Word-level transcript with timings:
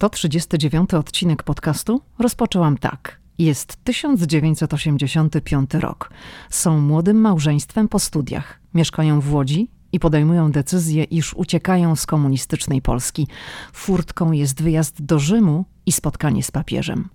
139 0.00 0.94
odcinek 0.94 1.42
podcastu 1.42 2.00
rozpoczęłam 2.18 2.78
tak. 2.78 3.20
Jest 3.38 3.84
1985 3.84 5.74
rok. 5.74 6.10
Są 6.50 6.80
młodym 6.80 7.20
małżeństwem 7.20 7.88
po 7.88 7.98
studiach. 7.98 8.60
Mieszkają 8.74 9.20
w 9.20 9.32
Łodzi 9.32 9.68
i 9.92 10.00
podejmują 10.00 10.52
decyzję, 10.52 11.04
iż 11.04 11.34
uciekają 11.34 11.96
z 11.96 12.06
komunistycznej 12.06 12.82
Polski. 12.82 13.26
Furtką 13.72 14.32
jest 14.32 14.62
wyjazd 14.62 15.02
do 15.02 15.18
Rzymu 15.18 15.64
i 15.86 15.92
spotkanie 15.92 16.42
z 16.42 16.50
papieżem. 16.50 17.08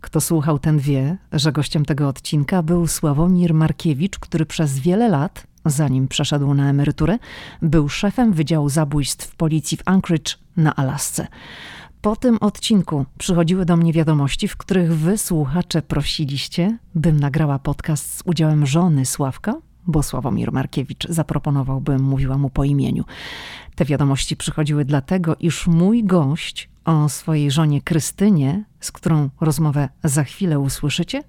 Kto 0.00 0.20
słuchał, 0.20 0.58
ten 0.58 0.78
wie, 0.78 1.16
że 1.32 1.52
gościem 1.52 1.84
tego 1.84 2.08
odcinka 2.08 2.62
był 2.62 2.86
Sławomir 2.86 3.54
Markiewicz, 3.54 4.18
który 4.18 4.46
przez 4.46 4.78
wiele 4.78 5.08
lat, 5.08 5.46
zanim 5.64 6.08
przeszedł 6.08 6.54
na 6.54 6.70
emeryturę, 6.70 7.18
był 7.62 7.88
szefem 7.88 8.32
Wydziału 8.32 8.68
Zabójstw 8.68 9.36
Policji 9.36 9.76
w 9.76 9.82
Anchorage 9.84 10.34
na 10.56 10.76
Alasce. 10.76 11.26
Po 12.06 12.16
tym 12.16 12.38
odcinku 12.40 13.04
przychodziły 13.18 13.64
do 13.64 13.76
mnie 13.76 13.92
wiadomości, 13.92 14.48
w 14.48 14.56
których 14.56 14.94
wy, 14.94 15.18
słuchacze, 15.18 15.82
prosiliście, 15.82 16.78
bym 16.94 17.20
nagrała 17.20 17.58
podcast 17.58 18.18
z 18.18 18.22
udziałem 18.24 18.66
żony 18.66 19.06
Sławka, 19.06 19.54
bo 19.86 20.02
Sławomir 20.02 20.52
Markiewicz 20.52 21.08
zaproponował, 21.08 21.80
bym 21.80 22.02
mówiła 22.02 22.38
mu 22.38 22.50
po 22.50 22.64
imieniu. 22.64 23.04
Te 23.74 23.84
wiadomości 23.84 24.36
przychodziły 24.36 24.84
dlatego, 24.84 25.36
iż 25.40 25.66
mój 25.66 26.04
gość 26.04 26.68
o 26.84 27.08
swojej 27.08 27.50
żonie 27.50 27.82
Krystynie, 27.82 28.64
z 28.80 28.92
którą 28.92 29.30
rozmowę 29.40 29.88
za 30.04 30.24
chwilę 30.24 30.58
usłyszycie, 30.58 31.22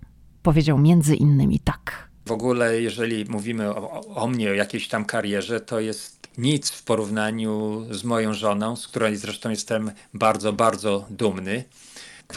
powiedział 0.43 0.77
między 0.77 1.15
innymi 1.15 1.59
tak. 1.59 2.09
W 2.25 2.31
ogóle, 2.31 2.81
jeżeli 2.81 3.25
mówimy 3.25 3.69
o, 3.69 4.05
o 4.15 4.27
mnie, 4.27 4.49
o 4.49 4.53
jakiejś 4.53 4.87
tam 4.87 5.05
karierze, 5.05 5.61
to 5.61 5.79
jest 5.79 6.16
nic 6.37 6.71
w 6.71 6.83
porównaniu 6.83 7.85
z 7.91 8.03
moją 8.03 8.33
żoną, 8.33 8.75
z 8.75 8.87
której 8.87 9.15
zresztą 9.15 9.49
jestem 9.49 9.91
bardzo, 10.13 10.53
bardzo 10.53 11.05
dumny. 11.09 11.63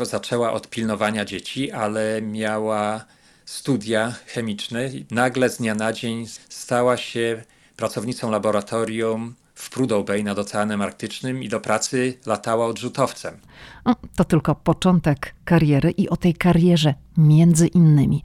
Zaczęła 0.03 0.53
od 0.53 0.71
pilnowania 0.71 1.25
dzieci, 1.25 1.73
ale 1.73 2.23
miała 2.23 3.05
studia 3.45 4.15
chemiczne. 4.27 4.91
Nagle 5.11 5.51
z 5.51 5.57
dnia 5.57 5.75
na 5.75 5.93
dzień 5.93 6.27
stała 6.49 6.97
się 6.97 7.43
pracownicą 7.77 8.31
laboratorium 8.31 9.35
w 9.55 9.71
Prudhoe 9.71 10.05
Bay 10.05 10.25
nad 10.25 10.39
Oceanem 10.39 10.83
Arktycznym 10.83 11.43
i 11.43 11.49
do 11.49 11.61
pracy 11.61 12.19
latała 12.27 12.67
odrzutowcem. 12.67 13.39
O, 13.85 13.95
to 14.17 14.25
tylko 14.25 14.55
początek 14.55 15.35
kariery 15.45 15.91
i 15.91 16.09
o 16.09 16.17
tej 16.17 16.35
karierze 16.35 16.95
między 17.17 17.67
innymi 17.67 18.23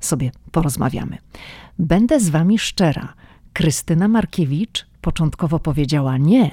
sobie 0.00 0.32
porozmawiamy. 0.52 1.18
Będę 1.78 2.20
z 2.20 2.28
wami 2.28 2.58
szczera. 2.58 3.14
Krystyna 3.52 4.08
Markiewicz 4.08 4.89
początkowo 5.00 5.58
powiedziała 5.58 6.18
nie, 6.18 6.50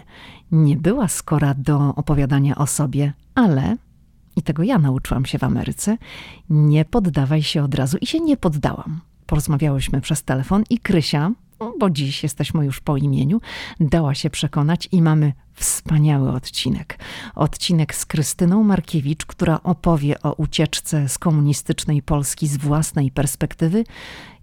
nie 0.51 0.77
była 0.77 1.07
skora 1.07 1.53
do 1.53 1.95
opowiadania 1.95 2.55
o 2.55 2.67
sobie, 2.67 3.13
ale, 3.35 3.77
i 4.35 4.41
tego 4.41 4.63
ja 4.63 4.77
nauczyłam 4.77 5.25
się 5.25 5.39
w 5.39 5.43
Ameryce, 5.43 5.97
nie 6.49 6.85
poddawaj 6.85 7.43
się 7.43 7.63
od 7.63 7.75
razu 7.75 7.97
i 8.01 8.07
się 8.07 8.19
nie 8.19 8.37
poddałam. 8.37 9.01
Porozmawiałyśmy 9.25 10.01
przez 10.01 10.23
telefon 10.23 10.63
i 10.69 10.79
Krysia, 10.79 11.31
bo 11.79 11.89
dziś 11.89 12.23
jesteśmy 12.23 12.65
już 12.65 12.79
po 12.79 12.97
imieniu, 12.97 13.41
dała 13.79 14.15
się 14.15 14.29
przekonać 14.29 14.89
i 14.91 15.01
mamy 15.01 15.33
wspaniały 15.53 16.31
odcinek. 16.31 16.99
Odcinek 17.35 17.95
z 17.95 18.05
Krystyną 18.05 18.63
Markiewicz, 18.63 19.25
która 19.25 19.63
opowie 19.63 20.21
o 20.21 20.33
ucieczce 20.33 21.09
z 21.09 21.17
komunistycznej 21.17 22.01
Polski 22.01 22.47
z 22.47 22.57
własnej 22.57 23.11
perspektywy 23.11 23.83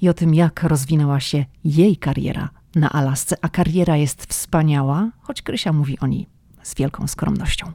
i 0.01 0.09
o 0.09 0.15
tym, 0.15 0.35
jak 0.35 0.63
rozwinęła 0.63 1.21
się 1.21 1.45
jej 1.65 1.97
kariera 1.97 2.64
na 2.77 2.91
Alasce, 2.91 3.37
a 3.43 3.49
kariera 3.49 3.97
jest 3.97 4.27
wspaniała, 4.27 5.11
choć 5.21 5.43
Krysia 5.43 5.73
mówi 5.73 5.99
o 5.99 6.07
niej 6.07 6.27
z 6.63 6.75
wielką 6.75 7.07
skromnością. 7.07 7.73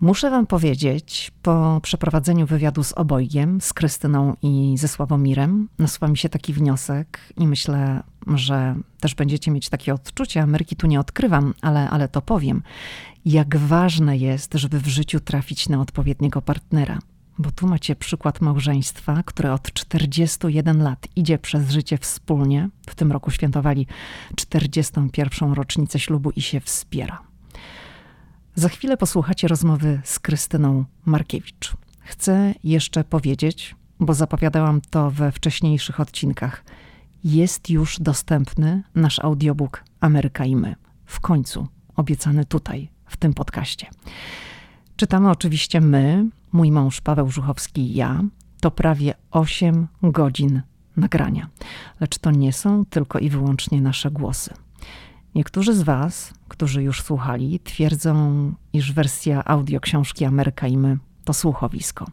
Muszę 0.00 0.30
wam 0.30 0.46
powiedzieć, 0.46 1.32
po 1.42 1.80
przeprowadzeniu 1.82 2.46
wywiadu 2.46 2.84
z 2.84 2.92
obojgiem, 2.92 3.60
z 3.60 3.72
Krystyną 3.72 4.36
i 4.42 4.74
ze 4.78 4.88
Sławomirem, 4.88 5.68
nasuwa 5.78 6.08
mi 6.08 6.18
się 6.18 6.28
taki 6.28 6.52
wniosek 6.52 7.20
i 7.36 7.46
myślę, 7.46 8.02
że 8.34 8.74
też 9.00 9.14
będziecie 9.14 9.50
mieć 9.50 9.68
takie 9.68 9.94
odczucie, 9.94 10.42
Ameryki 10.42 10.76
tu 10.76 10.86
nie 10.86 11.00
odkrywam, 11.00 11.54
ale, 11.62 11.90
ale 11.90 12.08
to 12.08 12.22
powiem, 12.22 12.62
jak 13.24 13.56
ważne 13.56 14.16
jest, 14.16 14.54
żeby 14.54 14.80
w 14.80 14.86
życiu 14.86 15.20
trafić 15.20 15.68
na 15.68 15.80
odpowiedniego 15.80 16.42
partnera. 16.42 16.98
Bo 17.40 17.50
tu 17.50 17.66
macie 17.66 17.96
przykład 17.96 18.40
małżeństwa, 18.40 19.22
które 19.26 19.52
od 19.52 19.72
41 19.72 20.82
lat 20.82 21.08
idzie 21.16 21.38
przez 21.38 21.70
życie 21.70 21.98
wspólnie. 21.98 22.68
W 22.86 22.94
tym 22.94 23.12
roku 23.12 23.30
świętowali 23.30 23.86
41. 24.36 25.52
rocznicę 25.52 25.98
ślubu 25.98 26.30
i 26.30 26.42
się 26.42 26.60
wspiera. 26.60 27.22
Za 28.54 28.68
chwilę 28.68 28.96
posłuchacie 28.96 29.48
rozmowy 29.48 30.00
z 30.04 30.18
Krystyną 30.18 30.84
Markiewicz. 31.04 31.72
Chcę 32.00 32.54
jeszcze 32.64 33.04
powiedzieć, 33.04 33.74
bo 34.00 34.14
zapowiadałam 34.14 34.80
to 34.90 35.10
we 35.10 35.32
wcześniejszych 35.32 36.00
odcinkach. 36.00 36.64
Jest 37.24 37.70
już 37.70 38.00
dostępny 38.00 38.82
nasz 38.94 39.18
audiobook 39.18 39.84
Ameryka 40.00 40.44
i 40.44 40.56
my. 40.56 40.74
W 41.06 41.20
końcu 41.20 41.68
obiecany 41.96 42.44
tutaj, 42.44 42.88
w 43.06 43.16
tym 43.16 43.34
podcaście. 43.34 43.86
Czytamy 45.00 45.30
oczywiście 45.30 45.80
my, 45.80 46.26
mój 46.52 46.72
mąż 46.72 47.00
Paweł 47.00 47.30
Żuchowski 47.30 47.80
i 47.80 47.94
ja. 47.94 48.22
To 48.60 48.70
prawie 48.70 49.14
8 49.30 49.88
godzin 50.02 50.62
nagrania. 50.96 51.48
Lecz 52.00 52.18
to 52.18 52.30
nie 52.30 52.52
są 52.52 52.84
tylko 52.84 53.18
i 53.18 53.30
wyłącznie 53.30 53.80
nasze 53.80 54.10
głosy. 54.10 54.54
Niektórzy 55.34 55.74
z 55.74 55.82
Was, 55.82 56.34
którzy 56.48 56.82
już 56.82 57.02
słuchali, 57.02 57.60
twierdzą, 57.60 58.52
iż 58.72 58.92
wersja 58.92 59.44
audio 59.44 59.80
książki 59.80 60.24
Ameryka 60.24 60.66
i 60.66 60.76
my 60.76 60.98
to 61.24 61.32
słuchowisko. 61.32 62.06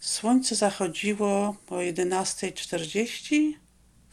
Słońce 0.00 0.54
zachodziło 0.54 1.56
o 1.70 1.76
11.40 1.76 3.65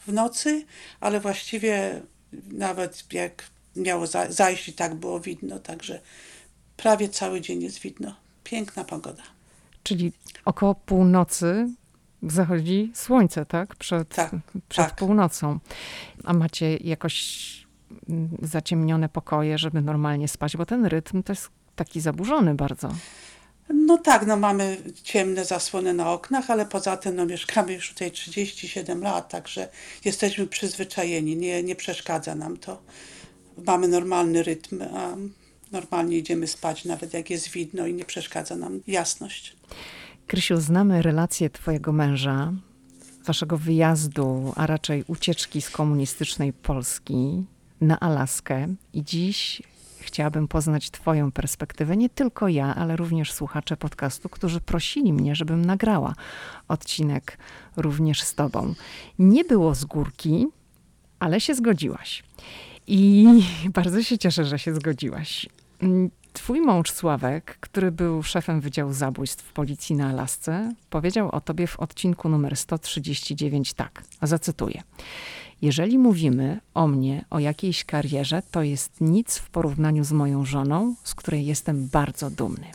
w 0.06 0.12
nocy, 0.12 0.64
ale 1.00 1.20
właściwie 1.20 2.02
nawet 2.52 3.12
jak 3.12 3.44
miało 3.76 4.06
zajść 4.28 4.68
i 4.68 4.72
tak 4.72 4.94
było 4.94 5.20
widno, 5.20 5.58
także 5.58 6.00
prawie 6.76 7.08
cały 7.08 7.40
dzień 7.40 7.62
jest 7.62 7.78
widno. 7.80 8.14
Piękna 8.44 8.84
pogoda. 8.84 9.22
Czyli 9.82 10.12
około 10.44 10.74
północy 10.74 11.68
zachodzi 12.22 12.92
słońce, 12.94 13.46
tak? 13.46 13.76
Przed, 13.76 14.08
Tak, 14.08 14.30
przed 14.68 14.86
tak. 14.86 14.96
północą. 14.96 15.58
A 16.24 16.32
macie 16.32 16.76
jakoś 16.76 17.66
mm, 18.08 18.28
zaciemnione 18.42 19.08
pokoje, 19.08 19.58
żeby 19.58 19.82
normalnie 19.82 20.28
spać, 20.28 20.56
bo 20.56 20.66
ten 20.66 20.86
rytm 20.86 21.22
to 21.22 21.32
jest 21.32 21.48
taki 21.76 22.00
zaburzony 22.00 22.54
bardzo. 22.54 22.88
No 23.68 23.98
tak, 23.98 24.26
no 24.26 24.36
mamy 24.36 24.76
ciemne 25.02 25.44
zasłony 25.44 25.94
na 25.94 26.12
oknach, 26.12 26.50
ale 26.50 26.66
poza 26.66 26.96
tym 26.96 27.16
no, 27.16 27.26
mieszkamy 27.26 27.72
już 27.72 27.88
tutaj 27.88 28.10
37 28.10 29.02
lat, 29.02 29.28
także 29.28 29.68
jesteśmy 30.04 30.46
przyzwyczajeni, 30.46 31.36
nie, 31.36 31.62
nie 31.62 31.76
przeszkadza 31.76 32.34
nam 32.34 32.56
to. 32.56 32.82
Mamy 33.66 33.88
normalny 33.88 34.42
rytm, 34.42 34.82
a 34.82 35.16
normalnie 35.72 36.18
idziemy 36.18 36.46
spać, 36.46 36.84
nawet 36.84 37.14
jak 37.14 37.30
jest 37.30 37.48
widno 37.48 37.86
i 37.86 37.94
nie 37.94 38.04
przeszkadza 38.04 38.56
nam 38.56 38.80
jasność. 38.86 39.56
Krysiu, 40.26 40.60
znamy 40.60 41.02
relację 41.02 41.50
twojego 41.50 41.92
męża, 41.92 42.52
waszego 43.24 43.58
wyjazdu, 43.58 44.52
a 44.56 44.66
raczej 44.66 45.04
ucieczki 45.06 45.62
z 45.62 45.70
komunistycznej 45.70 46.52
Polski 46.52 47.44
na 47.80 48.00
Alaskę 48.00 48.74
i 48.92 49.04
dziś 49.04 49.62
chciałabym 50.14 50.48
poznać 50.48 50.90
twoją 50.90 51.32
perspektywę, 51.32 51.96
nie 51.96 52.08
tylko 52.08 52.48
ja, 52.48 52.74
ale 52.74 52.96
również 52.96 53.32
słuchacze 53.32 53.76
podcastu, 53.76 54.28
którzy 54.28 54.60
prosili 54.60 55.12
mnie, 55.12 55.34
żebym 55.34 55.64
nagrała 55.64 56.14
odcinek 56.68 57.38
również 57.76 58.22
z 58.22 58.34
tobą. 58.34 58.74
Nie 59.18 59.44
było 59.44 59.74
z 59.74 59.84
górki, 59.84 60.46
ale 61.18 61.40
się 61.40 61.54
zgodziłaś. 61.54 62.24
I 62.86 63.26
bardzo 63.74 64.02
się 64.02 64.18
cieszę, 64.18 64.44
że 64.44 64.58
się 64.58 64.74
zgodziłaś. 64.74 65.46
Mm, 65.80 66.10
Twój 66.32 66.60
mąż 66.60 66.90
Sławek, 66.90 67.56
który 67.60 67.92
był 67.92 68.22
szefem 68.22 68.60
Wydziału 68.60 68.92
Zabójstw 68.92 69.52
Policji 69.52 69.96
na 69.96 70.08
Alasce, 70.08 70.74
powiedział 70.90 71.30
o 71.30 71.40
tobie 71.40 71.66
w 71.66 71.80
odcinku 71.80 72.28
numer 72.28 72.56
139 72.56 73.72
tak, 73.72 74.02
zacytuję. 74.22 74.82
Jeżeli 75.62 75.98
mówimy 75.98 76.60
o 76.74 76.86
mnie, 76.86 77.24
o 77.30 77.38
jakiejś 77.38 77.84
karierze, 77.84 78.42
to 78.50 78.62
jest 78.62 79.00
nic 79.00 79.38
w 79.38 79.50
porównaniu 79.50 80.04
z 80.04 80.12
moją 80.12 80.44
żoną, 80.44 80.94
z 81.04 81.14
której 81.14 81.46
jestem 81.46 81.88
bardzo 81.88 82.30
dumny. 82.30 82.66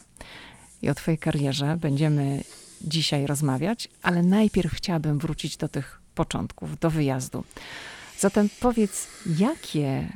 I 0.82 0.90
o 0.90 0.96
twojej 0.96 1.18
karierze 1.18 1.78
będziemy 1.82 2.44
dzisiaj 2.82 3.28
rozmawiać, 3.28 3.90
ale 4.02 4.24
najpierw 4.24 4.74
chciałabym 4.74 5.20
wrócić 5.20 5.58
do 5.58 5.68
tych 5.68 6.02
początków, 6.16 6.80
do 6.80 6.90
wyjazdu. 6.90 7.44
Zatem 8.20 8.50
powiedz, 8.60 9.08
jakie 9.40 10.08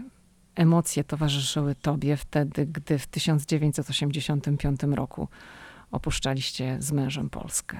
emocje 0.55 1.03
towarzyszyły 1.03 1.75
tobie 1.75 2.17
wtedy, 2.17 2.65
gdy 2.65 2.99
w 2.99 3.07
1985 3.07 4.83
roku 4.83 5.27
opuszczaliście 5.91 6.77
z 6.79 6.91
mężem 6.91 7.29
Polskę? 7.29 7.79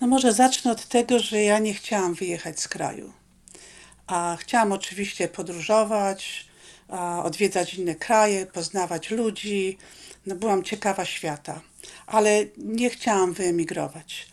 No 0.00 0.06
może 0.06 0.32
zacznę 0.32 0.72
od 0.72 0.86
tego, 0.88 1.18
że 1.18 1.42
ja 1.42 1.58
nie 1.58 1.74
chciałam 1.74 2.14
wyjechać 2.14 2.60
z 2.60 2.68
kraju. 2.68 3.12
A 4.12 4.36
chciałam 4.40 4.72
oczywiście 4.72 5.28
podróżować, 5.28 6.46
odwiedzać 7.22 7.74
inne 7.74 7.94
kraje, 7.94 8.46
poznawać 8.46 9.10
ludzi. 9.10 9.78
No 10.26 10.34
byłam 10.34 10.62
ciekawa 10.62 11.04
świata, 11.04 11.60
ale 12.06 12.44
nie 12.56 12.90
chciałam 12.90 13.32
wyemigrować. 13.32 14.26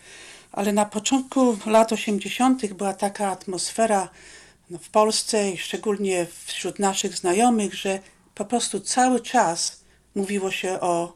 Ale 0.52 0.74
na 0.74 0.86
początku 0.86 1.58
lat 1.66 1.92
80. 1.92 2.74
była 2.74 2.94
taka 2.94 3.28
atmosfera 3.28 4.10
no, 4.70 4.78
w 4.78 4.90
Polsce 4.90 5.58
szczególnie 5.58 6.28
wśród 6.46 6.80
naszych 6.80 7.18
znajomych, 7.18 7.74
że 7.74 8.00
po 8.36 8.46
prostu 8.46 8.80
cały 8.80 9.20
czas 9.20 9.82
mówiło 10.16 10.52
się 10.52 10.80
o, 10.80 11.14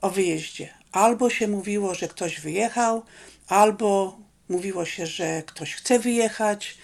o 0.00 0.10
wyjeździe. 0.10 0.68
Albo 0.92 1.30
się 1.30 1.48
mówiło, 1.48 1.94
że 1.94 2.08
ktoś 2.08 2.40
wyjechał, 2.40 3.02
albo 3.48 4.18
mówiło 4.48 4.84
się, 4.84 5.06
że 5.06 5.42
ktoś 5.46 5.74
chce 5.74 5.98
wyjechać. 5.98 6.78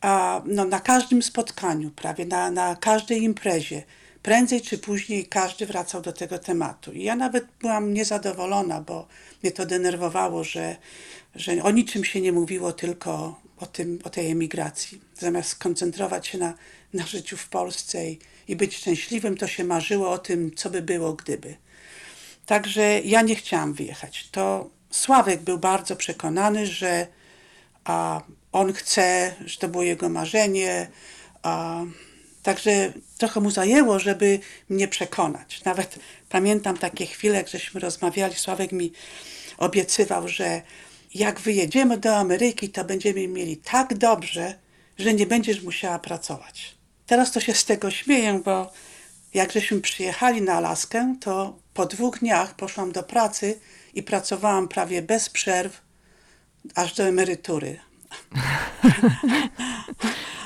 A 0.00 0.42
no, 0.46 0.64
na 0.64 0.80
każdym 0.80 1.22
spotkaniu, 1.22 1.90
prawie 1.90 2.26
na, 2.26 2.50
na 2.50 2.76
każdej 2.76 3.22
imprezie, 3.22 3.82
prędzej 4.22 4.60
czy 4.60 4.78
później 4.78 5.26
każdy 5.26 5.66
wracał 5.66 6.02
do 6.02 6.12
tego 6.12 6.38
tematu. 6.38 6.92
I 6.92 7.02
ja 7.02 7.16
nawet 7.16 7.46
byłam 7.60 7.94
niezadowolona, 7.94 8.80
bo 8.80 9.08
mnie 9.42 9.52
to 9.52 9.66
denerwowało, 9.66 10.44
że, 10.44 10.76
że 11.34 11.62
o 11.62 11.70
niczym 11.70 12.04
się 12.04 12.20
nie 12.20 12.32
mówiło, 12.32 12.72
tylko 12.72 13.40
o, 13.56 13.66
tym, 13.66 13.98
o 14.04 14.10
tej 14.10 14.30
emigracji. 14.30 15.00
Zamiast 15.18 15.48
skoncentrować 15.48 16.26
się 16.26 16.38
na, 16.38 16.54
na 16.94 17.06
życiu 17.06 17.36
w 17.36 17.48
Polsce 17.48 18.10
i, 18.10 18.18
i 18.48 18.56
być 18.56 18.76
szczęśliwym, 18.76 19.36
to 19.36 19.46
się 19.46 19.64
marzyło 19.64 20.10
o 20.10 20.18
tym, 20.18 20.54
co 20.54 20.70
by 20.70 20.82
było, 20.82 21.12
gdyby. 21.12 21.56
Także 22.46 23.00
ja 23.00 23.22
nie 23.22 23.34
chciałam 23.34 23.74
wyjechać. 23.74 24.28
To 24.32 24.70
Sławek 24.90 25.42
był 25.42 25.58
bardzo 25.58 25.96
przekonany, 25.96 26.66
że 26.66 27.06
a, 27.84 28.22
on 28.52 28.72
chce, 28.72 29.34
że 29.44 29.58
to 29.58 29.68
było 29.68 29.82
jego 29.82 30.08
marzenie. 30.08 30.88
A, 31.42 31.80
także 32.42 32.92
trochę 33.18 33.40
mu 33.40 33.50
zajęło, 33.50 33.98
żeby 33.98 34.40
mnie 34.68 34.88
przekonać. 34.88 35.64
Nawet 35.64 35.98
pamiętam 36.28 36.78
takie 36.78 37.06
chwile, 37.06 37.36
jak 37.36 37.48
żeśmy 37.48 37.80
rozmawiali, 37.80 38.34
Sławek 38.34 38.72
mi 38.72 38.92
obiecywał, 39.58 40.28
że 40.28 40.62
jak 41.14 41.40
wyjedziemy 41.40 41.98
do 41.98 42.16
Ameryki, 42.16 42.68
to 42.68 42.84
będziemy 42.84 43.28
mieli 43.28 43.56
tak 43.56 43.94
dobrze, 43.94 44.54
że 44.98 45.14
nie 45.14 45.26
będziesz 45.26 45.62
musiała 45.62 45.98
pracować. 45.98 46.74
Teraz 47.06 47.32
to 47.32 47.40
się 47.40 47.54
z 47.54 47.64
tego 47.64 47.90
śmieję, 47.90 48.40
bo 48.44 48.72
jak 49.34 49.52
żeśmy 49.52 49.80
przyjechali 49.80 50.42
na 50.42 50.54
Alaskę, 50.54 51.16
to 51.20 51.58
po 51.74 51.86
dwóch 51.86 52.18
dniach 52.18 52.54
poszłam 52.54 52.92
do 52.92 53.02
pracy 53.02 53.60
i 53.94 54.02
pracowałam 54.02 54.68
prawie 54.68 55.02
bez 55.02 55.30
przerw, 55.30 55.82
aż 56.74 56.94
do 56.94 57.02
emerytury. 57.04 57.80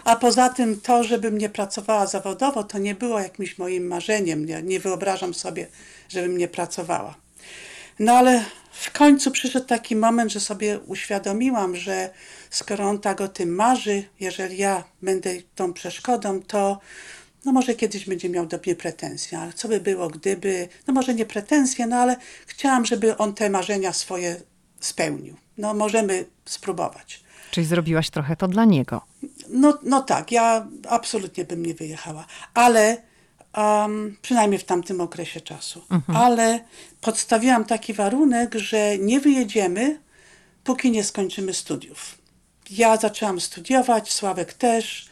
A 0.05 0.17
poza 0.17 0.49
tym 0.49 0.81
to, 0.81 1.05
żebym 1.05 1.39
nie 1.39 1.49
pracowała 1.49 2.07
zawodowo, 2.07 2.65
to 2.65 2.79
nie 2.79 2.95
było 2.95 3.21
jakimś 3.21 3.59
moim 3.59 3.87
marzeniem. 3.87 4.47
Nie, 4.47 4.63
nie 4.63 4.81
wyobrażam 4.81 5.35
sobie, 5.35 5.67
żebym 6.09 6.39
nie 6.39 6.49
pracowała. 6.49 7.15
No 7.99 8.13
ale 8.13 8.45
w 8.73 8.91
końcu 8.91 9.31
przyszedł 9.31 9.67
taki 9.67 9.97
moment, 9.97 10.33
że 10.33 10.41
sobie 10.41 10.79
uświadomiłam, 10.79 11.77
że 11.77 12.11
skoro 12.51 12.85
on 12.85 12.99
tak 12.99 13.21
o 13.21 13.29
tym 13.29 13.55
marzy, 13.55 14.05
jeżeli 14.21 14.57
ja 14.57 14.85
będę 15.03 15.31
tą 15.55 15.73
przeszkodą, 15.73 16.43
to 16.43 16.81
no 17.45 17.53
może 17.53 17.75
kiedyś 17.75 18.07
będzie 18.07 18.29
miał 18.29 18.47
do 18.47 18.59
mnie 18.67 18.77
pretensje, 18.77 19.39
ale 19.39 19.53
co 19.53 19.69
by 19.69 19.81
było, 19.81 20.09
gdyby, 20.09 20.69
no 20.87 20.95
może 20.95 21.15
nie 21.15 21.27
pretensje, 21.27 21.87
no 21.87 21.97
ale 21.97 22.17
chciałam, 22.47 22.85
żeby 22.85 23.17
on 23.17 23.35
te 23.35 23.51
marzenia 23.51 23.93
swoje 23.93 24.37
spełnił. 24.81 25.37
No 25.59 25.75
możemy 25.75 26.25
spróbować. 26.45 27.22
Czyli 27.53 27.67
zrobiłaś 27.67 28.11
trochę 28.11 28.37
to 28.37 28.49
dla 28.49 28.65
niego. 28.65 29.01
No, 29.49 29.79
no 29.83 30.03
tak, 30.03 30.33
ja 30.33 30.67
absolutnie 30.89 31.45
bym 31.45 31.67
nie 31.67 31.75
wyjechała, 31.75 32.27
ale 32.55 32.97
um, 33.57 34.17
przynajmniej 34.23 34.59
w 34.61 34.65
tamtym 34.65 35.01
okresie 35.01 35.41
czasu. 35.41 35.85
Ale 36.15 36.61
podstawiłam 37.01 37.65
taki 37.65 37.93
warunek, 37.95 38.55
że 38.55 38.99
nie 38.99 39.21
wyjedziemy, 39.21 40.01
póki 40.65 40.91
nie 40.91 41.05
skończymy 41.05 41.55
studiów. 41.55 42.19
Ja 42.71 42.97
zaczęłam 42.97 43.41
studiować, 43.41 44.13
Sławek 44.13 44.53
też, 44.53 45.09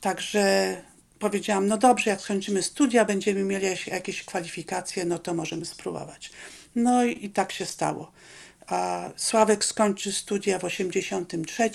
także 0.00 0.76
powiedziałam, 1.18 1.66
no 1.66 1.78
dobrze, 1.78 2.10
jak 2.10 2.20
skończymy 2.20 2.62
studia, 2.62 3.04
będziemy 3.04 3.44
mieli 3.44 3.64
jakieś- 3.66 3.86
jakieś 3.86 4.24
kwalifikacje, 4.24 5.04
no 5.04 5.18
to 5.18 5.34
możemy 5.34 5.64
spróbować. 5.64 6.30
No 6.74 7.04
i, 7.04 7.24
i 7.24 7.30
tak 7.30 7.52
się 7.52 7.66
stało. 7.66 8.12
A 8.70 9.10
Sławek 9.16 9.64
skończył 9.64 10.12
studia 10.12 10.58
w 10.58 10.64
83, 10.64 11.70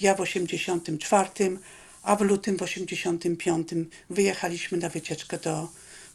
ja 0.00 0.14
w 0.14 0.20
84, 0.20 1.58
a 2.02 2.16
w 2.16 2.20
lutym 2.20 2.56
w 2.56 2.62
85 2.62 3.68
wyjechaliśmy 4.10 4.78
na 4.78 4.88
wycieczkę 4.88 5.38
do, 5.38 5.68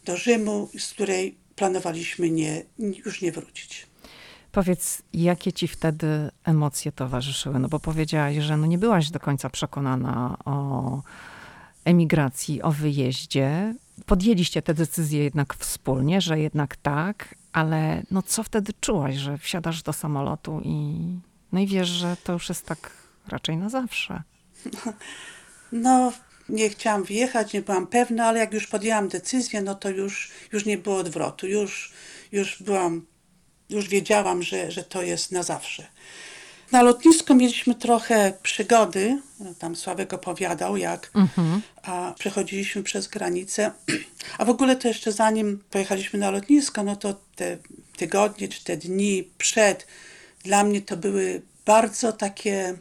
do 0.04 0.16
Rzymu, 0.16 0.68
z 0.78 0.92
której 0.92 1.36
planowaliśmy 1.56 2.30
nie, 2.30 2.62
już 2.78 3.22
nie 3.22 3.32
wrócić. 3.32 3.86
Powiedz, 4.52 5.02
jakie 5.12 5.52
ci 5.52 5.68
wtedy 5.68 6.30
emocje 6.44 6.92
towarzyszyły? 6.92 7.58
No 7.58 7.68
bo 7.68 7.80
powiedziałaś, 7.80 8.36
że 8.36 8.56
no 8.56 8.66
nie 8.66 8.78
byłaś 8.78 9.10
do 9.10 9.20
końca 9.20 9.50
przekonana 9.50 10.36
o 10.44 11.02
emigracji, 11.84 12.62
o 12.62 12.72
wyjeździe. 12.72 13.74
Podjęliście 14.06 14.62
tę 14.62 14.74
decyzję 14.74 15.24
jednak 15.24 15.54
wspólnie, 15.54 16.20
że 16.20 16.40
jednak 16.40 16.76
tak, 16.76 17.34
ale 17.54 18.02
no 18.10 18.22
co 18.22 18.42
wtedy 18.42 18.72
czułaś, 18.80 19.14
że 19.14 19.38
wsiadasz 19.38 19.82
do 19.82 19.92
samolotu 19.92 20.60
i 20.64 20.98
no 21.52 21.60
i 21.60 21.66
wiesz, 21.66 21.88
że 21.88 22.16
to 22.24 22.32
już 22.32 22.48
jest 22.48 22.66
tak 22.66 22.90
raczej 23.28 23.56
na 23.56 23.68
zawsze. 23.68 24.22
No, 25.72 26.12
nie 26.48 26.70
chciałam 26.70 27.04
wyjechać, 27.04 27.52
nie 27.52 27.62
byłam 27.62 27.86
pewna, 27.86 28.26
ale 28.26 28.38
jak 28.38 28.52
już 28.52 28.66
podjęłam 28.66 29.08
decyzję, 29.08 29.62
no 29.62 29.74
to 29.74 29.90
już, 29.90 30.30
już 30.52 30.66
nie 30.66 30.78
było 30.78 30.96
odwrotu. 30.96 31.46
Już, 31.46 31.92
już 32.32 32.62
byłam, 32.62 33.06
już 33.70 33.88
wiedziałam, 33.88 34.42
że, 34.42 34.70
że 34.70 34.84
to 34.84 35.02
jest 35.02 35.32
na 35.32 35.42
zawsze. 35.42 35.86
Na 36.72 36.82
lotnisku 36.82 37.34
mieliśmy 37.34 37.74
trochę 37.74 38.32
przygody. 38.42 39.22
Tam 39.58 39.76
Sławek 39.76 40.12
opowiadał, 40.12 40.76
jak 40.76 41.10
a 41.82 42.14
przechodziliśmy 42.18 42.82
przez 42.82 43.08
granicę. 43.08 43.70
A 44.38 44.44
w 44.44 44.50
ogóle 44.50 44.76
to 44.76 44.88
jeszcze 44.88 45.12
zanim 45.12 45.64
pojechaliśmy 45.70 46.18
na 46.18 46.30
lotnisko, 46.30 46.82
no 46.82 46.96
to 46.96 47.14
te 47.36 47.58
tygodnie 47.96 48.48
czy 48.48 48.64
te 48.64 48.76
dni 48.76 49.28
przed, 49.38 49.86
dla 50.44 50.64
mnie 50.64 50.82
to 50.82 50.96
były 50.96 51.42
bardzo 51.64 52.12
takie, 52.12 52.74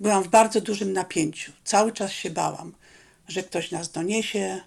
byłam 0.00 0.22
w 0.22 0.28
bardzo 0.28 0.60
dużym 0.60 0.92
napięciu. 0.92 1.52
Cały 1.64 1.92
czas 1.92 2.12
się 2.12 2.30
bałam, 2.30 2.72
że 3.28 3.42
ktoś 3.42 3.70
nas 3.70 3.90
doniesie, 3.90 4.60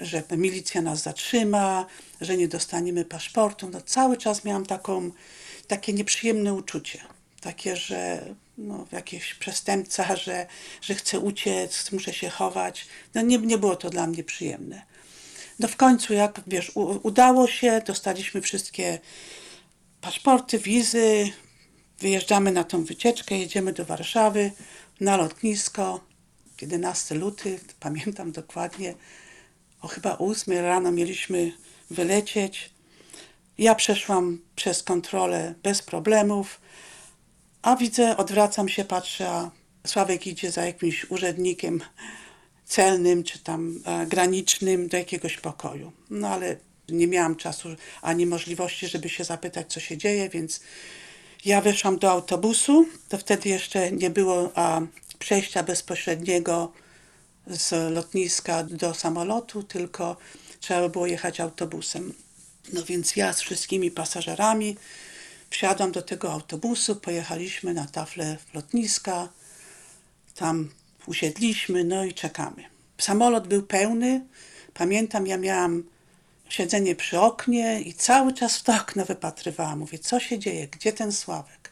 że 0.00 0.22
milicja 0.36 0.82
nas 0.82 1.02
zatrzyma, 1.02 1.86
że 2.20 2.36
nie 2.36 2.48
dostaniemy 2.48 3.04
paszportu. 3.04 3.70
No, 3.72 3.80
cały 3.80 4.16
czas 4.16 4.44
miałam 4.44 4.66
taką, 4.66 5.10
takie 5.66 5.92
nieprzyjemne 5.92 6.54
uczucie. 6.54 7.00
Takie, 7.40 7.76
że 7.76 8.24
no, 8.58 8.86
jakiś 8.92 9.34
przestępca, 9.34 10.16
że, 10.16 10.46
że 10.82 10.94
chcę 10.94 11.20
uciec, 11.20 11.92
muszę 11.92 12.12
się 12.12 12.30
chować. 12.30 12.86
No, 13.14 13.22
nie, 13.22 13.38
nie 13.38 13.58
było 13.58 13.76
to 13.76 13.90
dla 13.90 14.06
mnie 14.06 14.24
przyjemne. 14.24 14.82
No 15.58 15.68
w 15.68 15.76
końcu, 15.76 16.14
jak 16.14 16.40
wiesz, 16.46 16.72
u, 16.74 17.00
udało 17.02 17.48
się, 17.48 17.82
dostaliśmy 17.86 18.40
wszystkie 18.40 18.98
paszporty, 20.00 20.58
wizy, 20.58 21.32
wyjeżdżamy 21.98 22.52
na 22.52 22.64
tą 22.64 22.84
wycieczkę, 22.84 23.38
jedziemy 23.38 23.72
do 23.72 23.84
Warszawy, 23.84 24.52
na 25.00 25.16
lotnisko. 25.16 26.00
11 26.62 27.14
luty, 27.14 27.60
pamiętam 27.80 28.32
dokładnie, 28.32 28.94
o 29.80 29.88
chyba 29.88 30.18
8 30.18 30.58
rano 30.58 30.92
mieliśmy 30.92 31.52
wylecieć. 31.90 32.70
Ja 33.58 33.74
przeszłam 33.74 34.40
przez 34.56 34.82
kontrolę 34.82 35.54
bez 35.62 35.82
problemów, 35.82 36.60
a 37.62 37.76
widzę, 37.76 38.16
odwracam 38.16 38.68
się, 38.68 38.84
patrzę, 38.84 39.28
a 39.28 39.50
Sławek 39.86 40.26
idzie 40.26 40.50
za 40.50 40.66
jakimś 40.66 41.10
urzędnikiem 41.10 41.80
celnym 42.64 43.24
czy 43.24 43.38
tam 43.38 43.80
e, 43.84 44.06
granicznym 44.06 44.88
do 44.88 44.96
jakiegoś 44.96 45.36
pokoju. 45.36 45.92
No 46.10 46.28
ale 46.28 46.56
nie 46.88 47.06
miałam 47.06 47.36
czasu 47.36 47.68
ani 48.02 48.26
możliwości, 48.26 48.88
żeby 48.88 49.08
się 49.08 49.24
zapytać, 49.24 49.72
co 49.72 49.80
się 49.80 49.96
dzieje, 49.96 50.28
więc 50.28 50.60
ja 51.44 51.60
weszłam 51.60 51.98
do 51.98 52.10
autobusu. 52.10 52.86
To 53.08 53.18
wtedy 53.18 53.48
jeszcze 53.48 53.92
nie 53.92 54.10
było 54.10 54.50
a, 54.54 54.80
przejścia 55.18 55.62
bezpośredniego 55.62 56.72
z 57.46 57.94
lotniska 57.94 58.64
do 58.64 58.94
samolotu, 58.94 59.62
tylko 59.62 60.16
trzeba 60.60 60.88
było 60.88 61.06
jechać 61.06 61.40
autobusem. 61.40 62.14
No 62.72 62.84
więc 62.84 63.16
ja 63.16 63.32
z 63.32 63.40
wszystkimi 63.40 63.90
pasażerami 63.90 64.76
wsiadłam 65.50 65.92
do 65.92 66.02
tego 66.02 66.32
autobusu, 66.32 66.96
pojechaliśmy 66.96 67.74
na 67.74 67.86
taflę 67.86 68.36
lotniska, 68.54 69.28
tam 70.34 70.70
usiedliśmy, 71.06 71.84
no 71.84 72.04
i 72.04 72.14
czekamy. 72.14 72.64
Samolot 72.98 73.48
był 73.48 73.62
pełny. 73.62 74.26
Pamiętam, 74.74 75.26
ja 75.26 75.36
miałam 75.36 75.84
siedzenie 76.48 76.96
przy 76.96 77.20
oknie 77.20 77.80
i 77.80 77.94
cały 77.94 78.32
czas 78.32 78.58
w 78.58 78.62
to 78.62 78.74
okno 78.76 79.04
wypatrywałam. 79.04 79.78
Mówię, 79.78 79.98
co 79.98 80.20
się 80.20 80.38
dzieje? 80.38 80.68
Gdzie 80.68 80.92
ten 80.92 81.12
Sławek? 81.12 81.70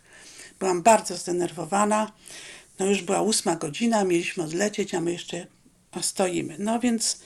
Byłam 0.59 0.83
bardzo 0.83 1.17
zdenerwowana. 1.17 2.13
No 2.79 2.87
już 2.87 3.03
była 3.03 3.21
ósma 3.21 3.57
godzina, 3.57 4.05
mieliśmy 4.05 4.45
odlecieć, 4.45 4.95
a 4.95 5.01
my 5.01 5.13
jeszcze 5.13 5.47
stoimy. 6.01 6.57
No 6.59 6.81
więc, 6.81 7.21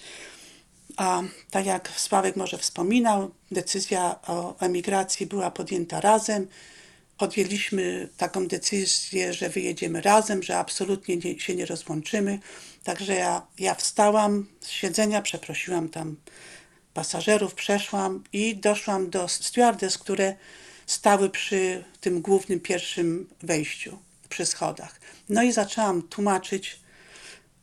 a, 0.96 1.22
tak 1.50 1.66
jak 1.66 1.88
Sławek 1.96 2.36
może 2.36 2.58
wspominał, 2.58 3.30
decyzja 3.50 4.20
o 4.26 4.58
emigracji 4.60 5.26
była 5.26 5.50
podjęta 5.50 6.00
razem. 6.00 6.48
Podjęliśmy 7.18 8.08
taką 8.16 8.48
decyzję, 8.48 9.32
że 9.32 9.48
wyjedziemy 9.48 10.00
razem, 10.00 10.42
że 10.42 10.58
absolutnie 10.58 11.16
nie, 11.16 11.40
się 11.40 11.54
nie 11.54 11.66
rozłączymy. 11.66 12.38
Także 12.84 13.14
ja, 13.14 13.46
ja 13.58 13.74
wstałam 13.74 14.46
z 14.60 14.68
siedzenia, 14.68 15.22
przeprosiłam 15.22 15.88
tam 15.88 16.16
pasażerów, 16.94 17.54
przeszłam 17.54 18.24
i 18.32 18.56
doszłam 18.56 19.10
do 19.10 19.28
stewardess, 19.28 19.98
które 19.98 20.34
stały 20.86 21.30
przy 21.30 21.84
tym 22.00 22.20
głównym 22.22 22.60
pierwszym 22.60 23.28
wejściu, 23.42 23.98
przy 24.28 24.46
schodach. 24.46 25.00
No 25.28 25.42
i 25.42 25.52
zaczęłam 25.52 26.02
tłumaczyć, 26.02 26.80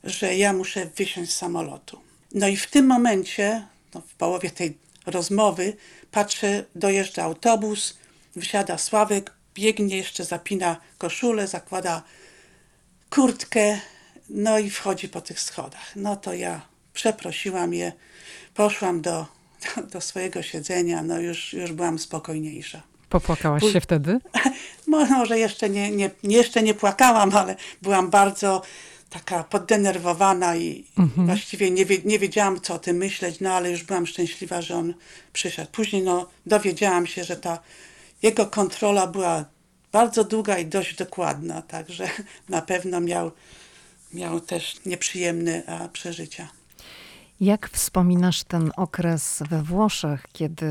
że 0.03 0.35
ja 0.35 0.53
muszę 0.53 0.85
wysiąść 0.95 1.31
z 1.31 1.35
samolotu. 1.35 2.08
No 2.31 2.47
i 2.47 2.57
w 2.57 2.67
tym 2.67 2.85
momencie, 2.85 3.65
no 3.93 4.01
w 4.01 4.15
połowie 4.15 4.49
tej 4.49 4.77
rozmowy, 5.05 5.77
patrzę, 6.11 6.65
dojeżdża 6.75 7.23
autobus, 7.23 7.97
wysiada 8.35 8.77
Sławek, 8.77 9.33
biegnie, 9.55 9.97
jeszcze 9.97 10.25
zapina 10.25 10.77
koszulę, 10.97 11.47
zakłada 11.47 12.03
kurtkę, 13.09 13.79
no 14.29 14.59
i 14.59 14.69
wchodzi 14.69 15.09
po 15.09 15.21
tych 15.21 15.39
schodach. 15.39 15.95
No 15.95 16.15
to 16.15 16.33
ja 16.33 16.61
przeprosiłam 16.93 17.73
je, 17.73 17.91
poszłam 18.53 19.01
do, 19.01 19.25
do, 19.75 19.83
do 19.83 20.01
swojego 20.01 20.41
siedzenia, 20.41 21.03
no 21.03 21.19
już, 21.19 21.53
już 21.53 21.71
byłam 21.71 21.99
spokojniejsza. 21.99 22.81
Popłakałaś 23.09 23.63
się 23.73 23.81
wtedy? 23.81 24.19
Może 24.87 25.39
jeszcze 25.39 25.69
nie, 25.69 25.91
nie, 25.91 26.11
jeszcze 26.23 26.63
nie 26.63 26.73
płakałam, 26.73 27.35
ale 27.35 27.55
byłam 27.81 28.09
bardzo 28.09 28.61
taka 29.09 29.43
poddenerwowana 29.43 30.55
i 30.55 30.85
mhm. 30.97 31.27
właściwie 31.27 31.71
nie, 31.71 31.85
nie 32.05 32.19
wiedziałam, 32.19 32.61
co 32.61 32.73
o 32.73 32.79
tym 32.79 32.97
myśleć, 32.97 33.39
no 33.39 33.53
ale 33.53 33.71
już 33.71 33.83
byłam 33.83 34.07
szczęśliwa, 34.07 34.61
że 34.61 34.75
on 34.75 34.93
przyszedł. 35.33 35.71
Później 35.71 36.01
no, 36.01 36.29
dowiedziałam 36.45 37.07
się, 37.07 37.23
że 37.23 37.37
ta 37.37 37.59
jego 38.21 38.45
kontrola 38.45 39.07
była 39.07 39.45
bardzo 39.91 40.23
długa 40.23 40.57
i 40.57 40.65
dość 40.65 40.95
dokładna, 40.95 41.61
także 41.61 42.09
na 42.49 42.61
pewno 42.61 42.99
miał, 42.99 43.31
miał 44.13 44.41
też 44.41 44.75
nieprzyjemne 44.85 45.63
przeżycia. 45.93 46.58
Jak 47.39 47.69
wspominasz 47.69 48.43
ten 48.43 48.71
okres 48.75 49.43
we 49.49 49.63
Włoszech, 49.63 50.25
kiedy 50.33 50.65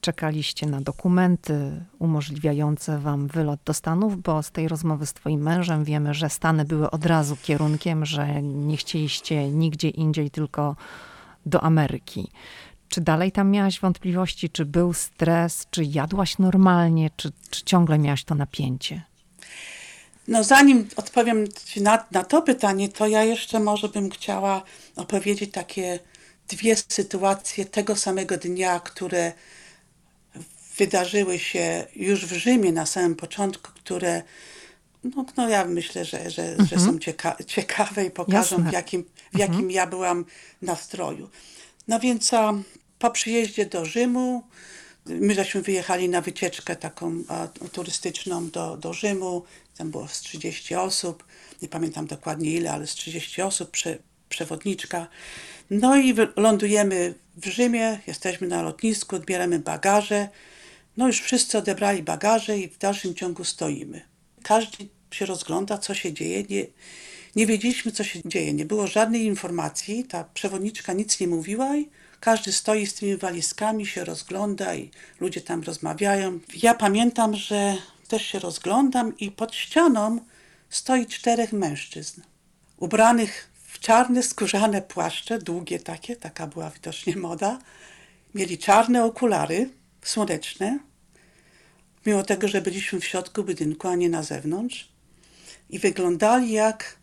czekaliście 0.00 0.66
na 0.66 0.80
dokumenty 0.80 1.84
umożliwiające 1.98 2.98
wam 2.98 3.26
wylot 3.26 3.60
do 3.64 3.74
Stanów? 3.74 4.22
Bo 4.22 4.42
z 4.42 4.50
tej 4.50 4.68
rozmowy 4.68 5.06
z 5.06 5.12
twoim 5.12 5.40
mężem 5.40 5.84
wiemy, 5.84 6.14
że 6.14 6.30
Stany 6.30 6.64
były 6.64 6.90
od 6.90 7.06
razu 7.06 7.36
kierunkiem, 7.42 8.06
że 8.06 8.42
nie 8.42 8.76
chcieliście 8.76 9.50
nigdzie 9.50 9.88
indziej, 9.88 10.30
tylko 10.30 10.76
do 11.46 11.62
Ameryki. 11.62 12.30
Czy 12.88 13.00
dalej 13.00 13.32
tam 13.32 13.50
miałaś 13.50 13.80
wątpliwości, 13.80 14.50
czy 14.50 14.64
był 14.64 14.92
stres, 14.92 15.66
czy 15.70 15.84
jadłaś 15.84 16.38
normalnie, 16.38 17.10
czy, 17.16 17.32
czy 17.50 17.64
ciągle 17.64 17.98
miałaś 17.98 18.24
to 18.24 18.34
napięcie? 18.34 19.09
No 20.28 20.44
zanim 20.44 20.88
odpowiem 20.96 21.44
na, 21.76 22.04
na 22.10 22.24
to 22.24 22.42
pytanie, 22.42 22.88
to 22.88 23.06
ja 23.06 23.24
jeszcze 23.24 23.60
może 23.60 23.88
bym 23.88 24.10
chciała 24.10 24.62
opowiedzieć 24.96 25.52
takie 25.52 25.98
dwie 26.48 26.76
sytuacje 26.88 27.64
tego 27.64 27.96
samego 27.96 28.36
dnia, 28.36 28.80
które 28.80 29.32
wydarzyły 30.76 31.38
się 31.38 31.86
już 31.96 32.26
w 32.26 32.32
Rzymie 32.32 32.72
na 32.72 32.86
samym 32.86 33.16
początku, 33.16 33.70
które 33.74 34.22
no, 35.04 35.24
no 35.36 35.48
ja 35.48 35.64
myślę, 35.64 36.04
że, 36.04 36.30
że, 36.30 36.42
mhm. 36.42 36.68
że 36.68 36.78
są 36.78 36.98
cieka 36.98 37.36
ciekawe 37.46 38.04
i 38.04 38.10
pokażą, 38.10 38.56
Jasne. 38.56 38.70
w 38.70 38.72
jakim, 38.72 39.04
w 39.34 39.38
jakim 39.38 39.54
mhm. 39.54 39.70
ja 39.70 39.86
byłam 39.86 40.24
nastroju. 40.62 41.30
No 41.88 42.00
więc 42.00 42.34
a, 42.34 42.54
po 42.98 43.10
przyjeździe 43.10 43.66
do 43.66 43.84
Rzymu, 43.84 44.42
my 45.10 45.34
żeśmy 45.34 45.62
wyjechali 45.62 46.08
na 46.08 46.20
wycieczkę 46.20 46.76
taką 46.76 47.22
a, 47.28 47.48
turystyczną 47.72 48.50
do, 48.50 48.76
do 48.76 48.92
Rzymu, 48.92 49.42
tam 49.76 49.90
było 49.90 50.08
z 50.08 50.20
30 50.20 50.74
osób, 50.74 51.24
nie 51.62 51.68
pamiętam 51.68 52.06
dokładnie 52.06 52.50
ile, 52.50 52.72
ale 52.72 52.86
z 52.86 52.94
30 52.94 53.42
osób, 53.42 53.70
prze, 53.70 53.98
przewodniczka. 54.28 55.06
No 55.70 55.96
i 55.96 56.14
lądujemy 56.36 57.14
w 57.36 57.46
Rzymie, 57.46 58.00
jesteśmy 58.06 58.48
na 58.48 58.62
lotnisku, 58.62 59.16
odbieramy 59.16 59.58
bagaże. 59.58 60.28
No 60.96 61.06
już 61.06 61.20
wszyscy 61.20 61.58
odebrali 61.58 62.02
bagaże 62.02 62.58
i 62.58 62.68
w 62.68 62.78
dalszym 62.78 63.14
ciągu 63.14 63.44
stoimy. 63.44 64.00
Każdy 64.42 64.88
się 65.10 65.26
rozgląda, 65.26 65.78
co 65.78 65.94
się 65.94 66.12
dzieje. 66.12 66.42
Nie, 66.42 66.66
nie 67.36 67.46
wiedzieliśmy, 67.46 67.92
co 67.92 68.04
się 68.04 68.20
dzieje. 68.24 68.52
Nie 68.52 68.64
było 68.64 68.86
żadnej 68.86 69.22
informacji. 69.22 70.04
Ta 70.04 70.24
przewodniczka 70.24 70.92
nic 70.92 71.20
nie 71.20 71.28
mówiła 71.28 71.76
i 71.76 71.88
każdy 72.20 72.52
stoi 72.52 72.86
z 72.86 72.94
tymi 72.94 73.16
walizkami, 73.16 73.86
się 73.86 74.04
rozgląda 74.04 74.74
i 74.74 74.90
ludzie 75.20 75.40
tam 75.40 75.62
rozmawiają. 75.62 76.38
Ja 76.62 76.74
pamiętam, 76.74 77.36
że 77.36 77.76
też 78.08 78.26
się 78.26 78.38
rozglądam 78.38 79.18
i 79.18 79.30
pod 79.30 79.54
ścianą 79.54 80.20
stoi 80.70 81.06
czterech 81.06 81.52
mężczyzn, 81.52 82.20
ubranych 82.76 83.50
w 83.64 83.78
czarne 83.78 84.22
skórzane 84.22 84.82
płaszcze, 84.82 85.38
długie 85.38 85.78
takie, 85.78 86.16
taka 86.16 86.46
była 86.46 86.70
widocznie 86.70 87.16
moda. 87.16 87.58
Mieli 88.34 88.58
czarne 88.58 89.04
okulary 89.04 89.70
słoneczne, 90.02 90.78
mimo 92.06 92.22
tego, 92.22 92.48
że 92.48 92.60
byliśmy 92.60 93.00
w 93.00 93.04
środku 93.04 93.44
budynku, 93.44 93.88
a 93.88 93.94
nie 93.94 94.08
na 94.08 94.22
zewnątrz. 94.22 94.88
I 95.70 95.78
wyglądali 95.78 96.52
jak, 96.52 96.96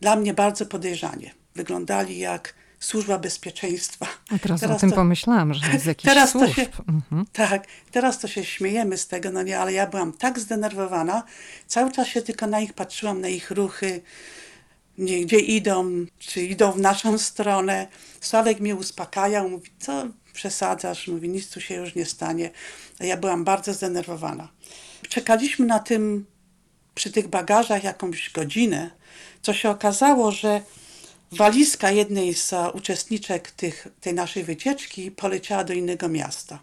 dla 0.00 0.16
mnie 0.16 0.34
bardzo 0.34 0.66
podejrzanie, 0.66 1.34
wyglądali 1.54 2.18
jak 2.18 2.54
służba 2.80 3.18
bezpieczeństwa. 3.18 4.06
A 4.30 4.38
teraz, 4.38 4.60
teraz 4.60 4.76
o 4.76 4.80
tym 4.80 4.90
to, 4.90 4.96
pomyślałam, 4.96 5.54
że 5.54 5.72
jest 5.72 5.86
jakiś 5.94 6.04
teraz 6.04 6.30
służb. 6.30 6.54
Się, 6.54 6.66
mhm. 6.88 7.26
Tak, 7.32 7.66
teraz 7.90 8.18
to 8.18 8.28
się 8.28 8.44
śmiejemy 8.44 8.98
z 8.98 9.06
tego, 9.06 9.30
no 9.30 9.42
nie, 9.42 9.58
ale 9.58 9.72
ja 9.72 9.86
byłam 9.86 10.12
tak 10.12 10.38
zdenerwowana, 10.38 11.22
cały 11.66 11.92
czas 11.92 12.08
się 12.08 12.22
tylko 12.22 12.46
na 12.46 12.60
nich 12.60 12.72
patrzyłam, 12.72 13.20
na 13.20 13.28
ich 13.28 13.50
ruchy, 13.50 14.02
nie, 14.98 15.20
gdzie 15.20 15.38
idą, 15.38 16.06
czy 16.18 16.42
idą 16.42 16.72
w 16.72 16.80
naszą 16.80 17.18
stronę. 17.18 17.86
Sławek 18.20 18.60
mnie 18.60 18.74
uspokajał, 18.74 19.48
mówi, 19.48 19.70
co 19.78 20.06
przesadzasz, 20.32 21.08
mówi, 21.08 21.28
nic 21.28 21.50
tu 21.50 21.60
się 21.60 21.74
już 21.74 21.94
nie 21.94 22.06
stanie. 22.06 22.50
A 23.00 23.04
ja 23.04 23.16
byłam 23.16 23.44
bardzo 23.44 23.74
zdenerwowana. 23.74 24.48
Czekaliśmy 25.08 25.66
na 25.66 25.78
tym, 25.78 26.26
przy 26.94 27.12
tych 27.12 27.28
bagażach 27.28 27.84
jakąś 27.84 28.30
godzinę, 28.30 28.90
co 29.42 29.54
się 29.54 29.70
okazało, 29.70 30.32
że 30.32 30.60
walizka 31.32 31.90
jednej 31.90 32.34
z 32.34 32.54
uczestniczek 32.74 33.50
tych, 33.50 33.88
tej 34.00 34.14
naszej 34.14 34.44
wycieczki 34.44 35.10
poleciała 35.10 35.64
do 35.64 35.72
innego 35.72 36.08
miasta. 36.08 36.58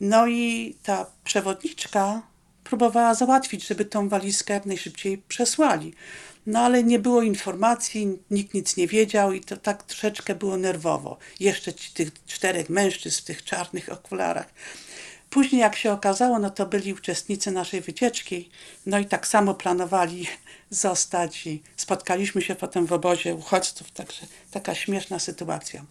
No 0.00 0.26
i 0.26 0.76
ta 0.82 1.06
przewodniczka 1.24 2.22
próbowała 2.64 3.14
załatwić, 3.14 3.66
żeby 3.66 3.84
tą 3.84 4.08
walizkę 4.08 4.54
jak 4.54 4.66
najszybciej 4.66 5.18
przesłali. 5.18 5.94
No 6.46 6.60
ale 6.60 6.84
nie 6.84 6.98
było 6.98 7.22
informacji, 7.22 8.18
nikt 8.30 8.54
nic 8.54 8.76
nie 8.76 8.86
wiedział 8.86 9.32
i 9.32 9.40
to 9.40 9.56
tak 9.56 9.82
troszeczkę 9.82 10.34
było 10.34 10.56
nerwowo. 10.56 11.18
Jeszcze 11.40 11.72
ci, 11.74 11.92
tych 11.92 12.24
czterech 12.26 12.70
mężczyzn 12.70 13.22
w 13.22 13.24
tych 13.24 13.44
czarnych 13.44 13.92
okularach. 13.92 14.46
Później, 15.30 15.60
jak 15.60 15.76
się 15.76 15.92
okazało, 15.92 16.38
no 16.38 16.50
to 16.50 16.66
byli 16.66 16.92
uczestnicy 16.92 17.50
naszej 17.50 17.80
wycieczki, 17.80 18.50
no 18.86 18.98
i 18.98 19.06
tak 19.06 19.26
samo 19.26 19.54
planowali 19.54 20.26
zostać 20.70 21.46
i 21.46 21.62
spotkaliśmy 21.76 22.42
się 22.42 22.54
potem 22.54 22.86
w 22.86 22.92
obozie 22.92 23.34
uchodźców, 23.34 23.90
także 23.90 24.26
taka 24.50 24.74
śmieszna 24.74 25.18
sytuacja. 25.18 25.84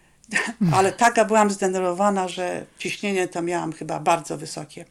Ale 0.76 0.92
taka 0.92 1.24
byłam 1.24 1.50
zdenerwowana, 1.50 2.28
że 2.28 2.66
ciśnienie 2.78 3.28
to 3.28 3.42
miałam 3.42 3.72
chyba 3.72 4.00
bardzo 4.00 4.38
wysokie. 4.38 4.84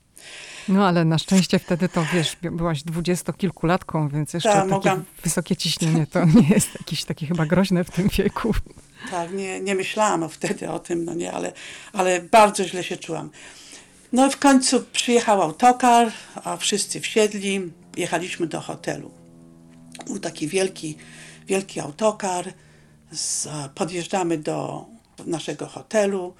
No 0.68 0.88
ale 0.88 1.06
na 1.06 1.18
szczęście 1.18 1.60
wtedy 1.60 1.90
to 1.90 2.06
wiesz, 2.14 2.38
byłaś 2.42 2.84
dwudziestokilkulatką, 2.84 4.10
więc 4.10 4.34
jeszcze 4.34 4.50
Ta, 4.50 4.56
takie 4.56 4.70
mogłam... 4.70 5.04
wysokie 5.24 5.56
ciśnienie 5.56 6.08
to 6.08 6.26
nie 6.36 6.48
jest 6.50 6.74
jakieś 6.80 7.04
takie 7.04 7.26
chyba 7.28 7.46
groźne 7.46 7.84
w 7.84 7.92
tym 7.92 8.10
wieku. 8.10 8.54
Tak, 9.12 9.34
nie, 9.34 9.60
nie 9.60 9.76
myślałam 9.76 10.30
wtedy 10.30 10.70
o 10.70 10.80
tym, 10.80 11.06
no 11.06 11.14
nie, 11.14 11.32
ale, 11.34 11.54
ale 11.94 12.22
bardzo 12.22 12.68
źle 12.68 12.84
się 12.84 12.98
czułam. 12.98 13.30
No 14.16 14.30
w 14.30 14.38
końcu 14.38 14.84
przyjechał 14.84 15.42
autokar, 15.42 16.12
a 16.44 16.58
wszyscy 16.58 17.02
wsiedli, 17.02 17.72
jechaliśmy 17.98 18.48
do 18.48 18.62
hotelu. 18.62 19.12
Był 20.08 20.20
taki 20.20 20.48
wielki, 20.48 20.98
wielki 21.48 21.80
autokar, 21.80 22.54
z, 23.12 23.48
podjeżdżamy 23.76 24.38
do 24.38 24.86
naszego 25.26 25.66
hotelu, 25.66 26.34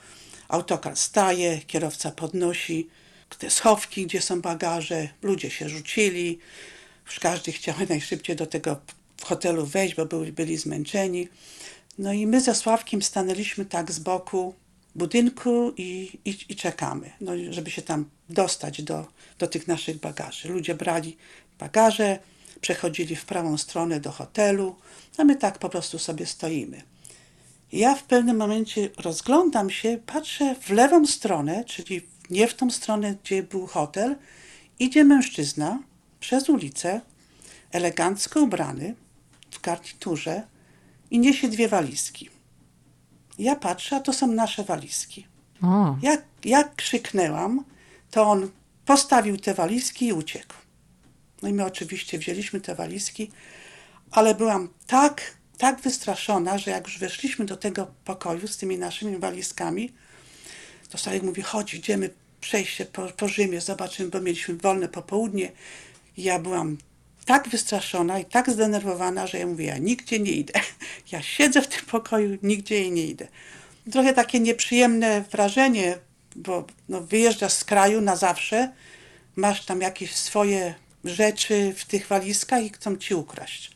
autokar 0.48 0.98
staje, 0.98 1.62
kierowca 1.68 2.12
podnosi 2.12 2.88
te 3.40 3.50
schowki, 3.50 4.06
gdzie 4.06 4.22
są 4.22 4.42
bagaże, 4.42 5.10
ludzie 5.22 5.50
się 5.50 5.70
rzucili, 5.70 6.40
już 7.06 7.20
każdy 7.20 7.52
chciał 7.52 7.76
najszybciej 7.90 8.36
do 8.36 8.46
tego 8.46 8.80
hotelu 9.24 9.66
wejść, 9.66 9.96
bo 9.96 10.06
byli, 10.06 10.32
byli 10.32 10.58
zmęczeni. 10.58 11.28
No 11.98 12.14
i 12.14 12.28
my 12.28 12.42
ze 12.42 12.56
Sławkiem 12.56 13.02
stanęliśmy 13.02 13.66
tak 13.66 13.92
z 13.92 14.00
boku 14.00 14.56
budynku 14.96 15.74
i, 15.78 16.20
i, 16.26 16.38
i, 16.50 16.56
czekamy, 16.56 17.12
no, 17.22 17.32
żeby 17.50 17.72
się 17.72 17.82
tam 17.82 18.06
dostać 18.30 18.82
do, 18.82 19.08
do 19.40 19.48
tych 19.48 19.68
naszych 19.68 20.00
bagaży. 20.00 20.50
Ludzie 20.50 20.76
brali 20.76 21.18
bagaże, 21.60 22.20
przechodzili 22.62 23.16
w 23.16 23.26
prawą 23.26 23.58
stronę 23.58 24.00
do 24.00 24.12
hotelu, 24.12 24.76
a 25.18 25.24
my 25.24 25.36
tak 25.36 25.60
po 25.60 25.70
prostu 25.70 26.00
sobie 26.00 26.26
stoimy. 26.26 26.82
Ja 27.72 27.96
w 27.96 28.04
pewnym 28.04 28.38
momencie 28.38 28.90
rozglądam 28.98 29.70
się, 29.70 30.00
patrzę 30.06 30.56
w 30.62 30.70
lewą 30.70 31.08
stronę, 31.08 31.64
czyli 31.66 32.02
nie 32.30 32.48
w 32.48 32.54
tą 32.54 32.72
stronę, 32.72 33.16
gdzie 33.24 33.44
był 33.44 33.68
hotel, 33.68 34.16
idzie 34.80 35.04
mężczyzna 35.04 35.80
przez 36.20 36.50
ulicę, 36.50 37.02
elegancko 37.72 38.42
ubrany, 38.42 38.96
w 39.52 39.62
garniturze 39.62 40.42
i 41.12 41.20
niesie 41.20 41.48
dwie 41.48 41.68
walizki. 41.68 42.35
Ja 43.40 43.56
patrzę, 43.56 43.96
a 43.96 44.00
to 44.00 44.14
są 44.14 44.28
nasze 44.28 44.64
walizki. 44.64 45.28
O. 45.64 45.98
Jak, 46.02 46.24
jak 46.46 46.76
krzyknęłam, 46.76 47.64
to 48.12 48.24
on 48.24 48.52
postawił 48.86 49.38
te 49.38 49.54
walizki 49.54 50.08
i 50.08 50.14
uciekł. 50.14 50.54
No 51.42 51.50
i 51.50 51.54
my 51.54 51.66
oczywiście 51.66 52.18
wzięliśmy 52.20 52.62
te 52.62 52.76
walizki, 52.76 53.32
ale 54.12 54.36
byłam 54.36 54.70
tak, 54.88 55.22
tak 55.58 55.82
wystraszona, 55.82 56.58
że 56.58 56.72
jak 56.72 56.86
już 56.86 57.00
weszliśmy 57.00 57.46
do 57.46 57.58
tego 57.58 57.88
pokoju 58.06 58.48
z 58.48 58.58
tymi 58.58 58.78
naszymi 58.78 59.18
walizkami, 59.18 59.94
to 60.90 60.98
Stalek 60.98 61.24
mówi, 61.24 61.42
chodź, 61.42 61.74
idziemy 61.74 62.10
przejść 62.42 62.76
się 62.76 62.86
po, 62.86 63.08
po 63.08 63.28
Rzymie, 63.28 63.62
zobaczymy, 63.62 64.10
bo 64.10 64.22
mieliśmy 64.22 64.56
wolne 64.56 64.88
popołudnie. 64.88 65.52
Ja 66.18 66.40
byłam 66.40 66.78
tak 67.26 67.50
wystraszona 67.50 68.20
i 68.20 68.26
tak 68.26 68.50
zdenerwowana, 68.50 69.28
że 69.28 69.40
ja 69.40 69.48
mówię, 69.48 69.66
ja 69.66 69.78
nigdzie 69.78 70.20
nie 70.20 70.32
idę. 70.32 70.54
Ja 71.12 71.22
siedzę 71.22 71.62
w 71.62 71.68
tym 71.68 71.86
pokoju, 71.86 72.38
nigdzie 72.44 72.92
nie 72.92 73.06
idę. 73.06 73.28
Trochę 73.92 74.14
takie 74.14 74.40
nieprzyjemne 74.40 75.24
wrażenie, 75.32 75.98
bo 76.36 76.66
no, 76.90 77.02
wyjeżdżasz 77.02 77.54
z 77.54 77.64
kraju 77.64 78.02
na 78.02 78.16
zawsze, 78.16 78.72
masz 79.36 79.66
tam 79.66 79.82
jakieś 79.82 80.16
swoje 80.16 80.74
rzeczy 81.04 81.74
w 81.78 81.86
tych 81.86 82.08
walizkach 82.08 82.64
i 82.64 82.70
chcą 82.70 82.98
ci 82.98 83.16
ukraść. 83.16 83.75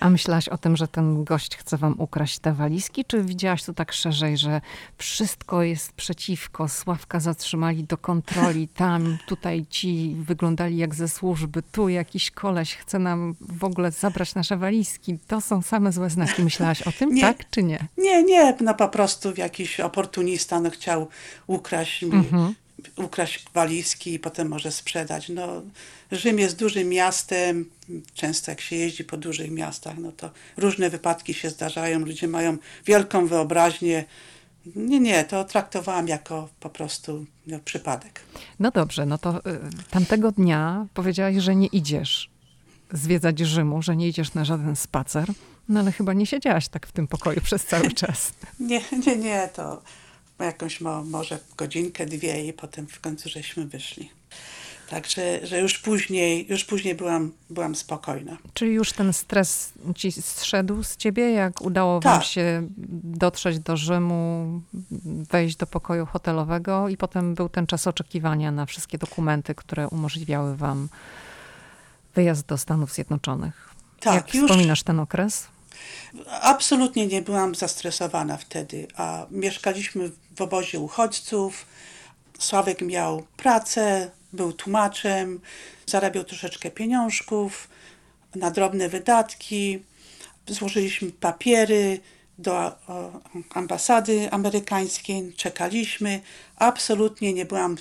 A 0.00 0.10
myślałaś 0.10 0.48
o 0.48 0.58
tym, 0.58 0.76
że 0.76 0.88
ten 0.88 1.24
gość 1.24 1.56
chce 1.56 1.76
wam 1.76 1.94
ukraść 1.98 2.38
te 2.38 2.52
walizki, 2.52 3.04
czy 3.04 3.22
widziałaś 3.22 3.64
to 3.64 3.72
tak 3.72 3.92
szerzej, 3.92 4.38
że 4.38 4.60
wszystko 4.98 5.62
jest 5.62 5.92
przeciwko, 5.92 6.68
Sławka 6.68 7.20
zatrzymali 7.20 7.84
do 7.84 7.96
kontroli, 7.98 8.68
tam, 8.84 9.18
tutaj 9.26 9.66
ci 9.70 10.16
wyglądali 10.18 10.76
jak 10.76 10.94
ze 10.94 11.08
służby, 11.08 11.62
tu 11.72 11.88
jakiś 11.88 12.30
koleś 12.30 12.76
chce 12.76 12.98
nam 12.98 13.34
w 13.40 13.64
ogóle 13.64 13.90
zabrać 13.90 14.34
nasze 14.34 14.56
walizki. 14.56 15.18
To 15.26 15.40
są 15.40 15.62
same 15.62 15.92
złe 15.92 16.10
znaki. 16.10 16.42
Myślałaś 16.42 16.82
o 16.82 16.92
tym, 16.92 17.14
nie, 17.14 17.22
tak 17.22 17.50
czy 17.50 17.62
nie? 17.62 17.86
Nie, 17.98 18.22
nie, 18.22 18.56
no 18.60 18.74
po 18.74 18.88
prostu 18.88 19.32
jakiś 19.36 19.80
oportunista 19.80 20.60
no, 20.60 20.70
chciał 20.70 21.08
ukraść 21.46 22.02
mi 22.02 22.12
mhm 22.12 22.54
ukraść 22.96 23.44
walizki 23.54 24.14
i 24.14 24.18
potem 24.18 24.48
może 24.48 24.72
sprzedać. 24.72 25.28
No, 25.28 25.62
Rzym 26.12 26.38
jest 26.38 26.58
dużym 26.58 26.88
miastem, 26.88 27.70
często 28.14 28.50
jak 28.50 28.60
się 28.60 28.76
jeździ 28.76 29.04
po 29.04 29.16
dużych 29.16 29.50
miastach, 29.50 29.98
no 29.98 30.12
to 30.12 30.30
różne 30.56 30.90
wypadki 30.90 31.34
się 31.34 31.50
zdarzają, 31.50 31.98
ludzie 31.98 32.28
mają 32.28 32.56
wielką 32.86 33.26
wyobraźnię. 33.26 34.04
Nie, 34.76 35.00
nie, 35.00 35.24
to 35.24 35.44
traktowałam 35.44 36.08
jako 36.08 36.48
po 36.60 36.70
prostu 36.70 37.26
no, 37.46 37.58
przypadek. 37.64 38.20
No 38.58 38.70
dobrze, 38.70 39.06
no 39.06 39.18
to 39.18 39.38
y, 39.38 39.40
tamtego 39.90 40.32
dnia 40.32 40.86
powiedziałaś, 40.94 41.36
że 41.36 41.56
nie 41.56 41.66
idziesz 41.66 42.30
zwiedzać 42.92 43.38
Rzymu, 43.38 43.82
że 43.82 43.96
nie 43.96 44.08
idziesz 44.08 44.34
na 44.34 44.44
żaden 44.44 44.76
spacer, 44.76 45.28
no 45.68 45.80
ale 45.80 45.92
chyba 45.92 46.12
nie 46.12 46.26
siedziałaś 46.26 46.68
tak 46.68 46.86
w 46.86 46.92
tym 46.92 47.06
pokoju 47.06 47.40
przez 47.40 47.64
cały 47.64 47.90
czas. 47.92 48.32
nie, 48.60 48.80
nie, 49.06 49.16
nie, 49.16 49.48
to 49.54 49.82
jakąś 50.38 50.80
mo, 50.80 51.04
może 51.04 51.38
godzinkę, 51.56 52.06
dwie 52.06 52.46
i 52.46 52.52
potem 52.52 52.86
w 52.86 53.00
końcu 53.00 53.28
żeśmy 53.28 53.66
wyszli. 53.66 54.10
Także, 54.90 55.46
że 55.46 55.60
już 55.60 55.78
później, 55.78 56.46
już 56.48 56.64
później 56.64 56.94
byłam, 56.94 57.32
byłam 57.50 57.74
spokojna. 57.74 58.36
Czyli 58.54 58.72
już 58.72 58.92
ten 58.92 59.12
stres 59.12 59.72
ci 59.94 60.12
zszedł 60.12 60.82
z 60.82 60.96
ciebie, 60.96 61.30
jak 61.30 61.62
udało 61.62 62.00
tak. 62.00 62.12
wam 62.12 62.22
się 62.22 62.66
dotrzeć 63.04 63.58
do 63.58 63.76
Rzymu, 63.76 64.60
wejść 65.30 65.56
do 65.56 65.66
pokoju 65.66 66.06
hotelowego 66.06 66.88
i 66.88 66.96
potem 66.96 67.34
był 67.34 67.48
ten 67.48 67.66
czas 67.66 67.86
oczekiwania 67.86 68.52
na 68.52 68.66
wszystkie 68.66 68.98
dokumenty, 68.98 69.54
które 69.54 69.88
umożliwiały 69.88 70.56
wam 70.56 70.88
wyjazd 72.14 72.46
do 72.46 72.58
Stanów 72.58 72.92
Zjednoczonych. 72.92 73.74
Tak, 74.00 74.14
jak 74.14 74.34
już... 74.34 74.50
wspominasz 74.50 74.82
ten 74.82 75.00
okres? 75.00 75.46
Absolutnie 76.40 77.06
nie 77.06 77.22
byłam 77.22 77.54
zastresowana 77.54 78.36
wtedy, 78.36 78.88
a 78.96 79.26
mieszkaliśmy 79.30 80.10
w 80.36 80.40
obozie 80.40 80.80
uchodźców. 80.80 81.66
Sławek 82.38 82.80
miał 82.80 83.26
pracę, 83.36 84.10
był 84.32 84.52
tłumaczem, 84.52 85.40
zarabiał 85.86 86.24
troszeczkę 86.24 86.70
pieniążków 86.70 87.68
na 88.34 88.50
drobne 88.50 88.88
wydatki. 88.88 89.82
Złożyliśmy 90.46 91.12
papiery 91.12 92.00
do 92.38 92.78
ambasady 93.54 94.30
amerykańskiej, 94.30 95.32
czekaliśmy. 95.36 96.20
Absolutnie 96.56 97.32
nie 97.32 97.44
byłam 97.44 97.76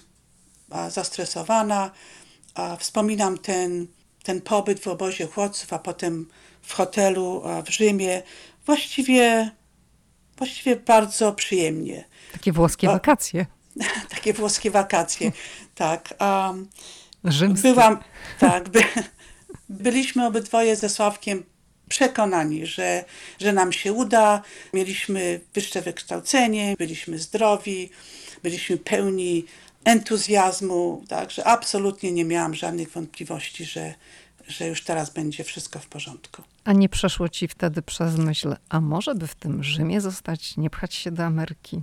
zastresowana. 0.90 1.92
Wspominam 2.80 3.38
ten, 3.38 3.88
ten 4.24 4.42
pobyt 4.42 4.80
w 4.80 4.88
obozie 4.88 5.26
uchodźców, 5.26 5.74
a 5.74 5.80
potem 5.80 6.30
w 6.62 6.74
hotelu 6.74 7.44
w 7.66 7.70
Rzymie. 7.70 8.22
Właściwie, 8.66 9.52
właściwie 10.38 10.76
bardzo 10.76 11.34
przyjemnie. 11.34 12.06
Takie 12.34 12.52
włoskie 12.52 12.88
wakacje. 12.88 13.46
Takie 14.16 14.34
włoskie 14.34 14.72
wakacje, 14.72 15.32
tak. 15.76 16.14
Um, 16.20 16.68
Rzymskie. 17.24 17.70
Byłam, 17.70 17.98
tak. 18.40 18.70
By, 18.70 18.84
byliśmy 19.70 20.26
obydwoje 20.26 20.76
ze 20.76 20.90
Sławkiem 20.90 21.44
przekonani, 21.90 22.66
że, 22.66 23.06
że 23.40 23.54
nam 23.54 23.72
się 23.74 23.94
uda. 23.94 24.42
Mieliśmy 24.74 25.40
wyższe 25.54 25.82
wykształcenie, 25.82 26.76
byliśmy 26.78 27.20
zdrowi, 27.20 27.90
byliśmy 28.44 28.78
pełni 28.78 29.46
entuzjazmu, 29.84 31.04
także 31.08 31.48
absolutnie 31.48 32.12
nie 32.12 32.26
miałam 32.26 32.56
żadnych 32.56 32.92
wątpliwości, 32.92 33.66
że, 33.66 33.94
że 34.48 34.68
już 34.68 34.84
teraz 34.84 35.10
będzie 35.10 35.44
wszystko 35.44 35.80
w 35.80 35.88
porządku. 35.88 36.44
A 36.64 36.74
nie 36.74 36.90
przeszło 36.90 37.30
ci 37.30 37.48
wtedy 37.48 37.82
przez 37.82 38.18
myśl, 38.18 38.56
a 38.70 38.82
może 38.82 39.16
by 39.16 39.28
w 39.28 39.36
tym 39.36 39.64
Rzymie 39.64 40.02
zostać, 40.02 40.58
nie 40.58 40.70
pchać 40.70 40.94
się 40.94 41.12
do 41.12 41.24
Ameryki? 41.24 41.82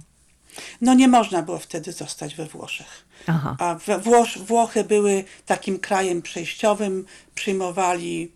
No 0.81 0.95
nie 0.95 1.09
można 1.09 1.43
było 1.43 1.59
wtedy 1.59 1.93
zostać 1.93 2.35
we 2.35 2.47
Włoszech. 2.47 3.05
Aha. 3.27 3.57
A 3.59 3.79
Włosz, 3.99 4.39
Włochy 4.39 4.85
były 4.85 5.25
takim 5.47 5.79
krajem 5.79 6.23
przejściowym, 6.23 7.07
przyjmowali 7.35 8.33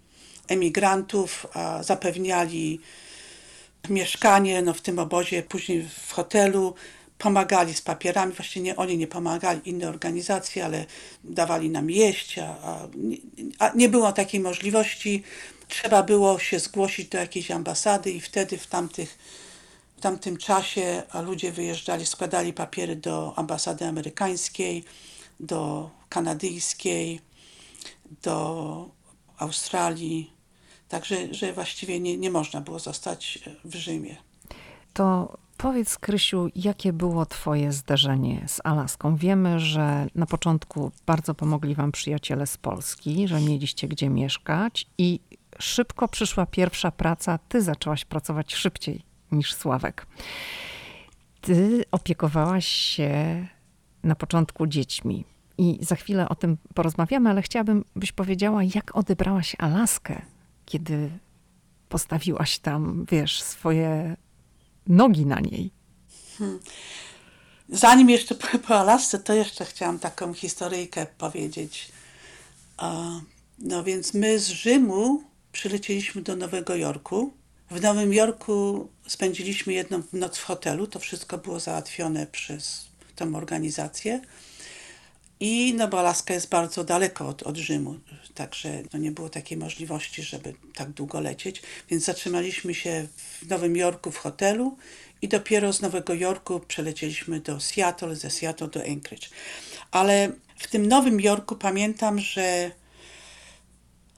emigrantów, 0.49 1.47
a 1.55 1.83
zapewniali 1.83 2.81
mieszkanie 3.89 4.63
no, 4.63 4.75
w 4.75 4.81
tym 4.81 4.99
obozie, 4.99 5.43
później 5.43 5.89
w 6.07 6.13
hotelu, 6.13 6.75
pomagali 7.19 7.75
z 7.75 7.83
papierami, 7.83 8.33
właśnie 8.33 8.63
nie, 8.63 8.77
oni 8.77 8.99
nie 8.99 9.07
pomagali, 9.07 9.61
inne 9.65 9.89
organizacje, 9.89 10.65
ale 10.65 10.87
dawali 11.25 11.71
nam 11.71 11.91
jeść, 11.91 12.39
a, 12.39 12.47
a, 12.63 12.89
a 13.59 13.73
nie 13.75 13.89
było 13.89 14.13
takiej 14.13 14.41
możliwości. 14.41 15.23
Trzeba 15.69 16.03
było 16.03 16.39
się 16.39 16.59
zgłosić 16.59 17.09
do 17.09 17.19
jakiejś 17.19 17.51
ambasady 17.51 18.11
i 18.11 18.21
wtedy 18.21 18.59
w 18.59 18.67
tamtych 18.67 19.19
w 20.01 20.03
tamtym 20.03 20.37
czasie 20.37 21.03
ludzie 21.23 21.53
wyjeżdżali, 21.53 22.07
składali 22.07 22.53
papiery 22.53 22.97
do 22.97 23.39
ambasady 23.39 23.87
amerykańskiej, 23.87 24.85
do 25.41 25.91
kanadyjskiej, 26.09 27.21
do 28.23 28.89
Australii. 29.39 30.33
Także 30.89 31.35
że 31.35 31.53
właściwie 31.53 32.01
nie, 32.01 32.19
nie 32.19 32.31
można 32.31 32.61
było 32.61 32.79
zostać 32.79 33.39
w 33.65 33.75
Rzymie. 33.75 34.17
To 34.93 35.37
powiedz, 35.57 35.99
Krysiu, 35.99 36.49
jakie 36.57 36.93
było 36.93 37.27
Twoje 37.27 37.73
zderzenie 37.73 38.45
z 38.49 38.61
Alaską? 38.65 39.17
Wiemy, 39.17 39.61
że 39.61 40.07
na 40.15 40.27
początku 40.27 40.93
bardzo 41.07 41.35
pomogli 41.35 41.75
Wam 41.75 41.93
przyjaciele 41.93 42.47
z 42.47 42.57
Polski, 42.57 43.29
że 43.29 43.41
mieliście 43.41 43.89
gdzie 43.89 44.11
mieszkać 44.11 44.87
i 44.99 45.21
szybko 45.59 46.09
przyszła 46.09 46.47
pierwsza 46.47 46.91
praca. 46.91 47.39
Ty 47.49 47.63
zaczęłaś 47.63 48.05
pracować 48.05 48.55
szybciej 48.55 49.10
niż 49.33 49.55
Sławek. 49.55 50.07
Ty 51.41 51.85
opiekowałaś 51.91 52.67
się 52.67 53.47
na 54.03 54.15
początku 54.15 54.67
dziećmi. 54.67 55.25
I 55.59 55.79
za 55.81 55.97
chwilę 55.97 56.29
o 56.29 56.35
tym 56.35 56.57
porozmawiamy, 56.75 57.31
ale 57.31 57.43
chciałabym, 57.43 57.85
byś 57.97 58.13
powiedziała, 58.13 58.63
jak 58.75 58.97
odebrałaś 58.97 59.57
Alaskę, 59.59 60.23
kiedy 60.67 61.11
postawiłaś 61.89 62.59
tam, 62.59 63.07
wiesz, 63.11 63.43
swoje 63.43 64.17
nogi 64.87 65.27
na 65.27 65.41
niej. 65.41 65.71
Hmm. 66.39 66.61
Zanim 67.69 68.11
jeszcze 68.11 68.35
po, 68.35 68.59
po 68.59 68.79
Alasce, 68.79 69.19
to 69.19 69.33
jeszcze 69.33 69.65
chciałam 69.65 69.99
taką 69.99 70.35
historyjkę 70.35 71.07
powiedzieć. 71.19 71.93
No 73.59 73.85
więc 73.85 74.15
my 74.15 74.39
z 74.39 74.49
Rzymu 74.49 75.23
przylecieliśmy 75.53 76.23
do 76.23 76.37
Nowego 76.37 76.77
Jorku. 76.77 77.33
W 77.71 77.81
Nowym 77.83 78.15
Jorku 78.15 78.89
spędziliśmy 79.07 79.73
jedną 79.73 80.03
noc 80.13 80.39
w 80.39 80.45
hotelu. 80.45 80.87
To 80.87 80.99
wszystko 80.99 81.39
było 81.39 81.61
załatwione 81.61 82.27
przez 82.27 82.89
tę 83.17 83.33
organizację. 83.35 84.21
I 85.41 85.75
no 85.77 85.89
bo 85.89 86.01
Alaska 86.01 86.35
jest 86.35 86.49
bardzo 86.49 86.85
daleko 86.85 87.29
od, 87.29 87.43
od 87.43 87.57
Rzymu, 87.57 87.99
także 88.35 88.83
no 88.93 88.99
nie 88.99 89.11
było 89.11 89.29
takiej 89.29 89.59
możliwości, 89.59 90.23
żeby 90.23 90.55
tak 90.75 90.91
długo 90.91 91.21
lecieć, 91.21 91.63
więc 91.91 92.05
zatrzymaliśmy 92.05 92.75
się 92.75 93.07
w 93.43 93.49
Nowym 93.49 93.77
Jorku 93.77 94.11
w 94.11 94.17
hotelu 94.17 94.77
i 95.23 95.29
dopiero 95.29 95.73
z 95.73 95.81
Nowego 95.81 96.15
Jorku 96.15 96.61
przelecieliśmy 96.61 97.41
do 97.41 97.61
Seattle, 97.61 98.17
ze 98.17 98.31
Seattle 98.31 98.69
do 98.69 98.81
Anchorage. 98.81 99.29
Ale 99.91 100.33
w 100.57 100.67
tym 100.67 100.87
Nowym 100.87 101.21
Jorku 101.21 101.57
pamiętam, 101.57 102.19
że 102.19 102.71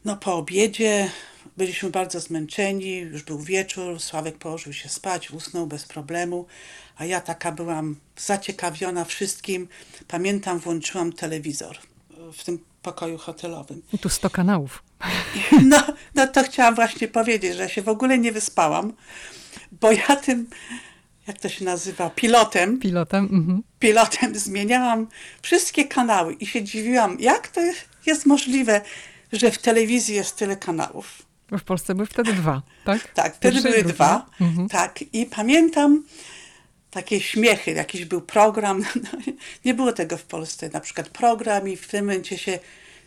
no 0.04 0.16
po 0.16 0.36
obiedzie 0.36 1.10
byliśmy 1.56 1.90
bardzo 1.90 2.20
zmęczeni, 2.20 2.96
już 2.96 3.22
był 3.22 3.38
wieczór, 3.38 4.00
Sławek 4.00 4.38
położył 4.38 4.72
się 4.72 4.88
spać, 4.88 5.30
usnął 5.30 5.66
bez 5.66 5.84
problemu, 5.84 6.46
a 6.96 7.04
ja 7.04 7.20
taka 7.20 7.52
byłam 7.52 7.96
zaciekawiona 8.16 9.04
wszystkim. 9.04 9.68
Pamiętam, 10.08 10.58
włączyłam 10.58 11.12
telewizor 11.12 11.78
w 12.32 12.44
tym 12.44 12.58
pokoju 12.82 13.18
hotelowym. 13.18 13.82
I 13.92 13.98
tu 13.98 14.08
100 14.08 14.30
kanałów. 14.30 14.82
No, 15.62 15.82
no 16.14 16.26
to 16.26 16.42
chciałam 16.42 16.74
właśnie 16.74 17.08
powiedzieć, 17.08 17.56
że 17.56 17.68
się 17.68 17.82
w 17.82 17.88
ogóle 17.88 18.18
nie 18.18 18.32
wyspałam, 18.32 18.92
bo 19.80 19.92
ja 19.92 20.16
tym, 20.16 20.46
jak 21.26 21.38
to 21.38 21.48
się 21.48 21.64
nazywa, 21.64 22.10
pilotem. 22.10 22.78
Pilotem. 22.78 23.24
Mhm. 23.24 23.62
Pilotem 23.78 24.34
zmieniałam 24.34 25.06
wszystkie 25.42 25.84
kanały 25.84 26.34
i 26.34 26.46
się 26.46 26.62
dziwiłam, 26.62 27.16
jak 27.20 27.48
to 27.48 27.60
jest 28.06 28.26
możliwe, 28.26 28.80
że 29.32 29.50
w 29.50 29.58
telewizji 29.58 30.14
jest 30.14 30.36
tyle 30.36 30.56
kanałów. 30.56 31.22
Bo 31.52 31.58
w 31.58 31.64
Polsce 31.64 31.94
były 31.94 32.06
wtedy 32.06 32.32
dwa, 32.32 32.62
tak? 32.84 33.08
Tak, 33.14 33.36
wtedy 33.36 33.54
Pierwszy 33.54 33.70
były 33.70 33.92
dwa. 33.92 34.26
Mhm. 34.40 34.68
Tak, 34.68 35.02
i 35.12 35.26
pamiętam, 35.26 36.04
takie 36.90 37.20
śmiechy, 37.20 37.70
jakiś 37.70 38.04
był 38.04 38.20
program, 38.20 38.84
no, 39.02 39.32
nie 39.64 39.74
było 39.74 39.92
tego 39.92 40.16
w 40.16 40.22
Polsce, 40.22 40.70
na 40.72 40.80
przykład 40.80 41.08
program 41.08 41.68
i 41.68 41.76
w 41.76 41.88
tym 41.88 42.04
momencie 42.04 42.38
się 42.38 42.58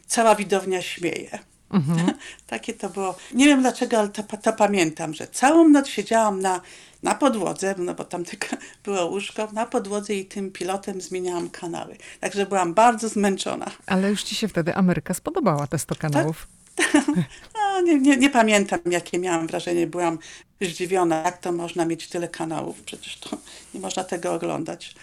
cała 0.07 0.35
widownia 0.35 0.81
śmieje. 0.81 1.39
Mhm. 1.71 2.13
Takie 2.47 2.73
to 2.73 2.89
było. 2.89 3.15
Nie 3.33 3.45
wiem 3.45 3.61
dlaczego, 3.61 3.99
ale 3.99 4.09
to, 4.09 4.23
to, 4.23 4.53
pamiętam, 4.53 5.13
że 5.13 5.27
całą 5.27 5.69
noc 5.69 5.87
siedziałam 5.87 6.41
na, 6.41 6.61
na 7.03 7.15
podłodze, 7.15 7.75
no 7.77 7.93
bo 7.93 8.03
tam 8.03 8.25
tylko 8.31 8.47
było 8.83 9.05
łóżko, 9.05 9.47
na 9.53 9.65
podłodze 9.65 10.13
i 10.13 10.25
tym 10.25 10.51
pilotem 10.51 11.01
zmieniałam 11.01 11.49
kanały. 11.49 11.97
Także 12.19 12.45
byłam 12.45 12.73
bardzo 12.73 13.09
zmęczona. 13.09 13.71
Ale 13.85 14.09
już 14.09 14.23
ci 14.23 14.35
się 14.35 14.47
wtedy 14.47 14.75
Ameryka 14.75 15.13
spodobała, 15.13 15.67
te 15.67 15.79
100 15.79 15.95
kanałów. 15.95 16.47
No, 17.53 17.81
nie, 17.81 17.99
nie, 17.99 18.17
nie 18.17 18.29
pamiętam, 18.29 18.79
jakie 18.85 19.19
miałam 19.19 19.47
wrażenie. 19.47 19.87
Byłam 19.87 20.19
zdziwiona, 20.61 21.21
jak 21.21 21.37
to 21.37 21.51
można 21.51 21.85
mieć 21.85 22.07
tyle 22.09 22.27
kanałów. 22.27 22.81
Przecież 22.81 23.17
to 23.17 23.37
nie 23.73 23.79
można 23.79 24.03
tego 24.03 24.33
oglądać. 24.33 24.95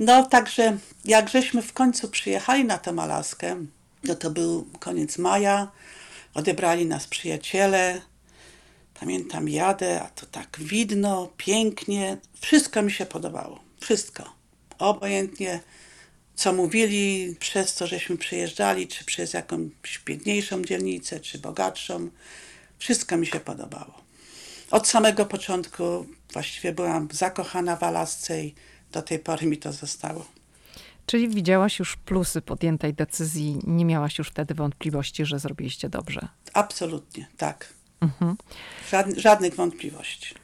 No, 0.00 0.24
także 0.26 0.78
jak 1.04 1.28
żeśmy 1.28 1.62
w 1.62 1.72
końcu 1.72 2.08
przyjechali 2.08 2.64
na 2.64 2.78
tę 2.78 2.94
Alaskę, 2.98 3.56
no 4.04 4.14
to 4.14 4.30
był 4.30 4.66
koniec 4.80 5.18
maja, 5.18 5.68
odebrali 6.34 6.86
nas 6.86 7.06
przyjaciele. 7.06 8.00
Pamiętam, 9.00 9.48
jadę, 9.48 10.02
a 10.02 10.08
to 10.08 10.26
tak 10.26 10.56
widno, 10.60 11.28
pięknie. 11.36 12.16
Wszystko 12.40 12.82
mi 12.82 12.92
się 12.92 13.06
podobało. 13.06 13.60
Wszystko. 13.80 14.32
Obojętnie 14.78 15.60
co 16.34 16.52
mówili 16.52 17.36
przez 17.40 17.74
to, 17.74 17.86
żeśmy 17.86 18.16
przyjeżdżali, 18.16 18.88
czy 18.88 19.04
przez 19.04 19.32
jakąś 19.32 20.00
biedniejszą 20.06 20.64
dzielnicę, 20.64 21.20
czy 21.20 21.38
bogatszą. 21.38 22.08
Wszystko 22.78 23.16
mi 23.16 23.26
się 23.26 23.40
podobało. 23.40 24.04
Od 24.70 24.88
samego 24.88 25.26
początku 25.26 26.06
właściwie 26.32 26.72
byłam 26.72 27.08
zakochana 27.12 27.76
w 27.76 27.82
Alasce 27.82 28.44
i 28.44 28.54
do 28.92 29.02
tej 29.02 29.18
pory 29.18 29.46
mi 29.46 29.56
to 29.56 29.72
zostało. 29.72 30.26
Czyli 31.06 31.28
widziałaś 31.28 31.78
już 31.78 31.96
plusy 31.96 32.42
podjętej 32.42 32.94
decyzji, 32.94 33.58
nie 33.66 33.84
miałaś 33.84 34.18
już 34.18 34.28
wtedy 34.28 34.54
wątpliwości, 34.54 35.26
że 35.26 35.38
zrobiliście 35.38 35.88
dobrze? 35.88 36.28
Absolutnie, 36.52 37.26
tak. 37.36 37.74
Mhm. 38.00 38.36
żadnych 39.16 39.54
wątpliwości. 39.54 40.34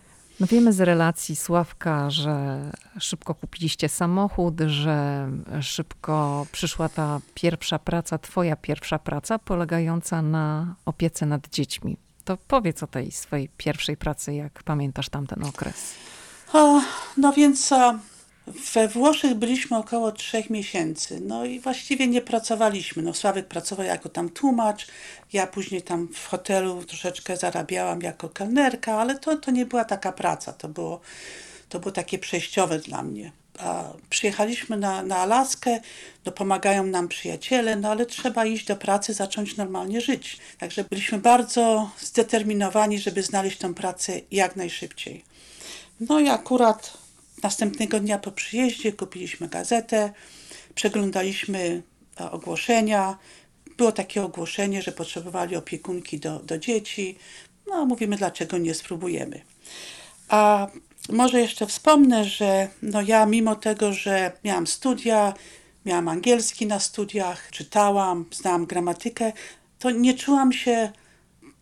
No 0.40 0.46
wiemy 0.46 0.72
z 0.72 0.80
relacji 0.80 1.36
Sławka, 1.36 2.10
że 2.10 2.60
szybko 2.98 3.34
kupiliście 3.34 3.88
samochód, 3.88 4.60
że 4.66 5.28
szybko 5.60 6.46
przyszła 6.52 6.88
ta 6.88 7.20
pierwsza 7.34 7.78
praca, 7.78 8.18
twoja 8.18 8.56
pierwsza 8.56 8.98
praca, 8.98 9.38
polegająca 9.38 10.22
na 10.22 10.74
opiece 10.84 11.26
nad 11.26 11.48
dziećmi. 11.48 11.96
To 12.24 12.36
powiedz 12.48 12.82
o 12.82 12.86
tej 12.86 13.10
swojej 13.12 13.48
pierwszej 13.56 13.96
pracy, 13.96 14.34
jak 14.34 14.62
pamiętasz 14.62 15.08
tamten 15.08 15.44
okres. 15.44 15.94
No 17.16 17.32
więc 17.32 17.70
we 18.74 18.88
Włoszech 18.88 19.34
byliśmy 19.34 19.76
około 19.76 20.12
trzech 20.12 20.50
miesięcy, 20.50 21.20
no 21.20 21.44
i 21.44 21.60
właściwie 21.60 22.06
nie 22.06 22.20
pracowaliśmy. 22.20 23.02
No 23.02 23.14
Sławek 23.14 23.46
pracował 23.46 23.86
jako 23.86 24.08
tam 24.08 24.28
tłumacz, 24.28 24.86
ja 25.32 25.46
później 25.46 25.82
tam 25.82 26.08
w 26.14 26.26
hotelu 26.26 26.84
troszeczkę 26.84 27.36
zarabiałam 27.36 28.00
jako 28.00 28.28
kelnerka, 28.28 28.94
ale 28.94 29.18
to, 29.18 29.36
to 29.36 29.50
nie 29.50 29.66
była 29.66 29.84
taka 29.84 30.12
praca, 30.12 30.52
to 30.52 30.68
było, 30.68 31.00
to 31.68 31.80
było 31.80 31.92
takie 31.92 32.18
przejściowe 32.18 32.78
dla 32.78 33.02
mnie. 33.02 33.32
A 33.58 33.84
przyjechaliśmy 34.10 34.76
na, 34.76 35.02
na 35.02 35.16
Alaskę, 35.16 35.80
no 36.26 36.32
pomagają 36.32 36.86
nam 36.86 37.08
przyjaciele, 37.08 37.76
no 37.76 37.90
ale 37.90 38.06
trzeba 38.06 38.46
iść 38.46 38.66
do 38.66 38.76
pracy, 38.76 39.14
zacząć 39.14 39.56
normalnie 39.56 40.00
żyć. 40.00 40.38
Także 40.58 40.84
byliśmy 40.84 41.18
bardzo 41.18 41.90
zdeterminowani, 41.98 42.98
żeby 42.98 43.22
znaleźć 43.22 43.58
tę 43.58 43.74
pracę 43.74 44.20
jak 44.30 44.56
najszybciej. 44.56 45.24
No 46.00 46.20
i 46.20 46.28
akurat 46.28 46.92
Następnego 47.42 48.00
dnia 48.00 48.18
po 48.18 48.32
przyjeździe 48.32 48.92
kupiliśmy 48.92 49.48
gazetę, 49.48 50.12
przeglądaliśmy 50.74 51.82
e, 52.20 52.30
ogłoszenia. 52.30 53.18
Było 53.76 53.92
takie 53.92 54.22
ogłoszenie, 54.22 54.82
że 54.82 54.92
potrzebowali 54.92 55.56
opiekunki 55.56 56.18
do, 56.18 56.38
do 56.38 56.58
dzieci. 56.58 57.18
No, 57.66 57.86
mówimy, 57.86 58.16
dlaczego 58.16 58.58
nie 58.58 58.74
spróbujemy. 58.74 59.40
A 60.28 60.68
może 61.08 61.40
jeszcze 61.40 61.66
wspomnę, 61.66 62.24
że 62.24 62.68
no 62.82 63.02
ja 63.02 63.26
mimo 63.26 63.56
tego, 63.56 63.92
że 63.92 64.32
miałam 64.44 64.66
studia, 64.66 65.34
miałam 65.86 66.08
angielski 66.08 66.66
na 66.66 66.80
studiach, 66.80 67.50
czytałam, 67.50 68.24
znałam 68.32 68.66
gramatykę, 68.66 69.32
to 69.78 69.90
nie 69.90 70.14
czułam 70.14 70.52
się 70.52 70.92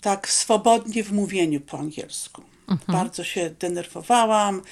tak 0.00 0.28
swobodnie 0.28 1.04
w 1.04 1.12
mówieniu 1.12 1.60
po 1.60 1.78
angielsku. 1.78 2.42
Mhm. 2.68 2.98
Bardzo 2.98 3.24
się 3.24 3.50
denerwowałam, 3.50 4.62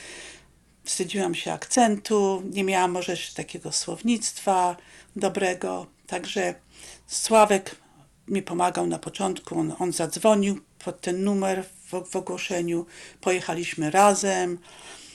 wstydziłam 0.87 1.35
się 1.35 1.53
akcentu, 1.53 2.43
nie 2.53 2.65
miałam 2.65 2.91
może 2.91 3.17
takiego 3.35 3.73
słownictwa 3.73 4.77
dobrego. 5.17 5.87
Także 6.07 6.55
Sławek 7.07 7.77
mi 8.29 8.43
pomagał 8.43 8.87
na 8.87 8.99
początku, 8.99 9.59
on, 9.59 9.73
on 9.79 9.93
zadzwonił 9.93 10.61
pod 10.85 11.01
ten 11.01 11.25
numer 11.25 11.65
w, 11.65 12.11
w 12.11 12.17
ogłoszeniu, 12.17 12.87
pojechaliśmy 13.21 13.91
razem. 13.91 14.59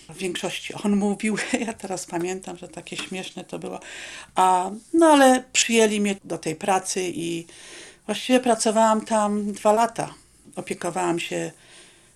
W 0.09 0.17
większości 0.17 0.73
on 0.83 0.95
mówił, 0.95 1.37
ja 1.67 1.73
teraz 1.73 2.05
pamiętam, 2.05 2.57
że 2.57 2.67
takie 2.67 2.97
śmieszne 2.97 3.43
to 3.43 3.59
było. 3.59 3.79
A, 4.35 4.71
no 4.93 5.05
ale 5.05 5.43
przyjęli 5.53 6.01
mnie 6.01 6.15
do 6.23 6.37
tej 6.37 6.55
pracy 6.55 7.01
i 7.15 7.45
właściwie 8.05 8.39
pracowałam 8.39 9.05
tam 9.05 9.53
dwa 9.53 9.73
lata. 9.73 10.13
Opiekowałam 10.55 11.19
się, 11.19 11.51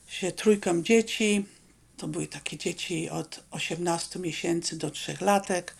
się 0.07 0.31
trójką 0.31 0.81
dzieci. 0.81 1.45
To 1.97 2.07
były 2.07 2.27
takie 2.27 2.57
dzieci 2.57 3.09
od 3.09 3.43
18 3.51 4.19
miesięcy 4.19 4.77
do 4.77 4.91
3 4.91 5.17
latek. 5.21 5.75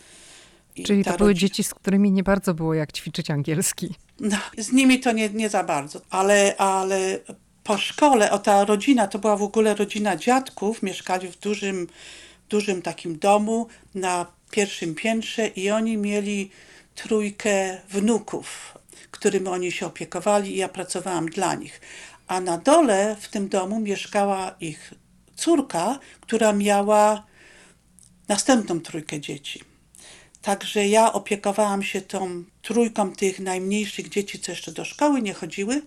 I 0.75 0.83
Czyli 0.83 1.03
to 1.03 1.17
były 1.17 1.33
dzieci, 1.35 1.63
z 1.63 1.73
którymi 1.73 2.11
nie 2.11 2.23
bardzo 2.23 2.53
było 2.53 2.73
jak 2.73 2.91
ćwiczyć 2.91 3.31
angielski. 3.31 3.95
No, 4.19 4.37
z 4.57 4.71
nimi 4.71 4.99
to 4.99 5.11
nie, 5.11 5.29
nie 5.29 5.49
za 5.49 5.63
bardzo, 5.63 6.01
ale, 6.09 6.55
ale 6.57 7.19
po 7.63 7.77
szkole, 7.77 8.31
o 8.31 8.39
ta 8.39 8.65
rodzina, 8.65 9.07
to 9.07 9.19
była 9.19 9.37
w 9.37 9.43
ogóle 9.43 9.75
rodzina 9.75 10.15
dziadków, 10.15 10.83
mieszkali 10.83 11.27
w 11.27 11.39
dużym, 11.39 11.87
dużym 12.49 12.81
takim 12.81 13.19
domu 13.19 13.67
na 13.95 14.25
pierwszym 14.51 14.95
piętrze 14.95 15.47
i 15.47 15.71
oni 15.71 15.97
mieli 15.97 16.51
trójkę 16.95 17.77
wnuków, 17.89 18.77
którymi 19.11 19.47
oni 19.47 19.71
się 19.71 19.85
opiekowali 19.85 20.53
i 20.53 20.57
ja 20.57 20.69
pracowałam 20.69 21.25
dla 21.25 21.55
nich. 21.55 21.81
A 22.27 22.41
na 22.41 22.57
dole 22.57 23.15
w 23.19 23.27
tym 23.27 23.49
domu 23.49 23.79
mieszkała 23.79 24.55
ich 24.59 24.93
córka, 25.35 25.99
która 26.21 26.53
miała 26.53 27.25
następną 28.27 28.79
trójkę 28.79 29.19
dzieci. 29.19 29.61
Także 30.41 30.87
ja 30.87 31.13
opiekowałam 31.13 31.83
się 31.83 32.01
tą 32.01 32.43
trójką 32.61 33.11
tych 33.11 33.39
najmniejszych 33.39 34.09
dzieci, 34.09 34.39
co 34.39 34.51
jeszcze 34.51 34.71
do 34.71 34.85
szkoły 34.85 35.21
nie 35.21 35.33
chodziły, 35.33 35.81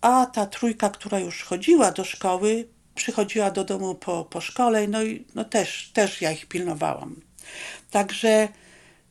a 0.00 0.26
ta 0.26 0.46
trójka, 0.46 0.90
która 0.90 1.18
już 1.18 1.42
chodziła 1.42 1.92
do 1.92 2.04
szkoły, 2.04 2.68
przychodziła 2.94 3.50
do 3.50 3.64
domu 3.64 3.94
po, 3.94 4.24
po 4.24 4.40
szkole, 4.40 4.88
no 4.88 5.02
i 5.02 5.24
no 5.34 5.44
też, 5.44 5.90
też 5.92 6.20
ja 6.20 6.32
ich 6.32 6.46
pilnowałam. 6.46 7.20
Także 7.90 8.48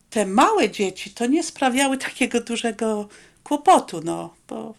te 0.10 0.26
małe 0.26 0.70
dzieci 0.70 1.12
to 1.12 1.26
nie 1.26 1.44
sprawiały 1.44 1.98
takiego 1.98 2.42
dużego 2.42 3.08
kłopotu, 3.44 4.02
no, 4.04 4.34
bo 4.48 4.74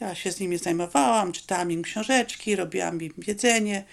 ja 0.00 0.14
się 0.14 0.32
z 0.32 0.40
nimi 0.40 0.58
zajmowałam, 0.58 1.32
czytałam 1.32 1.72
im 1.72 1.82
książeczki, 1.82 2.56
robiłam 2.56 3.02
im 3.02 3.12
jedzenie, 3.26 3.84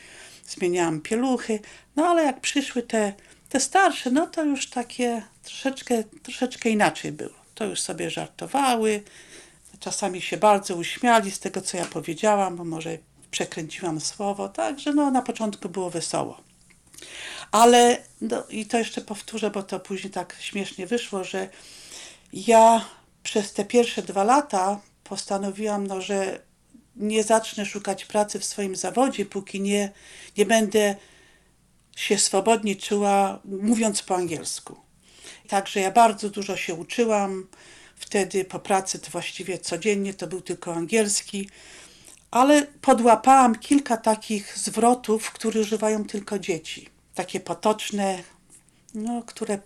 zmieniałam 0.48 1.02
pieluchy, 1.02 1.60
no 1.96 2.06
ale 2.06 2.24
jak 2.24 2.42
przyszły 2.42 2.84
te, 2.84 3.14
te 3.50 3.60
starsze, 3.60 4.12
no 4.12 4.28
to 4.28 4.44
już 4.44 4.70
takie 4.70 5.22
troszeczkę, 5.44 6.04
troszeczkę 6.04 6.70
inaczej 6.70 7.12
było. 7.12 7.36
To 7.56 7.66
już 7.66 7.80
sobie 7.82 8.10
żartowały, 8.10 9.04
czasami 9.80 10.22
się 10.22 10.38
bardzo 10.38 10.76
uśmiali 10.76 11.32
z 11.32 11.40
tego, 11.40 11.62
co 11.62 11.78
ja 11.78 11.86
powiedziałam, 11.86 12.56
bo 12.56 12.64
może 12.64 12.98
przekręciłam 13.32 14.02
słowo, 14.02 14.50
także 14.50 14.94
no 14.94 15.12
na 15.12 15.22
początku 15.22 15.70
było 15.70 15.90
wesoło. 15.90 16.42
Ale, 17.52 17.98
no, 18.22 18.44
i 18.50 18.66
to 18.66 18.78
jeszcze 18.78 19.02
powtórzę, 19.02 19.52
bo 19.52 19.64
to 19.64 19.80
później 19.80 20.12
tak 20.12 20.36
śmiesznie 20.40 20.88
wyszło, 20.88 21.24
że 21.24 21.50
ja 22.34 22.86
przez 23.24 23.54
te 23.54 23.66
pierwsze 23.66 24.02
dwa 24.02 24.24
lata 24.24 24.80
postanowiłam, 25.04 25.88
no, 25.88 26.02
że 26.02 26.40
nie 26.98 27.24
zacznę 27.24 27.66
szukać 27.66 28.06
pracy 28.06 28.40
w 28.40 28.46
swoim 28.46 28.76
zawodzie, 28.76 29.26
póki 29.26 29.62
nie, 29.62 29.92
nie 30.38 30.46
będę 30.46 30.96
się 31.96 32.18
swobodnie 32.18 32.76
czuła, 32.76 33.40
mówiąc 33.46 34.04
po 34.04 34.16
angielsku. 34.16 34.76
Także 35.48 35.80
ja 35.80 35.92
bardzo 35.92 36.30
dużo 36.30 36.58
się 36.58 36.74
uczyłam. 36.74 37.48
Wtedy 37.96 38.46
po 38.46 38.60
pracy 38.60 39.00
to 39.00 39.12
właściwie 39.12 39.58
codziennie 39.58 40.14
to 40.14 40.28
był 40.28 40.42
tylko 40.42 40.74
angielski, 40.74 41.50
ale 42.32 42.68
podłapałam 42.82 43.56
kilka 43.56 43.98
takich 43.98 44.58
zwrotów, 44.58 45.32
które 45.32 45.62
używają 45.62 46.06
tylko 46.06 46.40
dzieci. 46.40 46.90
Takie 47.16 47.40
potoczne, 47.40 48.24
no, 48.94 49.24
które 49.24 49.60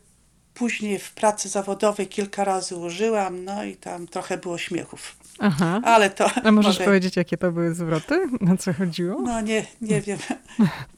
później 0.54 1.00
w 1.00 1.12
pracy 1.12 1.50
zawodowej 1.50 2.08
kilka 2.08 2.44
razy 2.44 2.76
użyłam, 2.76 3.44
no 3.44 3.64
i 3.64 3.76
tam 3.76 4.08
trochę 4.08 4.38
było 4.38 4.58
śmiechów. 4.58 5.16
Aha. 5.42 5.82
Ale 5.84 6.10
to. 6.10 6.32
A 6.44 6.52
możesz 6.52 6.76
może... 6.76 6.86
powiedzieć, 6.86 7.16
jakie 7.16 7.38
to 7.38 7.52
były 7.52 7.74
zwroty? 7.74 8.20
Na 8.42 8.58
co 8.58 8.74
chodziło? 8.74 9.22
No 9.22 9.42
nie, 9.42 9.66
nie 9.82 10.02
wiem. 10.08 10.20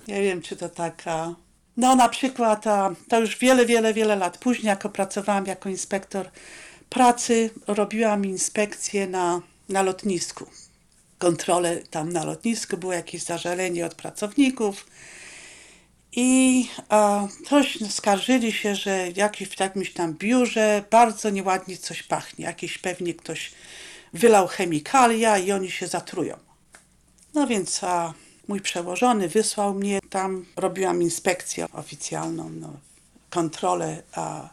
Nie 0.08 0.22
wiem, 0.22 0.42
czy 0.42 0.56
to 0.56 0.70
taka. 0.70 1.36
No 1.78 1.96
na 1.96 2.10
przykład, 2.10 2.68
a, 2.68 2.92
to 3.10 3.20
już 3.20 3.38
wiele, 3.38 3.66
wiele, 3.66 3.94
wiele 3.94 4.16
lat 4.16 4.38
później, 4.38 4.68
jako 4.68 4.90
pracowałam 4.90 5.46
jako 5.46 5.70
inspektor 5.70 6.30
pracy, 6.90 7.50
robiłam 7.68 8.26
inspekcję 8.26 9.08
na, 9.08 9.42
na 9.70 9.82
lotnisku. 9.82 10.46
Kontrolę 11.18 11.78
tam 11.90 12.14
na 12.14 12.24
lotnisku, 12.24 12.78
było 12.78 12.94
jakieś 12.94 13.24
zażalenie 13.24 13.86
od 13.86 13.96
pracowników. 13.96 14.86
I 16.12 16.68
a, 16.90 17.28
ktoś 17.46 17.78
skarżyli 17.90 18.52
się, 18.52 18.76
że 18.76 19.08
jakiś 19.16 19.50
w 19.50 19.60
jakimś 19.60 19.94
tam 19.94 20.14
biurze 20.14 20.84
bardzo 20.92 21.30
nieładnie 21.30 21.78
coś 21.78 22.04
pachnie. 22.04 22.46
Jakiś 22.46 22.78
pewnie 22.78 23.14
ktoś 23.14 23.52
wylał 24.14 24.48
chemikalia 24.48 25.38
i 25.38 25.52
oni 25.52 25.72
się 25.72 25.88
zatrują. 25.88 26.38
No 27.34 27.48
więc 27.48 27.84
a, 27.84 28.14
mój 28.48 28.62
przełożony 28.62 29.30
wysłał 29.30 29.74
mnie 29.74 30.00
tam, 30.10 30.46
robiłam 30.56 31.02
inspekcję 31.02 31.66
oficjalną, 31.74 32.50
no, 32.50 32.74
kontrolę, 33.30 34.04
a 34.14 34.50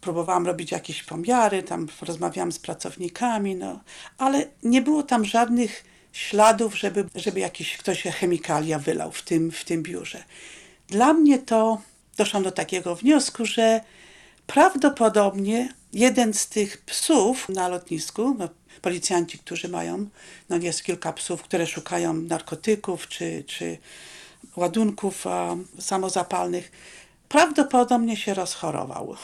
próbowałam 0.00 0.46
robić 0.46 0.72
jakieś 0.72 1.02
pomiary, 1.02 1.62
tam 1.62 1.88
rozmawiałam 2.02 2.52
z 2.52 2.58
pracownikami, 2.58 3.54
no, 3.54 3.80
ale 4.18 4.46
nie 4.62 4.82
było 4.82 5.02
tam 5.02 5.24
żadnych 5.24 5.84
śladów, 6.12 6.78
żeby, 6.78 7.04
żeby 7.14 7.40
jakiś 7.40 7.76
ktoś 7.76 8.02
chemikalia 8.02 8.78
wylał 8.78 9.12
w 9.12 9.22
tym, 9.22 9.50
w 9.50 9.64
tym 9.64 9.82
biurze. 9.82 10.24
Dla 10.88 11.12
mnie 11.12 11.38
to 11.38 11.80
doszłam 12.16 12.42
do 12.42 12.52
takiego 12.52 12.96
wniosku, 12.96 13.46
że 13.46 13.80
prawdopodobnie 14.46 15.74
jeden 15.92 16.34
z 16.34 16.48
tych 16.48 16.78
psów 16.78 17.48
na 17.48 17.68
lotnisku, 17.68 18.36
no, 18.38 18.48
policjanci, 18.78 19.38
którzy 19.38 19.68
mają, 19.68 20.08
no 20.48 20.56
jest 20.56 20.82
kilka 20.82 21.12
psów, 21.12 21.42
które 21.42 21.66
szukają 21.66 22.12
narkotyków 22.12 23.08
czy, 23.08 23.44
czy 23.46 23.78
ładunków 24.56 25.24
samozapalnych, 25.78 26.72
prawdopodobnie 27.28 28.16
się 28.16 28.34
rozchorował. 28.34 29.16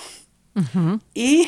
Mhm. 0.57 1.01
I 1.15 1.45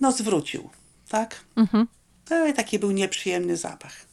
no 0.00 0.12
zwrócił, 0.12 0.70
tak? 1.08 1.44
Mhm. 1.56 1.88
No 2.30 2.52
taki 2.52 2.78
był 2.78 2.90
nieprzyjemny 2.90 3.56
zapach. 3.56 4.06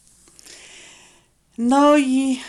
No 1.58 1.98
i 1.98 2.40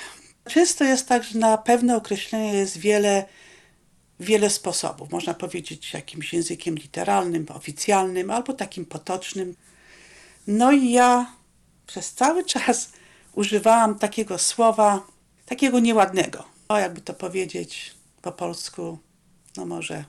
często 0.49 0.83
jest 0.83 1.07
tak, 1.07 1.23
że 1.23 1.39
na 1.39 1.57
pewne 1.57 1.97
określenie 1.97 2.53
jest 2.53 2.77
wiele, 2.77 3.25
wiele 4.19 4.49
sposobów. 4.49 5.11
Można 5.11 5.33
powiedzieć 5.33 5.93
jakimś 5.93 6.33
językiem 6.33 6.75
literalnym, 6.75 7.45
oficjalnym 7.49 8.31
albo 8.31 8.53
takim 8.53 8.85
potocznym. 8.85 9.55
No 10.49 10.71
i 10.71 10.91
ja 10.91 11.25
przez 11.87 12.13
cały 12.13 12.43
czas 12.43 12.91
używałam 13.33 13.99
takiego 13.99 14.37
słowa, 14.37 15.01
takiego 15.45 15.79
nieładnego. 15.79 16.43
O, 16.69 16.77
jakby 16.77 17.01
to 17.01 17.13
powiedzieć 17.13 17.93
po 18.21 18.31
polsku, 18.31 18.99
no 19.57 19.65
może, 19.65 20.03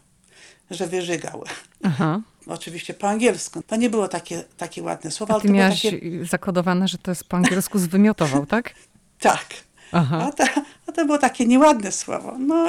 że 0.71 0.87
wyżygał. 0.87 1.45
Aha. 1.83 2.21
Oczywiście 2.47 2.95
po 2.95 3.09
angielsku. 3.09 3.63
To 3.67 3.77
nie 3.77 3.91
było 3.91 4.09
takie, 4.09 4.45
takie 4.57 4.83
ładne 4.83 5.11
słowa. 5.11 5.37
A 5.37 5.41
ty 5.41 5.49
miałaś 5.49 5.83
takie... 5.83 6.25
zakodowane, 6.25 6.89
że 6.89 6.99
to 6.99 7.11
jest 7.11 7.25
po 7.25 7.37
angielsku 7.37 7.79
zwymiotował, 7.79 8.47
tak? 8.47 8.75
tak. 9.21 9.47
Aha. 9.93 10.29
A, 10.29 10.33
to, 10.33 10.45
a 10.87 10.93
to 10.93 11.07
było 11.07 11.19
takie 11.19 11.47
nieładne 11.47 11.93
słowo. 11.93 12.37
No, 12.39 12.69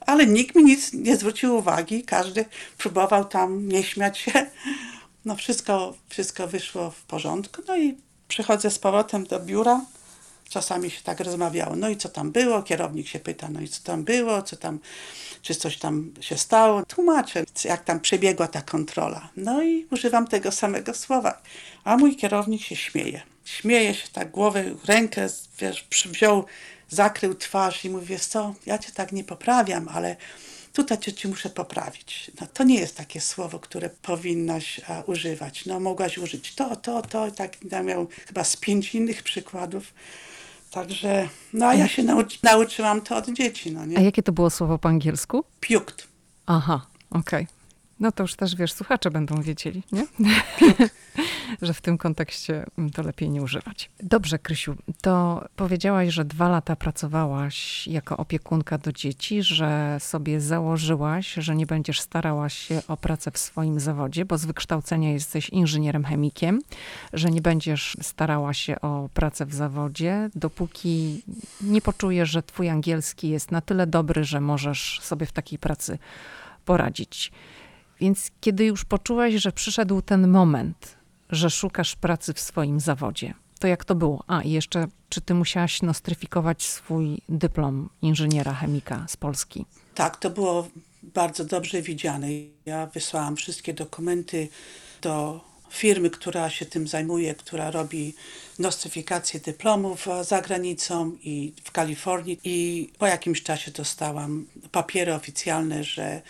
ale 0.00 0.26
nikt 0.26 0.56
mi 0.56 0.64
nic 0.64 0.92
nie 0.92 1.16
zwrócił 1.16 1.56
uwagi. 1.56 2.02
Każdy 2.02 2.44
próbował 2.78 3.24
tam 3.24 3.68
nie 3.68 3.82
śmiać 3.82 4.18
się. 4.18 4.46
No 5.26 5.36
wszystko, 5.36 5.94
wszystko 6.08 6.48
wyszło 6.48 6.90
w 6.90 7.02
porządku. 7.02 7.62
No 7.68 7.76
i 7.76 7.96
przychodzę 8.28 8.70
z 8.70 8.78
powrotem 8.78 9.24
do 9.26 9.40
biura. 9.40 9.80
Czasami 10.48 10.90
się 10.90 11.02
tak 11.02 11.20
rozmawiało. 11.20 11.76
No 11.76 11.88
i 11.88 11.96
co 11.96 12.08
tam 12.08 12.32
było? 12.32 12.62
Kierownik 12.62 13.08
się 13.08 13.18
pyta, 13.18 13.48
no 13.48 13.60
i 13.60 13.68
co 13.68 13.82
tam 13.82 14.04
było? 14.04 14.42
Co 14.42 14.56
tam, 14.56 14.78
czy 15.42 15.54
coś 15.54 15.78
tam 15.78 16.12
się 16.20 16.38
stało? 16.38 16.84
Tłumaczę, 16.84 17.44
jak 17.64 17.84
tam 17.84 18.00
przebiegła 18.00 18.48
ta 18.48 18.62
kontrola. 18.62 19.28
No 19.36 19.62
i 19.62 19.86
używam 19.90 20.26
tego 20.26 20.52
samego 20.52 20.94
słowa. 20.94 21.42
A 21.84 21.96
mój 21.96 22.16
kierownik 22.16 22.62
się 22.62 22.76
śmieje. 22.76 23.22
śmieje 23.44 23.94
się 23.94 24.08
tak 24.12 24.30
głowę, 24.30 24.64
rękę, 24.84 25.28
wiesz, 25.58 25.88
wziął, 25.90 26.44
zakrył 26.88 27.34
twarz 27.34 27.84
i 27.84 27.90
mówi, 27.90 28.06
wiesz 28.06 28.26
co, 28.26 28.54
ja 28.66 28.78
cię 28.78 28.92
tak 28.92 29.12
nie 29.12 29.24
poprawiam, 29.24 29.88
ale 29.88 30.16
tutaj 30.76 30.98
cię, 30.98 31.28
muszę 31.28 31.50
poprawić. 31.50 32.30
No, 32.40 32.46
to 32.46 32.64
nie 32.64 32.80
jest 32.80 32.96
takie 32.96 33.20
słowo, 33.20 33.58
które 33.58 33.90
powinnaś 33.90 34.80
a, 34.88 35.02
używać. 35.06 35.66
No 35.66 35.80
mogłaś 35.80 36.18
użyć 36.18 36.54
to, 36.54 36.76
to, 36.76 37.02
to, 37.02 37.30
tak 37.30 37.56
ja 37.70 37.82
miał 37.82 38.06
chyba 38.26 38.44
z 38.44 38.56
pięć 38.56 38.94
innych 38.94 39.22
przykładów. 39.22 39.94
Także, 40.70 41.28
no 41.52 41.66
a 41.66 41.74
ja 41.74 41.88
się 41.88 42.02
nauczy, 42.02 42.38
nauczyłam 42.42 43.00
to 43.00 43.16
od 43.16 43.28
dzieci, 43.30 43.72
no 43.72 43.86
nie? 43.86 43.98
A 43.98 44.00
jakie 44.00 44.22
to 44.22 44.32
było 44.32 44.50
słowo 44.50 44.78
po 44.78 44.88
angielsku? 44.88 45.44
Piukt. 45.60 46.08
Aha, 46.46 46.86
okej. 47.10 47.46
No 48.00 48.12
to 48.12 48.22
już 48.22 48.34
też, 48.34 48.56
wiesz, 48.56 48.72
słuchacze 48.72 49.10
będą 49.10 49.42
wiedzieli, 49.42 49.82
nie? 49.92 50.06
że 51.62 51.74
w 51.74 51.80
tym 51.80 51.98
kontekście 51.98 52.66
to 52.94 53.02
lepiej 53.02 53.30
nie 53.30 53.42
używać. 53.42 53.90
Dobrze, 54.02 54.38
Krysiu, 54.38 54.76
to 55.00 55.44
powiedziałaś, 55.56 56.08
że 56.08 56.24
dwa 56.24 56.48
lata 56.48 56.76
pracowałaś 56.76 57.86
jako 57.86 58.16
opiekunka 58.16 58.78
do 58.78 58.92
dzieci, 58.92 59.42
że 59.42 59.96
sobie 60.00 60.40
założyłaś, 60.40 61.34
że 61.34 61.56
nie 61.56 61.66
będziesz 61.66 62.00
starałaś 62.00 62.58
się 62.58 62.82
o 62.88 62.96
pracę 62.96 63.30
w 63.30 63.38
swoim 63.38 63.80
zawodzie, 63.80 64.24
bo 64.24 64.38
z 64.38 64.44
wykształcenia 64.44 65.12
jesteś 65.12 65.48
inżynierem 65.48 66.04
chemikiem, 66.04 66.60
że 67.12 67.30
nie 67.30 67.42
będziesz 67.42 67.96
starała 68.02 68.54
się 68.54 68.80
o 68.80 69.08
pracę 69.14 69.46
w 69.46 69.54
zawodzie, 69.54 70.30
dopóki 70.34 71.22
nie 71.60 71.80
poczujesz, 71.80 72.30
że 72.30 72.42
twój 72.42 72.68
angielski 72.68 73.28
jest 73.28 73.50
na 73.50 73.60
tyle 73.60 73.86
dobry, 73.86 74.24
że 74.24 74.40
możesz 74.40 75.00
sobie 75.02 75.26
w 75.26 75.32
takiej 75.32 75.58
pracy 75.58 75.98
poradzić. 76.64 77.32
Więc 78.00 78.30
kiedy 78.40 78.64
już 78.64 78.84
poczułaś, 78.84 79.34
że 79.34 79.52
przyszedł 79.52 80.02
ten 80.02 80.28
moment, 80.28 80.96
że 81.30 81.50
szukasz 81.50 81.96
pracy 81.96 82.34
w 82.34 82.40
swoim 82.40 82.80
zawodzie, 82.80 83.34
to 83.58 83.66
jak 83.66 83.84
to 83.84 83.94
było? 83.94 84.24
A 84.26 84.42
i 84.42 84.50
jeszcze, 84.50 84.86
czy 85.08 85.20
ty 85.20 85.34
musiałaś 85.34 85.82
nostryfikować 85.82 86.62
swój 86.62 87.18
dyplom 87.28 87.88
inżyniera 88.02 88.54
chemika 88.54 89.04
z 89.08 89.16
Polski? 89.16 89.66
Tak, 89.94 90.16
to 90.16 90.30
było 90.30 90.68
bardzo 91.02 91.44
dobrze 91.44 91.82
widziane. 91.82 92.28
Ja 92.66 92.86
wysłałam 92.86 93.36
wszystkie 93.36 93.74
dokumenty 93.74 94.48
do 95.02 95.40
firmy, 95.70 96.10
która 96.10 96.50
się 96.50 96.66
tym 96.66 96.88
zajmuje, 96.88 97.34
która 97.34 97.70
robi 97.70 98.14
nostryfikację 98.58 99.40
dyplomów 99.40 100.06
za 100.22 100.42
granicą 100.42 101.16
i 101.22 101.52
w 101.64 101.70
Kalifornii. 101.72 102.40
I 102.44 102.88
po 102.98 103.06
jakimś 103.06 103.42
czasie 103.42 103.70
dostałam 103.70 104.46
papiery 104.72 105.14
oficjalne, 105.14 105.84
że 105.84 106.22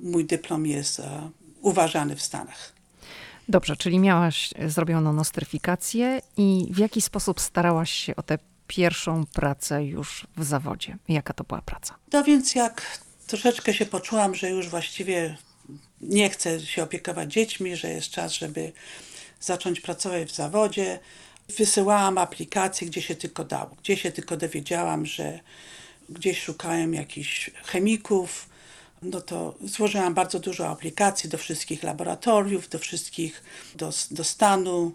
mój 0.00 0.24
dyplom 0.24 0.66
jest 0.66 1.00
e, 1.00 1.30
uważany 1.60 2.16
w 2.16 2.22
Stanach. 2.22 2.72
Dobrze, 3.48 3.76
czyli 3.76 3.98
miałaś 3.98 4.50
zrobioną 4.66 5.12
nostryfikację 5.12 6.20
i 6.36 6.68
w 6.70 6.78
jaki 6.78 7.02
sposób 7.02 7.40
starałaś 7.40 7.90
się 7.90 8.16
o 8.16 8.22
tę 8.22 8.38
pierwszą 8.66 9.26
pracę 9.26 9.84
już 9.84 10.26
w 10.36 10.44
zawodzie? 10.44 10.96
Jaka 11.08 11.34
to 11.34 11.44
była 11.44 11.62
praca? 11.62 11.94
No 12.12 12.24
więc 12.24 12.54
jak 12.54 12.98
troszeczkę 13.26 13.74
się 13.74 13.86
poczułam, 13.86 14.34
że 14.34 14.50
już 14.50 14.68
właściwie 14.68 15.36
nie 16.00 16.30
chcę 16.30 16.60
się 16.60 16.82
opiekować 16.82 17.32
dziećmi, 17.32 17.76
że 17.76 17.90
jest 17.90 18.10
czas, 18.10 18.32
żeby 18.32 18.72
zacząć 19.40 19.80
pracować 19.80 20.28
w 20.28 20.34
zawodzie, 20.34 20.98
wysyłałam 21.56 22.18
aplikacje, 22.18 22.86
gdzie 22.86 23.02
się 23.02 23.14
tylko 23.14 23.44
dało. 23.44 23.76
Gdzie 23.82 23.96
się 23.96 24.12
tylko 24.12 24.36
dowiedziałam, 24.36 25.06
że 25.06 25.40
gdzieś 26.08 26.42
szukałem 26.42 26.94
jakichś 26.94 27.50
chemików, 27.64 28.47
no 29.02 29.20
to 29.20 29.54
złożyłam 29.64 30.14
bardzo 30.14 30.38
dużo 30.38 30.68
aplikacji 30.68 31.30
do 31.30 31.38
wszystkich 31.38 31.82
laboratoriów, 31.82 32.68
do 32.68 32.78
wszystkich, 32.78 33.42
do, 33.74 33.90
do 34.10 34.24
stanu, 34.24 34.92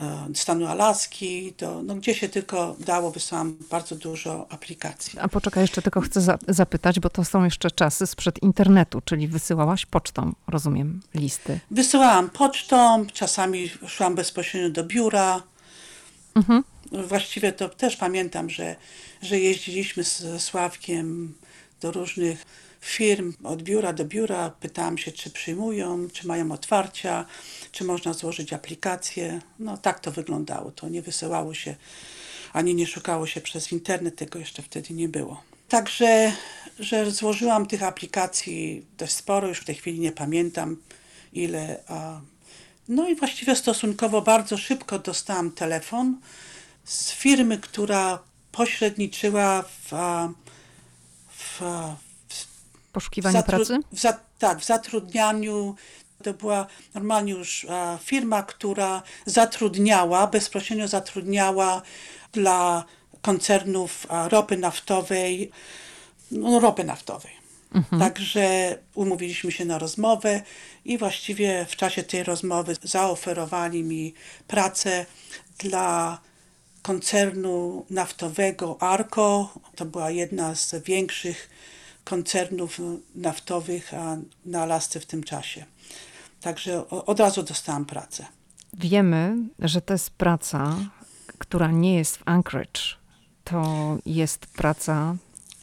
e, 0.00 0.28
stanu 0.34 0.66
Alaski, 0.66 1.54
do, 1.58 1.82
no 1.82 1.94
gdzie 1.94 2.14
się 2.14 2.28
tylko 2.28 2.76
dało, 2.80 3.10
wysłałam 3.10 3.56
bardzo 3.70 3.96
dużo 3.96 4.46
aplikacji. 4.50 5.18
A 5.18 5.28
poczekaj, 5.28 5.62
jeszcze 5.62 5.82
tylko 5.82 6.00
chcę 6.00 6.20
za 6.20 6.38
zapytać, 6.48 7.00
bo 7.00 7.10
to 7.10 7.24
są 7.24 7.44
jeszcze 7.44 7.70
czasy 7.70 8.06
sprzed 8.06 8.42
internetu, 8.42 9.00
czyli 9.04 9.28
wysyłałaś 9.28 9.86
pocztą, 9.86 10.32
rozumiem, 10.46 11.00
listy. 11.14 11.60
Wysyłałam 11.70 12.30
pocztą, 12.30 13.06
czasami 13.12 13.70
szłam 13.86 14.14
bezpośrednio 14.14 14.70
do 14.70 14.84
biura. 14.84 15.42
Mhm. 16.34 16.64
Właściwie 16.92 17.52
to 17.52 17.68
też 17.68 17.96
pamiętam, 17.96 18.50
że, 18.50 18.76
że 19.22 19.38
jeździliśmy 19.38 20.04
z 20.04 20.42
Sławkiem 20.42 21.34
do 21.80 21.92
różnych 21.92 22.46
firm 22.82 23.32
od 23.44 23.62
biura 23.62 23.92
do 23.92 24.04
biura. 24.04 24.50
Pytałam 24.50 24.98
się, 24.98 25.12
czy 25.12 25.30
przyjmują, 25.30 26.08
czy 26.12 26.26
mają 26.26 26.52
otwarcia, 26.52 27.26
czy 27.72 27.84
można 27.84 28.12
złożyć 28.12 28.52
aplikację. 28.52 29.40
No 29.58 29.76
tak 29.76 30.00
to 30.00 30.10
wyglądało. 30.10 30.70
To 30.70 30.88
nie 30.88 31.02
wysyłało 31.02 31.54
się, 31.54 31.74
ani 32.52 32.74
nie 32.74 32.86
szukało 32.86 33.26
się 33.26 33.40
przez 33.40 33.72
internet, 33.72 34.16
tego 34.16 34.38
jeszcze 34.38 34.62
wtedy 34.62 34.94
nie 34.94 35.08
było. 35.08 35.42
Także, 35.68 36.32
że 36.78 37.10
złożyłam 37.10 37.66
tych 37.66 37.82
aplikacji 37.82 38.86
dość 38.98 39.12
sporo, 39.12 39.48
już 39.48 39.58
w 39.58 39.64
tej 39.64 39.74
chwili 39.74 40.00
nie 40.00 40.12
pamiętam 40.12 40.76
ile. 41.32 41.80
A... 41.88 42.20
No 42.88 43.08
i 43.08 43.14
właściwie 43.14 43.56
stosunkowo 43.56 44.22
bardzo 44.22 44.58
szybko 44.58 44.98
dostałam 44.98 45.50
telefon 45.50 46.20
z 46.84 47.12
firmy, 47.12 47.58
która 47.58 48.18
pośredniczyła 48.52 49.62
w, 49.62 49.92
w, 51.28 51.60
poszukiwaniu 52.92 53.42
pracy? 53.42 53.78
W 53.92 54.00
za, 54.00 54.18
tak, 54.38 54.58
w 54.58 54.64
zatrudnianiu. 54.64 55.74
To 56.22 56.34
była 56.34 56.66
normalnie 56.94 57.32
już 57.32 57.66
a, 57.70 57.98
firma, 58.02 58.42
która 58.42 59.02
zatrudniała, 59.26 60.26
bezpośrednio 60.26 60.88
zatrudniała 60.88 61.82
dla 62.32 62.84
koncernów 63.22 64.06
a, 64.08 64.28
ropy 64.28 64.56
naftowej, 64.56 65.50
no, 66.30 66.60
ropy 66.60 66.84
naftowej. 66.84 67.42
Mhm. 67.74 68.02
Także 68.02 68.78
umówiliśmy 68.94 69.52
się 69.52 69.64
na 69.64 69.78
rozmowę 69.78 70.42
i 70.84 70.98
właściwie 70.98 71.66
w 71.68 71.76
czasie 71.76 72.02
tej 72.02 72.22
rozmowy 72.24 72.76
zaoferowali 72.82 73.82
mi 73.82 74.14
pracę 74.48 75.06
dla 75.58 76.18
koncernu 76.82 77.86
naftowego 77.90 78.76
Arco. 78.82 79.54
To 79.76 79.84
była 79.84 80.10
jedna 80.10 80.54
z 80.54 80.74
większych 80.84 81.50
koncernów 82.04 82.80
naftowych 83.14 83.92
na 84.44 84.62
Alasce 84.62 85.00
w 85.00 85.06
tym 85.06 85.22
czasie. 85.22 85.64
Także 86.40 86.88
od 86.88 87.20
razu 87.20 87.42
dostałam 87.42 87.84
pracę. 87.84 88.26
Wiemy, 88.74 89.36
że 89.58 89.80
to 89.80 89.94
jest 89.94 90.10
praca, 90.10 90.76
która 91.38 91.70
nie 91.70 91.94
jest 91.94 92.16
w 92.16 92.22
Anchorage. 92.24 92.80
To 93.44 93.96
jest 94.06 94.46
praca, 94.46 95.16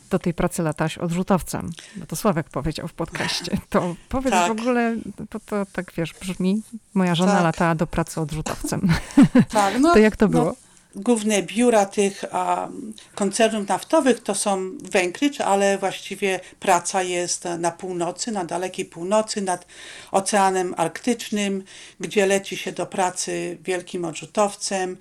do 0.10 0.20
tej 0.20 0.34
pracy 0.34 0.64
lataś 0.64 0.98
odrzutowcem, 0.98 1.70
bo 1.96 2.06
to 2.06 2.16
Sławek 2.16 2.50
powiedział 2.50 2.88
w 2.88 2.94
podcaście. 2.94 3.58
To 3.70 3.96
powiedz 4.10 4.32
tak. 4.32 4.48
w 4.48 4.52
ogóle, 4.52 4.96
to, 5.30 5.40
to 5.40 5.66
tak 5.66 5.94
wiesz, 5.98 6.14
brzmi, 6.14 6.62
moja 6.94 7.16
żona 7.16 7.34
tak. 7.34 7.44
latała 7.44 7.76
do 7.76 7.88
pracy 7.88 8.22
odrzutowcem. 8.22 8.94
Tak, 9.50 9.74
no, 9.82 9.94
to 9.94 10.00
jak 10.00 10.18
to 10.18 10.26
no, 10.26 10.32
było? 10.32 10.46
No, 10.46 10.56
główne 10.96 11.44
biura 11.44 11.86
tych 11.86 12.24
a, 12.32 12.70
koncernów 13.16 13.68
naftowych 13.68 14.24
to 14.24 14.36
są 14.36 14.78
w 14.92 14.96
Anchorage, 14.96 15.46
ale 15.46 15.78
właściwie 15.78 16.40
praca 16.60 17.04
jest 17.04 17.46
na 17.60 17.72
północy, 17.72 18.32
na 18.32 18.46
dalekiej 18.46 18.86
północy, 18.86 19.42
nad 19.42 19.66
Oceanem 20.12 20.74
Arktycznym, 20.78 21.64
gdzie 22.00 22.26
leci 22.26 22.58
się 22.58 22.72
do 22.72 22.86
pracy 22.86 23.58
wielkim 23.64 24.06
odrzutowcem. 24.06 24.98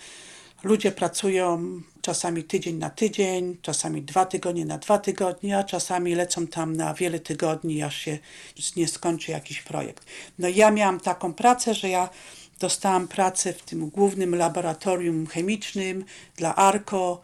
Ludzie 0.63 0.93
pracują 0.93 1.81
czasami 2.03 2.45
tydzień 2.45 2.77
na 2.77 2.91
tydzień, 2.91 3.57
czasami 3.63 4.03
dwa 4.03 4.27
tygodnie 4.27 4.65
na 4.65 4.79
dwa 4.79 4.99
tygodnie, 4.99 5.59
a 5.59 5.65
czasami 5.65 6.15
lecą 6.15 6.47
tam 6.47 6.77
na 6.77 6.95
wiele 6.95 7.21
tygodni, 7.21 7.83
aż 7.83 7.97
się 7.97 8.19
nie 8.77 8.89
skończy 8.89 9.33
jakiś 9.33 9.63
projekt. 9.63 10.05
No 10.39 10.49
ja 10.49 10.71
miałam 10.71 11.01
taką 11.01 11.35
pracę, 11.35 11.75
że 11.75 11.89
ja 11.89 12.09
dostałam 12.59 13.09
pracę 13.09 13.53
w 13.53 13.63
tym 13.63 13.91
głównym 13.91 14.35
laboratorium 14.35 15.27
chemicznym 15.27 16.05
dla 16.37 16.57
ARCO 16.57 17.21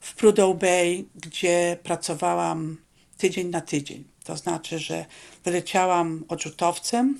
w 0.00 0.14
Prudhoe 0.14 0.54
Bay, 0.54 1.04
gdzie 1.14 1.78
pracowałam 1.82 2.76
tydzień 3.18 3.48
na 3.48 3.60
tydzień. 3.60 4.04
To 4.24 4.36
znaczy, 4.36 4.78
że 4.78 5.06
wyleciałam 5.44 6.24
odrzutowcem 6.28 7.18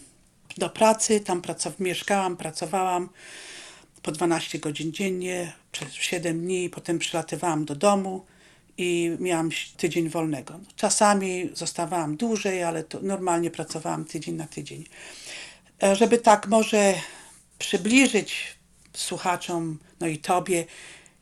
do 0.58 0.70
pracy, 0.70 1.20
tam 1.20 1.42
pracow 1.42 1.80
mieszkałam, 1.80 2.36
pracowałam 2.36 3.08
po 4.02 4.12
12 4.12 4.58
godzin 4.58 4.92
dziennie 4.92 5.52
przez 5.72 5.92
7 5.92 6.40
dni, 6.40 6.70
potem 6.70 6.98
przylatywałam 6.98 7.64
do 7.64 7.74
domu 7.74 8.24
i 8.78 9.16
miałam 9.20 9.50
tydzień 9.76 10.08
wolnego. 10.08 10.60
Czasami 10.76 11.50
zostawałam 11.54 12.16
dłużej, 12.16 12.62
ale 12.62 12.84
normalnie 13.02 13.50
pracowałam 13.50 14.04
tydzień 14.04 14.34
na 14.34 14.46
tydzień. 14.46 14.84
E, 15.82 15.96
żeby 15.96 16.18
tak 16.18 16.46
może 16.46 16.94
przybliżyć 17.58 18.58
słuchaczom, 18.92 19.78
no 20.00 20.06
i 20.06 20.18
tobie, 20.18 20.64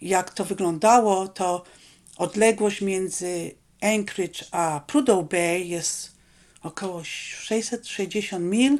jak 0.00 0.30
to 0.30 0.44
wyglądało, 0.44 1.28
to 1.28 1.64
odległość 2.16 2.80
między 2.80 3.54
Anchorage 3.82 4.44
a 4.50 4.80
Prudhoe 4.86 5.22
Bay 5.22 5.64
jest 5.64 6.16
około 6.62 7.04
660 7.04 8.44
mil, 8.44 8.78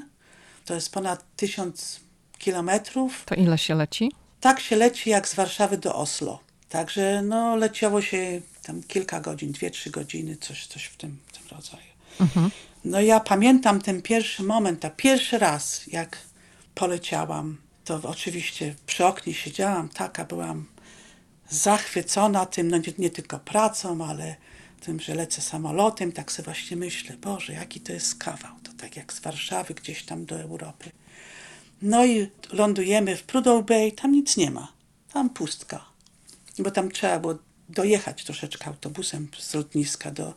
to 0.65 0.75
jest 0.75 0.93
ponad 0.93 1.25
1000 1.37 2.01
kilometrów. 2.39 3.25
To 3.27 3.35
ile 3.35 3.59
się 3.59 3.75
leci? 3.75 4.11
tak 4.47 4.61
się 4.61 4.77
leci 4.77 5.11
jak 5.11 5.29
z 5.29 5.35
Warszawy 5.35 5.79
do 5.79 5.95
Oslo. 5.95 6.41
Także 6.69 7.23
no, 7.23 7.57
leciało 7.57 8.03
się 8.03 8.41
tam 8.63 8.83
kilka 8.83 9.21
godzin, 9.21 9.53
dwie, 9.53 9.71
trzy 9.71 9.91
godziny, 9.91 10.37
coś, 10.37 10.67
coś 10.67 10.85
w 10.85 10.97
tym, 10.97 11.19
w 11.27 11.33
tym 11.33 11.43
rodzaju. 11.57 11.83
Mhm. 12.21 12.51
No 12.85 13.01
ja 13.01 13.21
pamiętam 13.21 13.81
ten 13.81 14.03
pierwszy 14.03 14.43
moment, 14.43 14.85
a 14.85 14.91
pierwszy 14.91 15.39
raz, 15.39 15.87
jak 15.87 16.19
poleciałam, 16.77 17.57
to 17.85 18.01
oczywiście 18.03 18.75
przy 18.87 19.07
oknie 19.07 19.35
siedziałam, 19.35 19.89
taka 19.89 20.25
byłam 20.25 20.67
zachwycona 21.51 22.47
tym, 22.47 22.69
no 22.69 22.77
nie, 22.77 22.93
nie 22.99 23.11
tylko 23.11 23.39
pracą, 23.39 24.05
ale 24.05 24.37
tym, 24.81 25.01
że 25.01 25.15
lecę 25.15 25.43
samolotem, 25.43 26.13
tak 26.13 26.33
sobie 26.33 26.45
właśnie 26.45 26.77
myślę, 26.77 27.17
Boże, 27.17 27.53
jaki 27.53 27.81
to 27.81 27.93
jest 27.93 28.15
kawał, 28.19 28.53
to 28.63 28.73
tak 28.73 28.97
jak 28.97 29.13
z 29.13 29.21
Warszawy 29.21 29.75
gdzieś 29.75 30.05
tam 30.05 30.27
do 30.27 30.41
Europy. 30.41 30.91
No 31.83 32.07
i 32.07 32.31
lądujemy 32.53 33.17
w 33.17 33.23
Prudhoe 33.23 33.63
Bay, 33.63 33.93
tam 33.93 34.13
nic 34.13 34.37
nie 34.37 34.51
ma, 34.51 34.73
tam 35.13 35.31
pustka, 35.31 35.85
bo 36.59 36.71
tam 36.71 36.91
trzeba 36.91 37.19
było 37.19 37.39
dojechać 37.69 38.25
troszeczkę 38.25 38.67
autobusem 38.67 39.29
z 39.39 39.55
lotniska 39.55 40.11
do, 40.11 40.35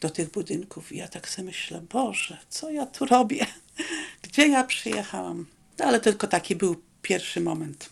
do 0.00 0.10
tych 0.10 0.30
budynków. 0.30 0.92
I 0.92 0.96
ja 0.96 1.08
tak 1.08 1.28
sobie 1.28 1.46
myślę, 1.46 1.80
Boże, 1.80 2.38
co 2.48 2.70
ja 2.70 2.86
tu 2.86 3.06
robię? 3.06 3.46
Gdzie 4.22 4.48
ja 4.48 4.64
przyjechałam? 4.64 5.46
No, 5.80 5.86
ale 5.86 6.00
tylko 6.00 6.26
taki 6.26 6.56
był 6.56 6.76
pierwszy 7.02 7.40
moment. 7.40 7.90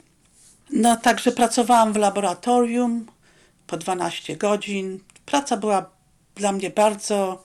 No, 0.70 0.96
także 0.96 1.32
pracowałam 1.32 1.92
w 1.92 1.96
laboratorium 1.96 3.06
po 3.66 3.76
12 3.76 4.36
godzin. 4.36 5.00
Praca 5.26 5.56
była 5.56 5.90
dla 6.34 6.52
mnie 6.52 6.70
bardzo 6.70 7.44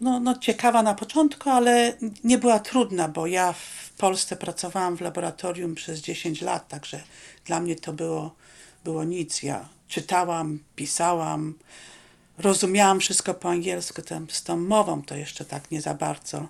no, 0.00 0.20
no, 0.20 0.38
ciekawa 0.38 0.82
na 0.82 0.94
początku, 0.94 1.50
ale 1.50 1.96
nie 2.24 2.38
była 2.38 2.58
trudna, 2.58 3.08
bo 3.08 3.26
ja 3.26 3.52
w 3.52 3.90
Polsce 3.98 4.36
pracowałam 4.36 4.96
w 4.96 5.00
laboratorium 5.00 5.74
przez 5.74 6.00
10 6.00 6.42
lat, 6.42 6.68
także 6.68 7.00
dla 7.44 7.60
mnie 7.60 7.76
to 7.76 7.92
było, 7.92 8.34
było 8.84 9.04
nic. 9.04 9.42
Ja 9.42 9.68
czytałam, 9.88 10.58
pisałam, 10.76 11.54
rozumiałam 12.38 13.00
wszystko 13.00 13.34
po 13.34 13.50
angielsku, 13.50 14.02
tam, 14.02 14.26
z 14.30 14.42
tą 14.42 14.56
mową 14.56 15.02
to 15.02 15.14
jeszcze 15.14 15.44
tak 15.44 15.70
nie 15.70 15.80
za 15.80 15.94
bardzo. 15.94 16.48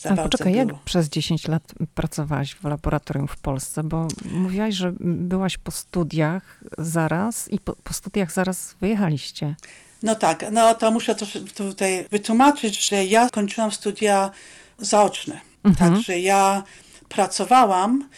Za 0.00 0.10
Ale 0.10 0.22
poczekaj, 0.22 0.52
było. 0.52 0.64
jak 0.64 0.78
przez 0.84 1.08
10 1.08 1.48
lat 1.48 1.62
pracowałaś 1.94 2.54
w 2.54 2.64
laboratorium 2.64 3.28
w 3.28 3.36
Polsce? 3.36 3.82
Bo 3.82 4.08
mówiłaś, 4.24 4.74
że 4.74 4.92
byłaś 5.00 5.58
po 5.58 5.70
studiach 5.70 6.60
zaraz 6.78 7.48
i 7.48 7.58
po, 7.58 7.72
po 7.72 7.92
studiach 7.92 8.32
zaraz 8.32 8.74
wyjechaliście. 8.80 9.54
No 10.02 10.14
tak, 10.14 10.44
no 10.52 10.74
to 10.74 10.90
muszę 10.90 11.14
to 11.14 11.26
tutaj 11.56 12.06
wytłumaczyć, 12.10 12.88
że 12.88 13.04
ja 13.04 13.30
kończyłam 13.30 13.72
studia 13.72 14.30
zaoczne. 14.78 15.40
Mhm. 15.64 15.92
Także 15.92 16.20
ja 16.20 16.62
pracowałam 17.08 18.08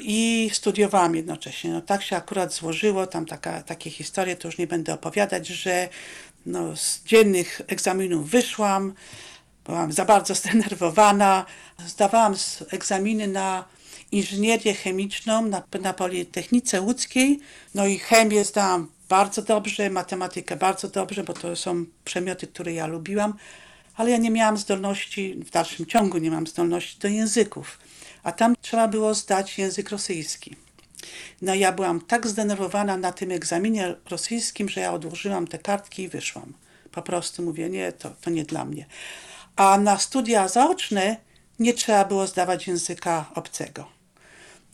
i 0.00 0.50
studiowałam 0.52 1.14
jednocześnie. 1.14 1.70
No 1.70 1.80
tak 1.80 2.02
się 2.02 2.16
akurat 2.16 2.54
złożyło, 2.54 3.06
tam 3.06 3.26
taka, 3.26 3.62
takie 3.62 3.90
historie, 3.90 4.36
to 4.36 4.48
już 4.48 4.58
nie 4.58 4.66
będę 4.66 4.94
opowiadać, 4.94 5.46
że 5.46 5.88
no, 6.46 6.76
z 6.76 7.02
dziennych 7.04 7.60
egzaminów 7.66 8.30
wyszłam, 8.30 8.92
byłam 9.70 9.92
za 9.92 10.04
bardzo 10.04 10.34
zdenerwowana, 10.34 11.44
zdawałam 11.86 12.34
egzaminy 12.70 13.28
na 13.28 13.64
inżynierię 14.12 14.74
chemiczną 14.74 15.46
na, 15.46 15.62
na 15.80 15.92
Politechnice 15.92 16.80
Łódzkiej, 16.80 17.40
no 17.74 17.86
i 17.86 17.98
chemię 17.98 18.44
zdałam 18.44 18.88
bardzo 19.08 19.42
dobrze, 19.42 19.90
matematykę 19.90 20.56
bardzo 20.56 20.88
dobrze, 20.88 21.24
bo 21.24 21.32
to 21.32 21.56
są 21.56 21.84
przedmioty, 22.04 22.46
które 22.46 22.72
ja 22.72 22.86
lubiłam, 22.86 23.34
ale 23.96 24.10
ja 24.10 24.16
nie 24.16 24.30
miałam 24.30 24.56
zdolności, 24.56 25.34
w 25.34 25.50
dalszym 25.50 25.86
ciągu 25.86 26.18
nie 26.18 26.30
mam 26.30 26.46
zdolności 26.46 26.98
do 26.98 27.08
języków 27.08 27.78
a 28.22 28.32
tam 28.32 28.54
trzeba 28.60 28.88
było 28.88 29.14
zdać 29.14 29.58
język 29.58 29.90
rosyjski. 29.90 30.56
No 31.42 31.54
ja 31.54 31.72
byłam 31.72 32.00
tak 32.00 32.26
zdenerwowana 32.26 32.96
na 32.96 33.12
tym 33.12 33.30
egzaminie 33.30 33.94
rosyjskim, 34.10 34.68
że 34.68 34.80
ja 34.80 34.92
odłożyłam 34.92 35.46
te 35.46 35.58
kartki 35.58 36.02
i 36.02 36.08
wyszłam. 36.08 36.52
Po 36.92 37.02
prostu 37.02 37.42
mówię, 37.42 37.70
nie, 37.70 37.92
to, 37.92 38.10
to 38.20 38.30
nie 38.30 38.44
dla 38.44 38.64
mnie. 38.64 38.86
A 39.60 39.78
na 39.78 39.98
studia 39.98 40.48
zaoczne 40.48 41.16
nie 41.58 41.74
trzeba 41.74 42.04
było 42.04 42.26
zdawać 42.26 42.66
języka 42.66 43.24
obcego. 43.34 43.86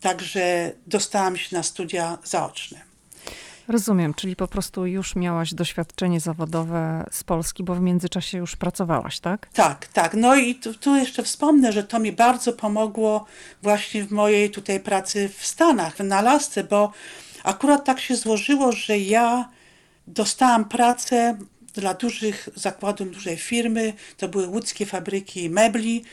Także 0.01 0.73
dostałam 0.87 1.37
się 1.37 1.57
na 1.57 1.63
studia 1.63 2.19
zaoczne. 2.25 2.81
Rozumiem, 3.69 4.15
czyli 4.15 4.37
po 4.37 4.49
prostu 4.49 4.87
już 4.87 5.17
miałaś 5.17 5.55
doświadczenie 5.55 6.21
zawodowe 6.21 7.07
z 7.11 7.25
Polski, 7.25 7.65
bo 7.65 7.75
w 7.75 7.81
międzyczasie 7.81 8.39
już 8.39 8.57
pracowałaś, 8.57 9.21
tak? 9.21 9.49
Tak, 9.53 9.87
tak. 9.87 10.15
No 10.15 10.37
i 10.37 10.55
tu, 10.55 10.75
tu, 10.75 10.97
jeszcze 10.97 11.23
wspomnę, 11.23 11.73
że 11.73 11.85
to 11.85 11.99
mi 11.99 12.13
bardzo 12.13 12.53
pomogło 12.53 13.27
właśnie 13.63 14.05
w 14.05 14.13
mojej 14.13 14.51
tutaj 14.51 14.81
pracy 14.81 15.31
w 15.39 15.47
Stanach, 15.47 15.99
na 15.99 16.17
Alasce, 16.17 16.65
bo 16.65 16.93
akurat 17.45 17.85
tak 17.85 18.01
się 18.01 18.17
złożyło, 18.17 18.73
że 18.73 18.99
ja 18.99 19.49
dostałam 20.07 20.65
pracę 20.65 21.39
dla 21.81 21.95
dużych 21.95 22.49
zakładów, 22.55 23.11
dużej 23.11 23.37
firmy, 23.37 23.93
to 24.17 24.29
były 24.29 24.47
łódzkie 24.47 24.87
fabryki 24.87 25.51
mebli, 25.51 26.05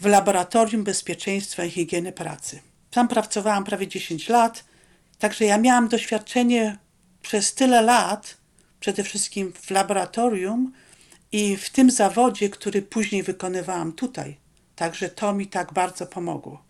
w 0.00 0.06
Laboratorium 0.06 0.84
Bezpieczeństwa 0.84 1.64
i 1.64 1.70
Higieny 1.70 2.12
Pracy. 2.12 2.60
Tam 2.90 3.08
pracowałam 3.08 3.64
prawie 3.64 3.88
10 3.88 4.28
lat, 4.28 4.64
także 5.18 5.44
ja 5.44 5.58
miałam 5.58 5.88
doświadczenie 5.88 6.78
przez 7.22 7.54
tyle 7.54 7.82
lat, 7.82 8.36
przede 8.80 9.04
wszystkim 9.04 9.52
w 9.52 9.70
laboratorium 9.70 10.72
i 11.32 11.56
w 11.56 11.70
tym 11.70 11.90
zawodzie, 11.90 12.50
który 12.50 12.82
później 12.82 13.22
wykonywałam 13.22 13.92
tutaj. 13.92 14.36
Także 14.76 15.08
to 15.08 15.32
mi 15.32 15.46
tak 15.46 15.72
bardzo 15.72 16.06
pomogło. 16.06 16.62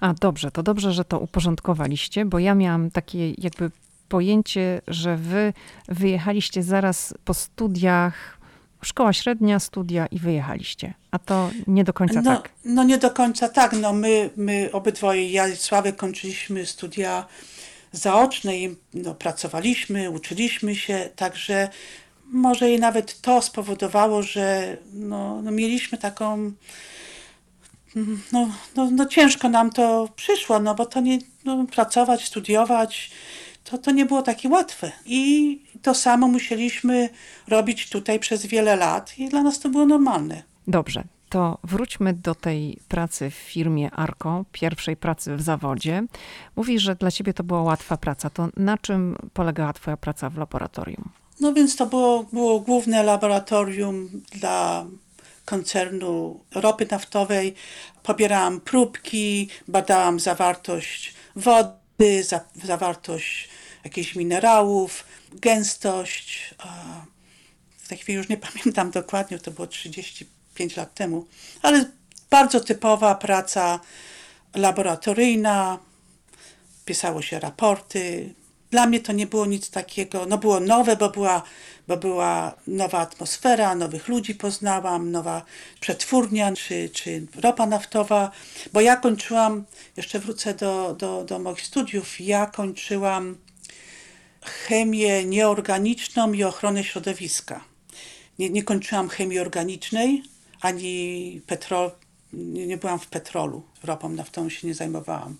A 0.00 0.14
dobrze, 0.14 0.50
to 0.50 0.62
dobrze, 0.62 0.92
że 0.92 1.04
to 1.04 1.18
uporządkowaliście, 1.18 2.24
bo 2.24 2.38
ja 2.38 2.54
miałam 2.54 2.90
takie 2.90 3.30
jakby 3.30 3.70
pojęcie, 4.08 4.80
że 4.88 5.16
wy 5.16 5.52
wyjechaliście 5.88 6.62
zaraz 6.62 7.14
po 7.24 7.34
studiach, 7.34 8.38
szkoła 8.82 9.12
średnia, 9.12 9.58
studia 9.58 10.06
i 10.06 10.18
wyjechaliście. 10.18 10.94
A 11.10 11.18
to 11.18 11.50
nie 11.66 11.84
do 11.84 11.92
końca 11.92 12.22
no, 12.22 12.36
tak. 12.36 12.50
No 12.64 12.84
nie 12.84 12.98
do 12.98 13.10
końca 13.10 13.48
tak. 13.48 13.72
No 13.72 13.92
my, 13.92 14.30
my 14.36 14.68
obydwoje, 14.72 15.30
ja 15.30 15.48
i 15.48 15.56
Sławek 15.56 15.96
kończyliśmy 15.96 16.66
studia 16.66 17.26
zaocznej 17.92 18.76
no, 18.94 19.14
pracowaliśmy, 19.14 20.10
uczyliśmy 20.10 20.76
się, 20.76 21.10
także 21.16 21.68
może 22.32 22.70
i 22.70 22.80
nawet 22.80 23.20
to 23.20 23.42
spowodowało, 23.42 24.22
że 24.22 24.76
no, 24.92 25.42
no 25.42 25.50
mieliśmy 25.50 25.98
taką. 25.98 26.52
No, 28.32 28.48
no, 28.76 28.90
no 28.90 29.06
ciężko 29.06 29.48
nam 29.48 29.70
to 29.70 30.08
przyszło, 30.16 30.60
no 30.60 30.74
bo 30.74 30.86
to 30.86 31.00
nie 31.00 31.18
no, 31.44 31.66
pracować, 31.72 32.24
studiować, 32.24 33.10
to, 33.64 33.78
to 33.78 33.90
nie 33.90 34.06
było 34.06 34.22
takie 34.22 34.48
łatwe. 34.48 34.92
I 35.06 35.60
to 35.82 35.94
samo 35.94 36.28
musieliśmy 36.28 37.08
robić 37.48 37.90
tutaj 37.90 38.18
przez 38.18 38.46
wiele 38.46 38.76
lat 38.76 39.18
i 39.18 39.28
dla 39.28 39.42
nas 39.42 39.60
to 39.60 39.68
było 39.68 39.86
normalne. 39.86 40.42
Dobrze, 40.66 41.04
to 41.28 41.58
wróćmy 41.64 42.12
do 42.12 42.34
tej 42.34 42.78
pracy 42.88 43.30
w 43.30 43.34
firmie 43.34 43.90
Arco, 43.90 44.44
pierwszej 44.52 44.96
pracy 44.96 45.36
w 45.36 45.42
zawodzie. 45.42 46.02
Mówisz, 46.56 46.82
że 46.82 46.94
dla 46.94 47.10
ciebie 47.10 47.34
to 47.34 47.44
była 47.44 47.62
łatwa 47.62 47.96
praca. 47.96 48.30
To 48.30 48.48
na 48.56 48.78
czym 48.78 49.16
polegała 49.32 49.72
twoja 49.72 49.96
praca 49.96 50.30
w 50.30 50.38
laboratorium? 50.38 51.10
No 51.40 51.52
więc 51.52 51.76
to 51.76 51.86
było, 51.86 52.24
było 52.32 52.60
główne 52.60 53.02
laboratorium 53.02 54.08
dla 54.32 54.86
koncernu 55.44 56.40
ropy 56.54 56.86
naftowej. 56.90 57.54
Pobierałam 58.02 58.60
próbki, 58.60 59.48
badałam 59.68 60.20
zawartość 60.20 61.14
wody, 61.36 61.83
za, 62.22 62.40
zawartość 62.64 63.48
jakichś 63.84 64.14
minerałów, 64.14 65.04
gęstość. 65.32 66.54
W 67.78 67.88
tej 67.88 67.98
chwili 67.98 68.18
już 68.18 68.28
nie 68.28 68.36
pamiętam 68.52 68.90
dokładnie, 68.90 69.38
to 69.38 69.50
było 69.50 69.66
30 69.66 70.26
5 70.54 70.76
lat 70.76 70.94
temu, 70.94 71.26
ale 71.62 71.84
bardzo 72.30 72.60
typowa 72.60 73.14
praca 73.14 73.80
laboratoryjna, 74.54 75.78
pisało 76.84 77.22
się 77.22 77.40
raporty. 77.40 78.34
Dla 78.70 78.86
mnie 78.86 79.00
to 79.00 79.12
nie 79.12 79.26
było 79.26 79.46
nic 79.46 79.70
takiego, 79.70 80.26
no 80.26 80.38
było 80.38 80.60
nowe, 80.60 80.96
bo 80.96 81.10
była, 81.10 81.42
bo 81.88 81.96
była 81.96 82.54
nowa 82.66 82.98
atmosfera, 82.98 83.74
nowych 83.74 84.08
ludzi 84.08 84.34
poznałam, 84.34 85.10
nowa 85.10 85.42
przetwórnia 85.80 86.52
czy, 86.52 86.88
czy 86.88 87.26
ropa 87.42 87.66
naftowa, 87.66 88.30
bo 88.72 88.80
ja 88.80 88.96
kończyłam, 88.96 89.64
jeszcze 89.96 90.18
wrócę 90.18 90.54
do, 90.54 90.94
do, 90.98 91.24
do 91.24 91.38
moich 91.38 91.60
studiów, 91.60 92.20
ja 92.20 92.46
kończyłam 92.46 93.36
chemię 94.44 95.24
nieorganiczną 95.24 96.32
i 96.32 96.44
ochronę 96.44 96.84
środowiska. 96.84 97.64
Nie, 98.38 98.50
nie 98.50 98.62
kończyłam 98.62 99.08
chemii 99.08 99.38
organicznej, 99.38 100.22
ani 100.60 101.42
petrol, 101.46 101.90
nie, 102.32 102.66
nie 102.66 102.76
byłam 102.76 102.98
w 102.98 103.06
petrolu, 103.06 103.62
ropą 103.82 104.08
naftą 104.08 104.48
się 104.48 104.66
nie 104.66 104.74
zajmowałam. 104.74 105.36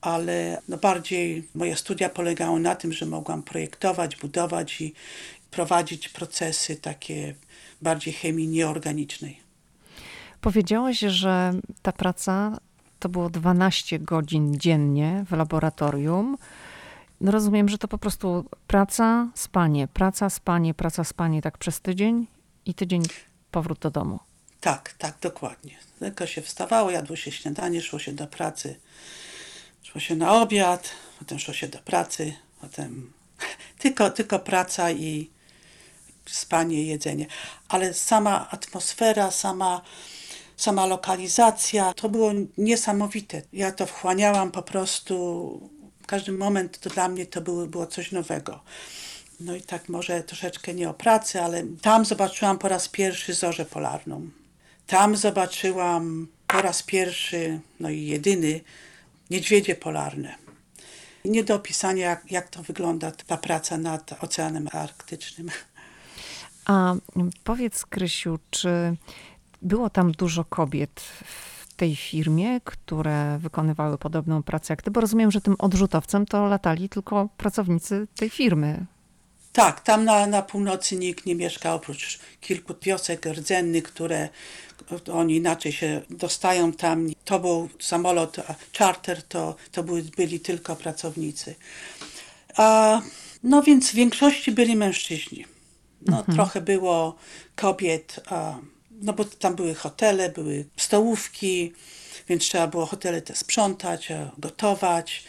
Ale 0.00 0.62
no 0.68 0.76
bardziej 0.76 1.48
moje 1.54 1.76
studia 1.76 2.08
polegały 2.08 2.60
na 2.60 2.74
tym, 2.74 2.92
że 2.92 3.06
mogłam 3.06 3.42
projektować, 3.42 4.16
budować 4.16 4.80
i 4.80 4.94
prowadzić 5.50 6.08
procesy 6.08 6.76
takie 6.76 7.34
bardziej 7.82 8.14
chemii 8.14 8.48
nieorganicznej. 8.48 9.40
Powiedziałaś, 10.40 10.98
że 10.98 11.52
ta 11.82 11.92
praca 11.92 12.58
to 12.98 13.08
było 13.08 13.30
12 13.30 13.98
godzin 13.98 14.58
dziennie 14.58 15.24
w 15.28 15.32
laboratorium. 15.32 16.36
No 17.20 17.32
rozumiem, 17.32 17.68
że 17.68 17.78
to 17.78 17.88
po 17.88 17.98
prostu 17.98 18.44
praca, 18.66 19.28
spanie, 19.34 19.88
praca, 19.88 20.30
spanie, 20.30 20.74
praca, 20.74 21.04
spanie, 21.04 21.42
tak 21.42 21.58
przez 21.58 21.80
tydzień 21.80 22.26
i 22.66 22.74
tydzień 22.74 23.02
powrót 23.50 23.78
do 23.78 23.90
domu. 23.90 24.18
Tak, 24.60 24.94
tak, 24.98 25.14
dokładnie. 25.20 25.78
Tylko 25.98 26.26
się 26.26 26.42
wstawało, 26.42 26.90
jadło 26.90 27.16
się 27.16 27.32
śniadanie, 27.32 27.82
szło 27.82 27.98
się 27.98 28.12
do 28.12 28.26
pracy, 28.26 28.76
szło 29.86 30.00
się 30.00 30.16
na 30.16 30.42
obiad, 30.42 30.88
potem 31.18 31.38
szło 31.38 31.54
się 31.54 31.68
do 31.68 31.78
pracy, 31.78 32.34
potem 32.60 33.12
tylko, 33.82 34.10
tylko 34.10 34.38
praca 34.38 34.90
i 34.90 35.30
spanie, 36.26 36.82
jedzenie. 36.82 37.26
Ale 37.68 37.94
sama 37.94 38.50
atmosfera, 38.50 39.30
sama, 39.30 39.82
sama 40.56 40.86
lokalizacja, 40.86 41.94
to 41.94 42.08
było 42.08 42.32
niesamowite. 42.58 43.42
Ja 43.52 43.72
to 43.72 43.86
wchłaniałam 43.86 44.50
po 44.50 44.62
prostu. 44.62 45.70
Każdy 46.06 46.32
moment 46.32 46.78
to 46.78 46.90
dla 46.90 47.08
mnie 47.08 47.26
to 47.26 47.40
było, 47.40 47.66
było 47.66 47.86
coś 47.86 48.12
nowego. 48.12 48.60
No 49.40 49.56
i 49.56 49.62
tak 49.62 49.88
może 49.88 50.22
troszeczkę 50.22 50.74
nie 50.74 50.90
o 50.90 50.94
pracy, 50.94 51.42
ale 51.42 51.62
tam 51.82 52.04
zobaczyłam 52.04 52.58
po 52.58 52.68
raz 52.68 52.88
pierwszy 52.88 53.34
zorzę 53.34 53.64
polarną. 53.64 54.30
Tam 54.86 55.16
zobaczyłam 55.16 56.28
po 56.46 56.62
raz 56.62 56.82
pierwszy, 56.82 57.60
no 57.80 57.90
i 57.90 58.06
jedyny, 58.06 58.60
niedźwiedzie 59.30 59.74
polarne. 59.74 60.34
Nie 61.24 61.44
do 61.44 61.54
opisania, 61.54 62.06
jak, 62.06 62.32
jak 62.32 62.48
to 62.48 62.62
wygląda 62.62 63.10
ta 63.26 63.36
praca 63.36 63.78
nad 63.78 64.22
Oceanem 64.24 64.68
Arktycznym. 64.72 65.50
A 66.66 66.94
powiedz, 67.44 67.86
Krysiu, 67.86 68.38
czy 68.50 68.96
było 69.62 69.90
tam 69.90 70.12
dużo 70.12 70.44
kobiet 70.44 71.00
w 71.00 71.74
tej 71.74 71.96
firmie, 71.96 72.60
które 72.64 73.38
wykonywały 73.38 73.98
podobną 73.98 74.42
pracę 74.42 74.72
jak 74.72 74.82
ty? 74.82 74.90
Bo 74.90 75.00
rozumiem, 75.00 75.30
że 75.30 75.40
tym 75.40 75.56
odrzutowcem 75.58 76.26
to 76.26 76.46
latali 76.46 76.88
tylko 76.88 77.28
pracownicy 77.36 78.06
tej 78.16 78.30
firmy. 78.30 78.86
Tak, 79.52 79.80
tam 79.80 80.04
na, 80.04 80.26
na 80.26 80.42
północy 80.42 80.96
nikt 80.96 81.26
nie 81.26 81.34
mieszka 81.34 81.74
oprócz 81.74 82.18
kilku 82.40 82.74
wiosek 82.82 83.26
rdzennych, 83.26 83.84
które 83.84 84.28
oni 85.12 85.36
inaczej 85.36 85.72
się 85.72 86.02
dostają 86.10 86.72
tam. 86.72 87.08
To 87.24 87.38
był 87.38 87.68
samolot 87.78 88.36
charter, 88.78 89.22
to, 89.22 89.56
to 89.72 89.82
byli, 89.82 90.10
byli 90.16 90.40
tylko 90.40 90.76
pracownicy. 90.76 91.54
A, 92.56 93.00
no 93.42 93.62
więc 93.62 93.90
w 93.90 93.94
większości 93.94 94.52
byli 94.52 94.76
mężczyźni. 94.76 95.44
No, 96.06 96.18
mhm. 96.18 96.36
Trochę 96.36 96.60
było 96.60 97.16
kobiet, 97.56 98.20
a, 98.26 98.58
no 98.90 99.12
bo 99.12 99.24
tam 99.24 99.54
były 99.54 99.74
hotele, 99.74 100.30
były 100.30 100.64
stołówki, 100.76 101.72
więc 102.28 102.42
trzeba 102.42 102.66
było 102.66 102.86
hotele 102.86 103.22
te 103.22 103.34
sprzątać, 103.34 104.08
gotować. 104.38 105.24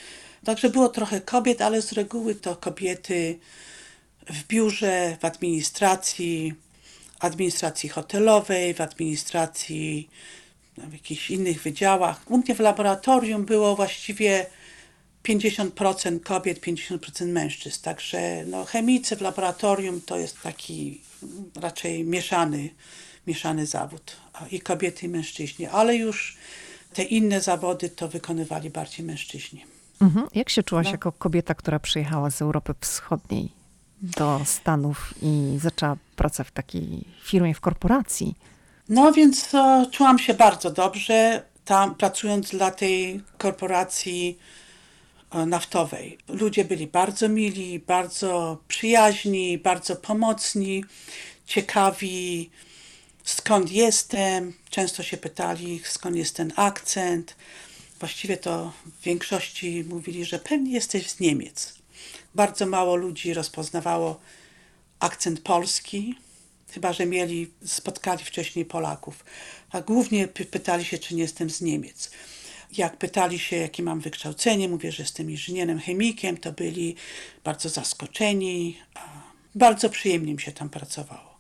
Także 0.45 0.70
było 0.70 0.89
trochę 0.89 1.22
kobiet, 1.22 1.62
ale 1.62 1.82
z 1.82 1.91
reguły 1.91 2.36
to 2.36 2.55
kobiety 2.55 3.39
w 4.30 4.47
biurze, 4.47 5.18
w 5.22 5.26
administracji, 5.26 6.53
administracji 7.20 7.89
hotelowej, 7.89 8.74
w 8.74 8.82
administracji, 8.82 10.09
w 10.78 10.93
jakichś 10.93 11.30
innych 11.30 11.61
wydziałach. 11.61 12.22
U 12.32 12.38
mnie 12.38 12.55
w 12.55 12.59
laboratorium 12.59 13.45
było 13.45 13.76
właściwie 13.76 14.45
50% 15.24 16.20
kobiet, 16.20 16.59
50% 16.59 17.28
mężczyzn. 17.28 17.82
Także 17.82 18.43
no, 18.45 18.65
chemicy 18.65 19.15
w 19.15 19.22
laboratorium 19.22 20.01
to 20.01 20.18
jest 20.18 20.41
taki 20.41 21.01
raczej 21.55 22.03
mieszany, 22.03 22.70
mieszany 23.28 23.65
zawód. 23.65 24.18
I 24.51 24.61
kobiety, 24.61 25.05
i 25.05 25.09
mężczyźni. 25.09 25.65
Ale 25.65 25.95
już 25.95 26.38
te 26.93 27.03
inne 27.03 27.41
zawody 27.41 27.89
to 27.89 28.07
wykonywali 28.07 28.70
bardziej 28.70 29.05
mężczyźni. 29.05 29.65
Mhm. 30.01 30.28
Jak 30.36 30.49
się 30.49 30.63
czułaś 30.63 30.86
no. 30.86 30.91
jako 30.91 31.11
kobieta, 31.11 31.55
która 31.55 31.80
przyjechała 31.80 32.30
z 32.30 32.41
Europy 32.41 32.74
Wschodniej 32.82 33.51
do 34.02 34.41
Stanów 34.45 35.14
i 35.22 35.58
zaczęła 35.62 35.98
pracę 36.16 36.43
w 36.43 36.52
takiej 36.52 37.04
firmie, 37.24 37.54
w 37.54 37.62
korporacji? 37.62 38.36
No 38.89 39.12
więc 39.12 39.50
to, 39.50 39.86
czułam 39.91 40.20
się 40.20 40.34
bardzo 40.34 40.72
dobrze 40.72 41.43
tam 41.66 41.95
pracując 41.95 42.50
dla 42.50 42.72
tej 42.72 43.22
korporacji 43.38 44.38
E, 45.32 45.45
naftowej. 45.45 46.18
Ludzie 46.28 46.66
byli 46.66 46.88
bardzo 46.88 47.30
mili, 47.30 47.80
bardzo 47.80 48.58
przyjaźni, 48.68 49.58
bardzo 49.58 49.95
pomocni, 49.95 50.84
ciekawi 51.45 52.50
skąd 53.24 53.72
jestem. 53.72 54.54
Często 54.70 55.04
się 55.04 55.18
pytali, 55.18 55.82
skąd 55.84 56.16
jest 56.16 56.36
ten 56.36 56.54
akcent. 56.56 57.36
Właściwie 58.00 58.38
to 58.38 58.74
w 58.86 59.04
większości 59.04 59.86
mówili, 59.89 60.26
że 60.26 60.39
pewnie 60.39 60.72
jesteś 60.72 61.10
z 61.10 61.20
Niemiec. 61.20 61.76
Bardzo 62.38 62.66
mało 62.66 62.96
ludzi 62.96 63.34
rozpoznawało 63.34 64.20
akcent 65.00 65.42
polski, 65.42 66.16
chyba 66.72 66.94
że 66.94 67.06
mieli, 67.06 67.52
spotkali 67.66 68.26
wcześniej 68.26 68.66
Polaków. 68.66 69.26
A 69.72 69.82
głównie 69.82 70.28
pytali 70.28 70.86
się, 70.86 70.98
czy 70.98 71.16
nie 71.16 71.22
jestem 71.22 71.50
z 71.50 71.62
Niemiec. 71.62 72.12
Jak 72.78 72.98
pytali 72.98 73.40
się, 73.40 73.56
jakie 73.56 73.84
mam 73.84 74.00
wykształcenie, 74.00 74.70
mówię, 74.70 74.92
że 74.92 75.04
jestem 75.04 75.32
inżynierem 75.32 75.80
chemikiem, 75.80 76.38
to 76.38 76.52
byli 76.52 76.96
bardzo 77.44 77.70
zaskoczeni. 77.70 78.78
Bardzo 79.56 79.90
przyjemnie 79.90 80.34
mi 80.34 80.42
się 80.42 80.52
tam 80.52 80.70
pracowało. 80.70 81.38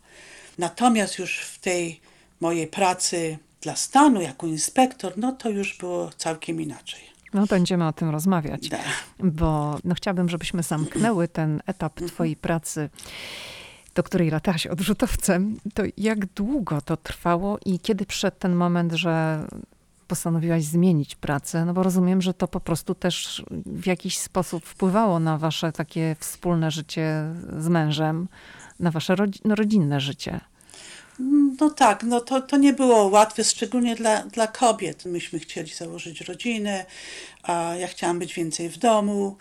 Natomiast 0.57 1.19
już 1.19 1.39
w 1.39 1.59
tej 1.59 1.99
mojej 2.39 2.67
pracy 2.67 3.37
dla 3.61 3.75
stanu 3.75 4.21
jako 4.21 4.47
inspektor, 4.47 5.13
no 5.17 5.31
to 5.31 5.49
już 5.49 5.77
było 5.77 6.11
całkiem 6.17 6.61
inaczej. 6.61 7.16
No 7.37 7.45
będziemy 7.45 7.87
o 7.87 7.93
tym 7.93 8.09
rozmawiać, 8.09 8.69
da. 8.69 8.77
bo 9.19 9.79
no, 9.83 9.95
chciałabym, 9.95 10.29
żebyśmy 10.29 10.63
zamknęły 10.63 11.27
ten 11.27 11.61
etap 11.65 11.93
mhm. 11.93 12.09
twojej 12.11 12.35
pracy 12.35 12.89
do 13.95 14.03
której 14.03 14.29
latałaś 14.29 14.67
odrzutowcem, 14.67 15.57
to 15.73 15.83
jak 15.97 16.25
długo 16.25 16.81
to 16.81 16.97
trwało 16.97 17.57
i 17.65 17.79
kiedy 17.79 18.05
przyszedł 18.05 18.37
ten 18.39 18.55
moment, 18.55 18.93
że 18.93 19.45
postanowiłaś 20.07 20.63
zmienić 20.63 21.15
pracę? 21.15 21.65
No 21.65 21.73
bo 21.73 21.83
rozumiem, 21.83 22.21
że 22.21 22.33
to 22.33 22.47
po 22.47 22.59
prostu 22.59 22.95
też 22.95 23.45
w 23.65 23.85
jakiś 23.85 24.17
sposób 24.17 24.65
wpływało 24.65 25.19
na 25.19 25.37
wasze 25.37 25.71
takie 25.71 26.15
wspólne 26.19 26.71
życie 26.71 27.23
z 27.57 27.67
mężem, 27.67 28.27
na 28.79 28.91
wasze 28.91 29.15
no, 29.45 29.55
rodzinne 29.55 29.99
życie. 29.99 30.39
No 31.59 31.69
tak, 31.69 32.03
no 32.03 32.21
to, 32.21 32.41
to 32.41 32.57
nie 32.57 32.73
było 32.73 33.07
łatwe, 33.07 33.43
szczególnie 33.43 33.95
dla, 33.95 34.21
dla 34.23 34.47
kobiet. 34.47 35.05
Myśmy 35.05 35.39
chcieli 35.39 35.73
założyć 35.73 36.21
rodzinę, 36.21 36.85
a 37.43 37.75
ja 37.79 37.87
chciałam 37.87 38.19
być 38.19 38.33
więcej 38.33 38.69
w 38.69 38.77
domu. 38.77 39.37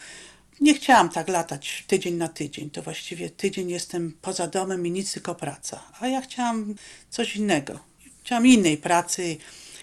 Nie 0.61 0.74
chciałam 0.74 1.09
tak 1.09 1.29
latać 1.29 1.85
tydzień 1.87 2.14
na 2.14 2.29
tydzień. 2.29 2.70
To 2.70 2.83
właściwie 2.83 3.31
tydzień 3.31 3.70
jestem 3.70 4.16
poza 4.22 4.47
domem 4.47 4.87
i 4.87 4.91
nic, 4.91 5.12
tylko 5.12 5.35
praca. 5.35 5.83
A 6.01 6.09
ja 6.09 6.20
chciałam 6.20 6.74
coś 7.11 7.37
innego. 7.37 7.79
Chciałam 8.22 8.47
innej 8.47 8.77
pracy, 8.77 9.37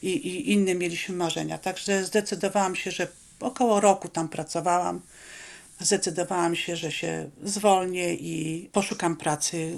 i, 0.04 0.10
i 0.10 0.52
inne 0.52 0.76
mieliśmy 0.76 1.16
marzenia. 1.16 1.58
Także 1.58 2.06
zdecydowałam 2.06 2.76
się, 2.76 2.92
że 2.92 3.08
około 3.40 3.80
roku 3.80 4.08
tam 4.08 4.30
pracowałam. 4.30 5.02
Zdecydowałam 5.80 6.56
się, 6.56 6.76
że 6.76 6.92
się 6.92 7.30
zwolnię 7.44 8.14
i 8.14 8.70
poszukam 8.72 9.16
pracy 9.16 9.78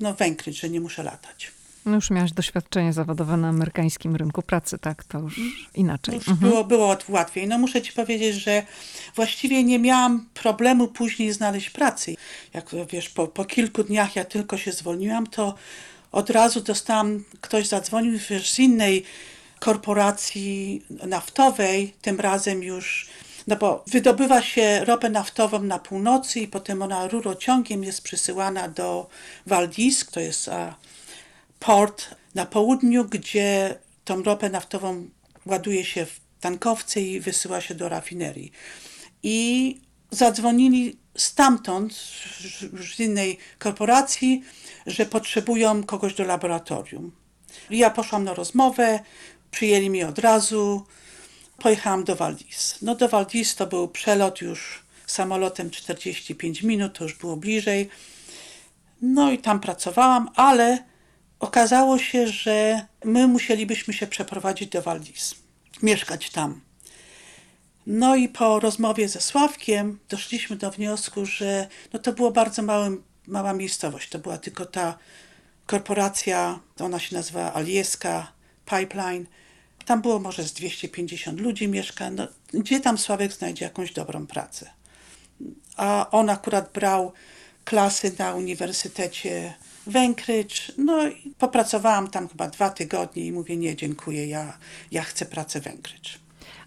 no, 0.00 0.14
w 0.14 0.22
Anchorage, 0.22 0.52
że 0.52 0.70
nie 0.70 0.80
muszę 0.80 1.02
latać. 1.02 1.52
No 1.86 1.94
już 1.94 2.10
miałaś 2.10 2.32
doświadczenie 2.32 2.92
zawodowe 2.92 3.36
na 3.36 3.48
amerykańskim 3.48 4.16
rynku 4.16 4.42
pracy, 4.42 4.78
tak? 4.78 5.04
To 5.04 5.18
już 5.18 5.40
inaczej. 5.74 6.14
Już 6.14 6.28
mhm. 6.28 6.50
było, 6.50 6.64
było 6.64 6.96
łatwiej. 7.08 7.48
No 7.48 7.58
muszę 7.58 7.82
ci 7.82 7.92
powiedzieć, 7.92 8.36
że 8.36 8.62
właściwie 9.16 9.64
nie 9.64 9.78
miałam 9.78 10.26
problemu 10.34 10.88
później 10.88 11.32
znaleźć 11.32 11.70
pracy. 11.70 12.14
Jak 12.54 12.70
wiesz, 12.90 13.08
po, 13.08 13.28
po 13.28 13.44
kilku 13.44 13.84
dniach 13.84 14.16
ja 14.16 14.24
tylko 14.24 14.58
się 14.58 14.72
zwolniłam, 14.72 15.26
to 15.26 15.54
od 16.12 16.30
razu 16.30 16.60
dostałam, 16.60 17.24
ktoś 17.40 17.66
zadzwonił 17.66 18.18
wiesz, 18.30 18.50
z 18.50 18.58
innej 18.58 19.04
korporacji 19.58 20.82
naftowej, 21.06 21.94
tym 22.02 22.20
razem 22.20 22.62
już, 22.62 23.08
no 23.48 23.56
bo 23.56 23.84
wydobywa 23.86 24.42
się 24.42 24.84
ropę 24.84 25.10
naftową 25.10 25.62
na 25.62 25.78
północy 25.78 26.40
i 26.40 26.48
potem 26.48 26.82
ona 26.82 27.08
rurociągiem 27.08 27.84
jest 27.84 28.02
przysyłana 28.02 28.68
do 28.68 29.08
Valdis, 29.46 30.06
to 30.06 30.20
jest 30.20 30.50
port 31.58 32.14
na 32.34 32.46
południu, 32.46 33.04
gdzie 33.04 33.78
tą 34.04 34.22
ropę 34.22 34.50
naftową 34.50 35.08
ładuje 35.46 35.84
się 35.84 36.06
w 36.06 36.20
tankowce 36.40 37.00
i 37.00 37.20
wysyła 37.20 37.60
się 37.60 37.74
do 37.74 37.88
rafinerii. 37.88 38.52
I 39.22 39.80
zadzwonili 40.10 40.96
stamtąd, 41.16 41.94
z 42.94 43.00
innej 43.00 43.38
korporacji, 43.58 44.42
że 44.86 45.06
potrzebują 45.06 45.84
kogoś 45.84 46.14
do 46.14 46.24
laboratorium. 46.24 47.12
Ja 47.70 47.90
poszłam 47.90 48.24
na 48.24 48.34
rozmowę, 48.34 49.00
Przyjęli 49.50 49.90
mnie 49.90 50.08
od 50.08 50.18
razu. 50.18 50.86
Pojechałam 51.62 52.04
do 52.04 52.16
Waldis. 52.16 52.78
No 52.82 52.94
do 52.94 53.08
Waldis 53.08 53.54
to 53.54 53.66
był 53.66 53.88
przelot 53.88 54.40
już 54.40 54.82
samolotem 55.06 55.70
45 55.70 56.62
minut, 56.62 56.98
to 56.98 57.04
już 57.04 57.14
było 57.14 57.36
bliżej. 57.36 57.88
No 59.02 59.30
i 59.30 59.38
tam 59.38 59.60
pracowałam, 59.60 60.30
ale 60.34 60.84
okazało 61.40 61.98
się, 61.98 62.26
że 62.26 62.86
my 63.04 63.26
musielibyśmy 63.26 63.94
się 63.94 64.06
przeprowadzić 64.06 64.68
do 64.68 64.82
Waldis. 64.82 65.34
mieszkać 65.82 66.30
tam. 66.30 66.60
No 67.86 68.16
i 68.16 68.28
po 68.28 68.60
rozmowie 68.60 69.08
ze 69.08 69.20
Sławkiem 69.20 69.98
doszliśmy 70.08 70.56
do 70.56 70.70
wniosku, 70.70 71.26
że 71.26 71.68
no 71.92 71.98
to 71.98 72.12
było 72.12 72.30
bardzo 72.30 72.62
małym, 72.62 73.02
mała 73.26 73.52
miejscowość. 73.52 74.08
To 74.08 74.18
była 74.18 74.38
tylko 74.38 74.66
ta 74.66 74.98
korporacja, 75.66 76.58
ona 76.80 76.98
się 76.98 77.16
nazywa 77.16 77.54
Alieska 77.54 78.32
Pipeline. 78.64 79.26
Tam 79.88 80.02
było 80.02 80.18
może 80.18 80.44
z 80.44 80.52
250 80.52 81.40
ludzi 81.40 81.68
mieszka. 81.68 82.10
No, 82.10 82.28
gdzie 82.54 82.80
tam 82.80 82.98
Sławek 82.98 83.32
znajdzie 83.32 83.64
jakąś 83.64 83.92
dobrą 83.92 84.26
pracę? 84.26 84.70
A 85.76 86.10
on 86.10 86.30
akurat 86.30 86.72
brał 86.72 87.12
klasy 87.64 88.12
na 88.18 88.34
Uniwersytecie 88.34 89.54
Wękrycz. 89.86 90.72
No 90.78 91.08
i 91.08 91.34
popracowałam 91.38 92.08
tam 92.08 92.28
chyba 92.28 92.48
dwa 92.48 92.70
tygodnie 92.70 93.26
i 93.26 93.32
mówię, 93.32 93.56
nie, 93.56 93.76
dziękuję, 93.76 94.26
ja, 94.26 94.58
ja 94.90 95.02
chcę 95.02 95.26
pracę 95.26 95.60
Wękrycz. 95.60 96.18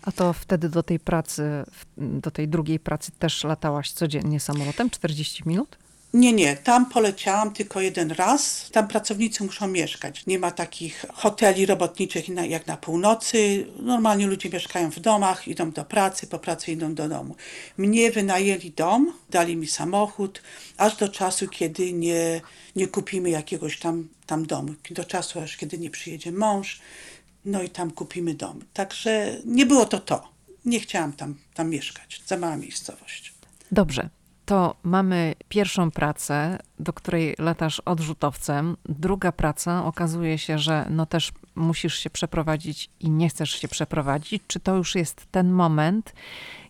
A 0.01 0.11
to 0.11 0.34
wtedy 0.34 0.69
do 0.69 0.84
tej 0.84 0.99
pracy, 0.99 1.63
do 1.97 2.32
tej 2.32 2.47
drugiej 2.47 2.80
pracy 2.80 3.11
też 3.19 3.43
latałaś 3.43 3.91
codziennie 3.91 4.39
samolotem? 4.39 4.89
40 4.89 5.43
minut? 5.45 5.78
Nie, 6.14 6.34
nie, 6.34 6.55
tam 6.55 6.86
poleciałam 6.86 7.53
tylko 7.53 7.82
jeden 7.82 8.12
raz. 8.12 8.70
Tam 8.72 8.88
pracownicy 8.88 9.43
muszą 9.43 9.68
mieszkać. 9.68 10.26
Nie 10.26 10.39
ma 10.39 10.51
takich 10.51 11.05
hoteli 11.14 11.66
robotniczych 11.66 12.30
jak 12.30 12.68
na 12.68 12.78
północy. 12.78 13.68
Normalnie 13.80 14.28
ludzie 14.28 14.49
mieszkają 14.49 14.91
w 14.91 14.99
domach, 14.99 15.47
idą 15.47 15.72
do 15.72 15.86
pracy, 15.86 16.28
po 16.28 16.39
pracy 16.39 16.72
idą 16.72 16.95
do 16.95 17.09
domu. 17.09 17.36
Mnie 17.78 18.12
wynajęli 18.12 18.72
dom, 18.72 19.14
dali 19.30 19.55
mi 19.55 19.68
samochód, 19.68 20.41
aż 20.78 20.95
do 20.95 21.09
czasu, 21.09 21.47
kiedy 21.47 21.93
nie, 21.93 22.41
nie 22.76 22.88
kupimy 22.88 23.30
jakiegoś 23.30 23.80
tam, 23.80 24.07
tam 24.26 24.45
domu. 24.45 24.74
Do 24.91 25.05
czasu, 25.05 25.39
aż 25.39 25.57
kiedy 25.57 25.78
nie 25.78 25.89
przyjedzie 25.89 26.32
mąż, 26.32 26.82
no 27.45 27.64
i 27.64 27.70
tam 27.70 27.91
kupimy 27.91 28.34
dom. 28.34 28.59
Także 28.74 29.38
nie 29.45 29.66
było 29.66 29.86
to 29.86 29.99
to. 29.99 30.32
Nie 30.66 30.80
chciałam 30.80 31.14
tam, 31.14 31.36
tam 31.53 31.70
mieszkać. 31.70 32.22
Za 32.26 32.38
mała 32.38 32.57
miejscowość. 32.57 33.34
Dobrze 33.72 34.20
to 34.45 34.75
mamy 34.83 35.35
pierwszą 35.49 35.91
pracę, 35.91 36.59
do 36.79 36.93
której 36.93 37.35
latasz 37.39 37.79
odrzutowcem. 37.79 38.77
Druga 38.85 39.31
praca 39.31 39.85
okazuje 39.85 40.37
się, 40.37 40.59
że 40.59 40.85
no 40.89 41.05
też 41.05 41.31
musisz 41.55 41.99
się 41.99 42.09
przeprowadzić 42.09 42.89
i 42.99 43.09
nie 43.09 43.29
chcesz 43.29 43.51
się 43.51 43.67
przeprowadzić. 43.67 44.43
Czy 44.47 44.59
to 44.59 44.75
już 44.75 44.95
jest 44.95 45.25
ten 45.31 45.51
moment, 45.51 46.13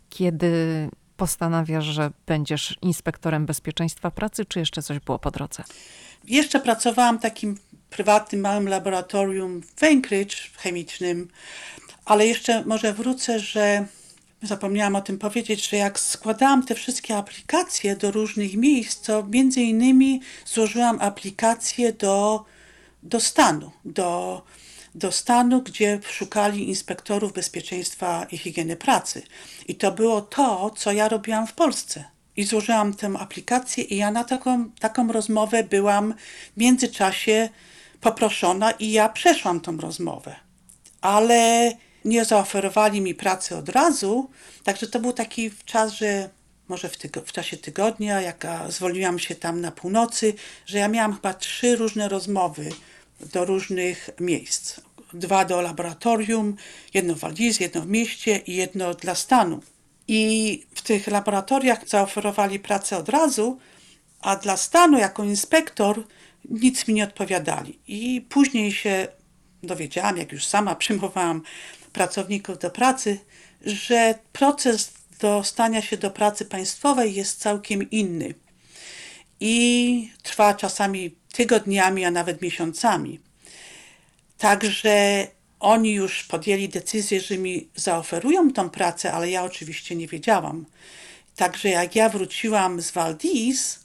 kiedy 0.09 0.89
postanawiasz, 1.17 1.85
że 1.85 2.11
będziesz 2.25 2.77
inspektorem 2.81 3.45
bezpieczeństwa 3.45 4.11
pracy, 4.11 4.45
czy 4.45 4.59
jeszcze 4.59 4.81
coś 4.81 4.99
było 4.99 5.19
po 5.19 5.31
drodze? 5.31 5.63
Jeszcze 6.27 6.59
pracowałam 6.59 7.19
w 7.19 7.21
takim 7.21 7.57
prywatnym 7.89 8.41
małym 8.41 8.69
laboratorium 8.69 9.61
w 9.75 9.83
Anchorage 9.83 10.35
chemicznym, 10.57 11.27
ale 12.05 12.27
jeszcze 12.27 12.65
może 12.65 12.93
wrócę, 12.93 13.39
że 13.39 13.85
Zapomniałam 14.43 14.95
o 14.95 15.01
tym 15.01 15.17
powiedzieć, 15.17 15.69
że 15.69 15.77
jak 15.77 15.99
składałam 15.99 16.65
te 16.65 16.75
wszystkie 16.75 17.17
aplikacje 17.17 17.95
do 17.95 18.11
różnych 18.11 18.55
miejsc, 18.55 19.01
to 19.01 19.23
między 19.23 19.61
innymi 19.61 20.21
złożyłam 20.45 20.97
aplikację 21.01 21.93
do, 21.93 22.45
do 23.03 23.19
stanu, 23.19 23.71
do, 23.85 24.41
do 24.95 25.11
stanu, 25.11 25.61
gdzie 25.61 25.99
szukali 26.11 26.69
inspektorów 26.69 27.33
bezpieczeństwa 27.33 28.27
i 28.31 28.37
higieny 28.37 28.75
pracy. 28.75 29.21
I 29.67 29.75
to 29.75 29.91
było 29.91 30.21
to, 30.21 30.71
co 30.77 30.91
ja 30.91 31.09
robiłam 31.09 31.47
w 31.47 31.53
Polsce. 31.53 32.03
I 32.37 32.43
złożyłam 32.43 32.93
tę 32.93 33.13
aplikację 33.19 33.83
i 33.83 33.97
ja 33.97 34.11
na 34.11 34.23
taką, 34.23 34.69
taką 34.79 35.11
rozmowę 35.11 35.63
byłam 35.63 36.13
w 36.57 36.59
międzyczasie 36.59 37.49
poproszona 38.01 38.71
i 38.71 38.91
ja 38.91 39.09
przeszłam 39.09 39.59
tą 39.59 39.77
rozmowę. 39.77 40.35
Ale 41.01 41.71
nie 42.05 42.25
zaoferowali 42.25 43.01
mi 43.01 43.15
pracy 43.15 43.55
od 43.55 43.69
razu, 43.69 44.29
także 44.63 44.87
to 44.87 44.99
był 44.99 45.13
taki 45.13 45.51
czas, 45.65 45.93
że 45.93 46.29
może 46.67 46.89
w, 46.89 46.97
tygo- 46.97 47.23
w 47.25 47.31
czasie 47.31 47.57
tygodnia, 47.57 48.21
jak 48.21 48.47
zwolniłam 48.69 49.19
się 49.19 49.35
tam 49.35 49.61
na 49.61 49.71
północy, 49.71 50.33
że 50.65 50.77
ja 50.77 50.87
miałam 50.87 51.13
chyba 51.13 51.33
trzy 51.33 51.75
różne 51.75 52.09
rozmowy 52.09 52.69
do 53.33 53.45
różnych 53.45 54.09
miejsc. 54.19 54.79
Dwa 55.13 55.45
do 55.45 55.61
laboratorium, 55.61 56.55
jedno 56.93 57.15
w 57.15 57.19
Waldizie, 57.19 57.65
jedno 57.65 57.81
w 57.81 57.87
mieście 57.87 58.37
i 58.37 58.55
jedno 58.55 58.93
dla 58.93 59.15
stanu. 59.15 59.61
I 60.07 60.65
w 60.75 60.81
tych 60.81 61.07
laboratoriach 61.07 61.89
zaoferowali 61.89 62.59
pracę 62.59 62.97
od 62.97 63.09
razu, 63.09 63.59
a 64.21 64.35
dla 64.35 64.57
stanu 64.57 64.97
jako 64.97 65.23
inspektor 65.23 66.03
nic 66.49 66.87
mi 66.87 66.93
nie 66.93 67.03
odpowiadali. 67.03 67.79
I 67.87 68.25
później 68.29 68.71
się 68.71 69.07
dowiedziałam, 69.63 70.17
jak 70.17 70.31
już 70.31 70.45
sama 70.45 70.75
przyjmowałam 70.83 71.41
pracowników 71.93 72.59
do 72.59 72.69
pracy, 72.69 73.19
że 73.65 74.15
proces 74.33 74.93
dostania 75.19 75.81
się 75.81 75.97
do 75.97 76.11
pracy 76.11 76.45
państwowej 76.45 77.15
jest 77.15 77.39
całkiem 77.39 77.89
inny 77.89 78.33
i 79.39 80.09
trwa 80.23 80.53
czasami 80.53 81.15
tygodniami, 81.33 82.05
a 82.05 82.11
nawet 82.11 82.41
miesiącami. 82.41 83.19
Także 84.37 85.27
oni 85.59 85.93
już 85.93 86.23
podjęli 86.23 86.69
decyzję, 86.69 87.21
że 87.21 87.37
mi 87.37 87.69
zaoferują 87.75 88.53
tą 88.53 88.69
pracę, 88.69 89.13
ale 89.13 89.29
ja 89.29 89.43
oczywiście 89.43 89.95
nie 89.95 90.07
wiedziałam. 90.07 90.65
Także 91.35 91.69
jak 91.69 91.95
ja 91.95 92.09
wróciłam 92.09 92.81
z 92.81 92.91
Valdis 92.91 93.79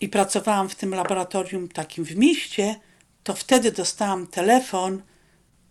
i 0.00 0.08
pracowałam 0.08 0.68
w 0.68 0.74
tym 0.74 0.94
laboratorium 0.94 1.68
takim 1.68 2.04
w 2.04 2.16
mieście, 2.16 2.76
to 3.24 3.34
wtedy 3.34 3.72
dostałam 3.72 4.26
telefon, 4.26 5.02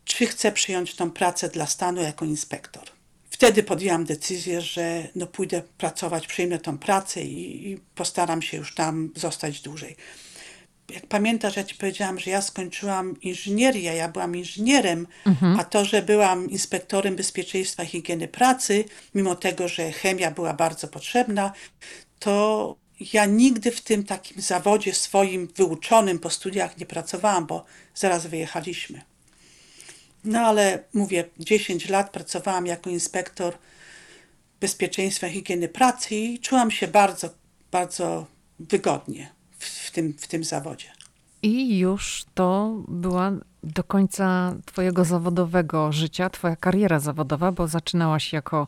czy 0.08 0.26
chcę 0.26 0.52
przyjąć 0.52 0.96
tą 0.96 1.12
pracę 1.12 1.50
dla 1.50 1.66
stanu 1.66 2.02
jako 2.02 2.26
inspektor. 2.26 2.84
Wtedy 3.30 3.64
podjęłam 3.64 4.06
decyzję, 4.06 4.62
że 4.62 5.08
no 5.16 5.28
pójdę 5.28 5.62
pracować, 5.78 6.28
przyjmę 6.28 6.60
tą 6.60 6.78
pracę 6.78 7.22
i, 7.22 7.72
i 7.72 7.78
postaram 7.96 8.42
się 8.42 8.58
już 8.58 8.76
tam 8.76 9.10
zostać 9.16 9.62
dłużej. 9.62 9.96
Jak 10.90 11.08
pamiętasz, 11.08 11.56
ja 11.56 11.64
ci 11.64 11.76
powiedziałam, 11.76 12.20
że 12.20 12.32
ja 12.32 12.42
skończyłam 12.42 13.22
inżynierię, 13.22 13.96
ja 13.96 14.10
byłam 14.10 14.36
inżynierem, 14.36 15.08
mhm. 15.26 15.60
a 15.60 15.64
to, 15.64 15.86
że 15.86 16.02
byłam 16.02 16.50
inspektorem 16.50 17.16
bezpieczeństwa 17.16 17.84
i 17.84 17.88
higieny 17.88 18.28
pracy, 18.28 18.86
mimo 19.16 19.36
tego, 19.36 19.68
że 19.68 19.92
chemia 19.92 20.32
była 20.32 20.54
bardzo 20.54 20.88
potrzebna, 20.88 21.52
to 22.20 22.76
ja 23.14 23.26
nigdy 23.26 23.72
w 23.72 23.82
tym 23.82 24.04
takim 24.04 24.42
zawodzie 24.42 24.94
swoim 24.94 25.48
wyuczonym 25.56 26.20
po 26.20 26.30
studiach 26.30 26.78
nie 26.78 26.86
pracowałam, 26.86 27.46
bo 27.46 27.66
zaraz 27.96 28.28
wyjechaliśmy. 28.28 29.02
No 30.28 30.40
ale 30.40 30.84
mówię, 30.94 31.24
10 31.40 31.90
lat 31.90 32.10
pracowałam 32.10 32.66
jako 32.66 32.90
inspektor 32.90 33.54
bezpieczeństwa 34.60 35.28
i 35.28 35.32
higieny 35.32 35.68
pracy 35.68 36.16
i 36.16 36.40
czułam 36.40 36.72
się 36.72 36.88
bardzo, 36.88 37.30
bardzo 37.72 38.26
wygodnie 38.60 39.30
w, 39.60 39.66
w, 39.66 39.92
tym, 39.92 40.14
w 40.14 40.28
tym 40.28 40.44
zawodzie. 40.44 40.88
I 41.42 41.78
już 41.78 42.26
to 42.34 42.76
była 42.88 43.32
do 43.64 43.84
końca 43.84 44.56
Twojego 44.66 45.06
zawodowego 45.06 45.92
życia, 45.92 46.30
Twoja 46.30 46.56
kariera 46.56 47.00
zawodowa, 47.00 47.52
bo 47.52 47.68
zaczynałaś 47.68 48.34
jako 48.34 48.68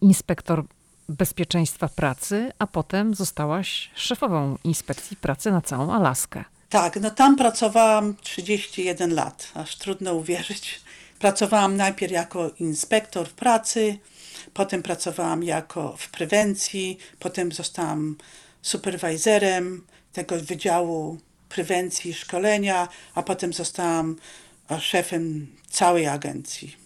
inspektor 0.00 0.64
bezpieczeństwa 1.08 1.88
pracy, 1.88 2.52
a 2.58 2.66
potem 2.66 3.14
zostałaś 3.14 3.90
szefową 3.94 4.56
inspekcji 4.64 5.16
pracy 5.16 5.50
na 5.50 5.60
całą 5.60 5.92
Alaskę. 5.92 6.44
Tak, 6.68 7.00
no 7.00 7.10
tam 7.10 7.36
pracowałam 7.36 8.14
31 8.22 9.14
lat, 9.14 9.52
aż 9.54 9.76
trudno 9.76 10.14
uwierzyć. 10.14 10.80
Pracowałam 11.24 11.76
najpierw 11.76 12.12
jako 12.12 12.50
inspektor 12.58 13.28
w 13.28 13.32
pracy, 13.32 13.98
potem 14.54 14.82
pracowałam 14.82 15.42
jako 15.42 15.96
w 15.96 16.10
prewencji, 16.10 16.98
potem 17.18 17.52
zostałam 17.52 18.16
superwajzerem 18.62 19.84
tego 20.12 20.36
Wydziału 20.40 21.18
Prewencji 21.48 22.10
i 22.10 22.14
Szkolenia, 22.14 22.88
a 23.14 23.22
potem 23.22 23.52
zostałam 23.52 24.16
szefem 24.78 25.46
całej 25.68 26.06
agencji. 26.06 26.76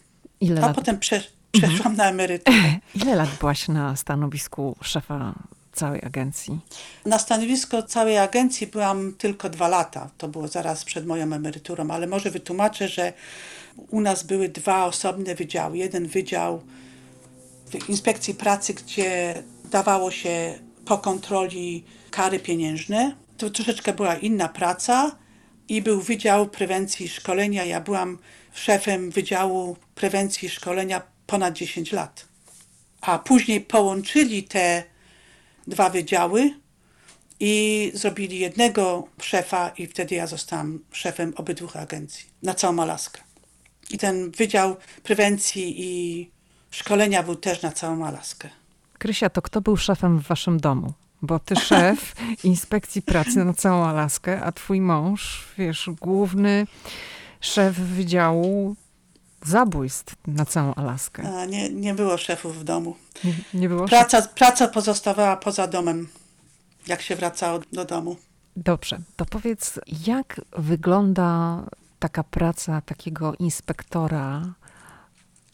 Ile 0.40 0.62
a 0.62 0.66
lat? 0.66 0.76
potem 0.76 0.98
prze, 0.98 1.22
przeszłam 1.52 1.92
mhm. 1.92 1.96
na 1.96 2.08
emeryturę. 2.08 2.78
Ile 3.02 3.16
lat 3.16 3.28
byłaś 3.40 3.68
na 3.68 3.96
stanowisku 3.96 4.76
szefa 4.82 5.34
całej 5.78 6.00
agencji? 6.04 6.58
Na 7.06 7.18
stanowisko 7.18 7.82
całej 7.82 8.18
agencji 8.18 8.66
byłam 8.66 9.14
tylko 9.18 9.50
dwa 9.50 9.68
lata. 9.68 10.10
To 10.18 10.28
było 10.28 10.48
zaraz 10.48 10.84
przed 10.84 11.06
moją 11.06 11.32
emeryturą, 11.32 11.90
ale 11.90 12.06
może 12.06 12.30
wytłumaczę, 12.30 12.88
że 12.88 13.12
u 13.90 14.00
nas 14.00 14.22
były 14.22 14.48
dwa 14.48 14.84
osobne 14.84 15.34
wydziały. 15.34 15.78
Jeden 15.78 16.06
wydział 16.06 16.62
w 17.70 17.88
inspekcji 17.88 18.34
pracy, 18.34 18.74
gdzie 18.74 19.42
dawało 19.70 20.10
się 20.10 20.58
po 20.84 20.98
kontroli 20.98 21.84
kary 22.10 22.40
pieniężne. 22.40 23.16
To 23.38 23.50
troszeczkę 23.50 23.92
była 23.92 24.16
inna 24.16 24.48
praca 24.48 25.16
i 25.68 25.82
był 25.82 26.00
Wydział 26.00 26.46
Prewencji 26.46 27.06
i 27.06 27.08
Szkolenia. 27.08 27.64
Ja 27.64 27.80
byłam 27.80 28.18
szefem 28.54 29.10
Wydziału 29.10 29.76
Prewencji 29.94 30.46
i 30.46 30.50
Szkolenia 30.50 31.02
ponad 31.26 31.54
10 31.54 31.92
lat. 31.92 32.26
A 33.00 33.18
później 33.18 33.60
połączyli 33.60 34.42
te 34.42 34.84
dwa 35.68 35.90
wydziały 35.90 36.50
i 37.40 37.90
zrobili 37.94 38.38
jednego 38.38 39.08
szefa 39.22 39.68
i 39.68 39.86
wtedy 39.86 40.14
ja 40.14 40.26
zostałam 40.26 40.78
szefem 40.92 41.32
obydwu 41.36 41.78
agencji 41.78 42.26
na 42.42 42.54
całą 42.54 42.82
Alaskę. 42.82 43.20
I 43.90 43.98
ten 43.98 44.30
Wydział 44.30 44.76
Prewencji 45.02 45.74
i 45.76 46.30
Szkolenia 46.70 47.22
był 47.22 47.36
też 47.36 47.62
na 47.62 47.72
całą 47.72 48.06
Alaskę. 48.06 48.48
Krysia, 48.98 49.30
to 49.30 49.42
kto 49.42 49.60
był 49.60 49.76
szefem 49.76 50.18
w 50.18 50.26
waszym 50.26 50.60
domu? 50.60 50.92
Bo 51.22 51.38
ty 51.38 51.56
szef 51.70 52.14
inspekcji 52.44 53.02
pracy 53.02 53.44
na 53.44 53.54
całą 53.54 53.84
Alaskę, 53.84 54.42
a 54.42 54.52
twój 54.52 54.80
mąż, 54.80 55.48
wiesz, 55.58 55.90
główny 56.00 56.66
szef 57.40 57.76
Wydziału 57.76 58.76
Zabójstw 59.44 60.16
na 60.26 60.44
całą 60.44 60.74
Alaskę. 60.74 61.40
A 61.40 61.44
nie, 61.44 61.70
nie 61.70 61.94
było 61.94 62.18
szefów 62.18 62.58
w 62.58 62.64
domu. 62.64 62.96
Nie, 63.24 63.34
nie 63.54 63.68
było? 63.68 63.86
Praca, 63.86 64.22
praca 64.22 64.68
pozostawała 64.68 65.36
poza 65.36 65.66
domem, 65.66 66.08
jak 66.86 67.02
się 67.02 67.16
wracało 67.16 67.60
do 67.72 67.84
domu. 67.84 68.16
Dobrze, 68.56 68.98
to 69.16 69.26
powiedz, 69.26 69.80
jak 70.06 70.40
wygląda 70.56 71.62
taka 71.98 72.24
praca 72.24 72.80
takiego 72.80 73.34
inspektora, 73.38 74.54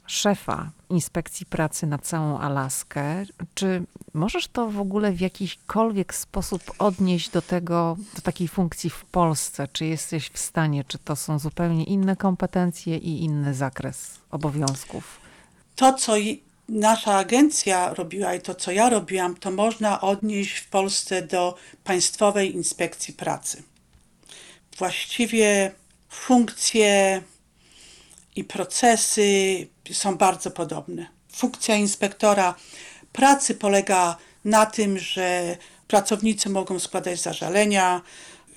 szefa 0.07 0.70
inspekcji 0.90 1.46
pracy 1.46 1.86
na 1.86 1.98
całą 1.98 2.38
Alaskę? 2.38 3.24
Czy 3.55 3.82
możesz 4.14 4.48
to 4.48 4.70
w 4.70 4.80
ogóle 4.80 5.12
w 5.12 5.20
jakikolwiek 5.20 6.14
sposób 6.14 6.62
odnieść 6.78 7.30
do 7.30 7.42
tego, 7.42 7.96
do 8.14 8.22
takiej 8.22 8.48
funkcji 8.48 8.90
w 8.90 9.05
Polsce? 9.05 9.68
Czy 9.72 9.86
jesteś 9.86 10.28
w 10.28 10.38
stanie, 10.38 10.84
czy 10.84 10.98
to 10.98 11.16
są 11.16 11.38
zupełnie 11.38 11.84
inne 11.84 12.16
kompetencje 12.16 12.96
i 12.96 13.24
inny 13.24 13.55
zakres 13.55 14.18
obowiązków? 14.30 15.20
To, 15.76 15.92
co 15.92 16.12
nasza 16.68 17.16
agencja 17.16 17.94
robiła 17.94 18.34
i 18.34 18.40
to, 18.40 18.55
co 18.55 18.70
ja 18.70 18.90
robiłam, 18.90 19.36
to 19.36 19.50
można 19.50 20.00
odnieść 20.00 20.57
w 20.57 20.68
Polsce 20.68 21.22
do 21.22 21.55
Państwowej 21.84 22.55
Inspekcji 22.55 23.14
Pracy. 23.14 23.62
Właściwie 24.78 25.72
funkcje 26.09 27.22
i 28.37 28.45
procesy 28.45 29.66
są 29.93 30.16
bardzo 30.16 30.51
podobne. 30.51 31.07
Funkcja 31.32 31.76
inspektora 31.76 32.55
pracy 33.12 33.55
polega 33.55 34.16
na 34.45 34.66
tym, 34.66 34.99
że 34.99 35.57
pracownicy 35.89 36.51
mogą 36.51 36.78
składać 36.78 37.20
zażalenia, 37.20 38.03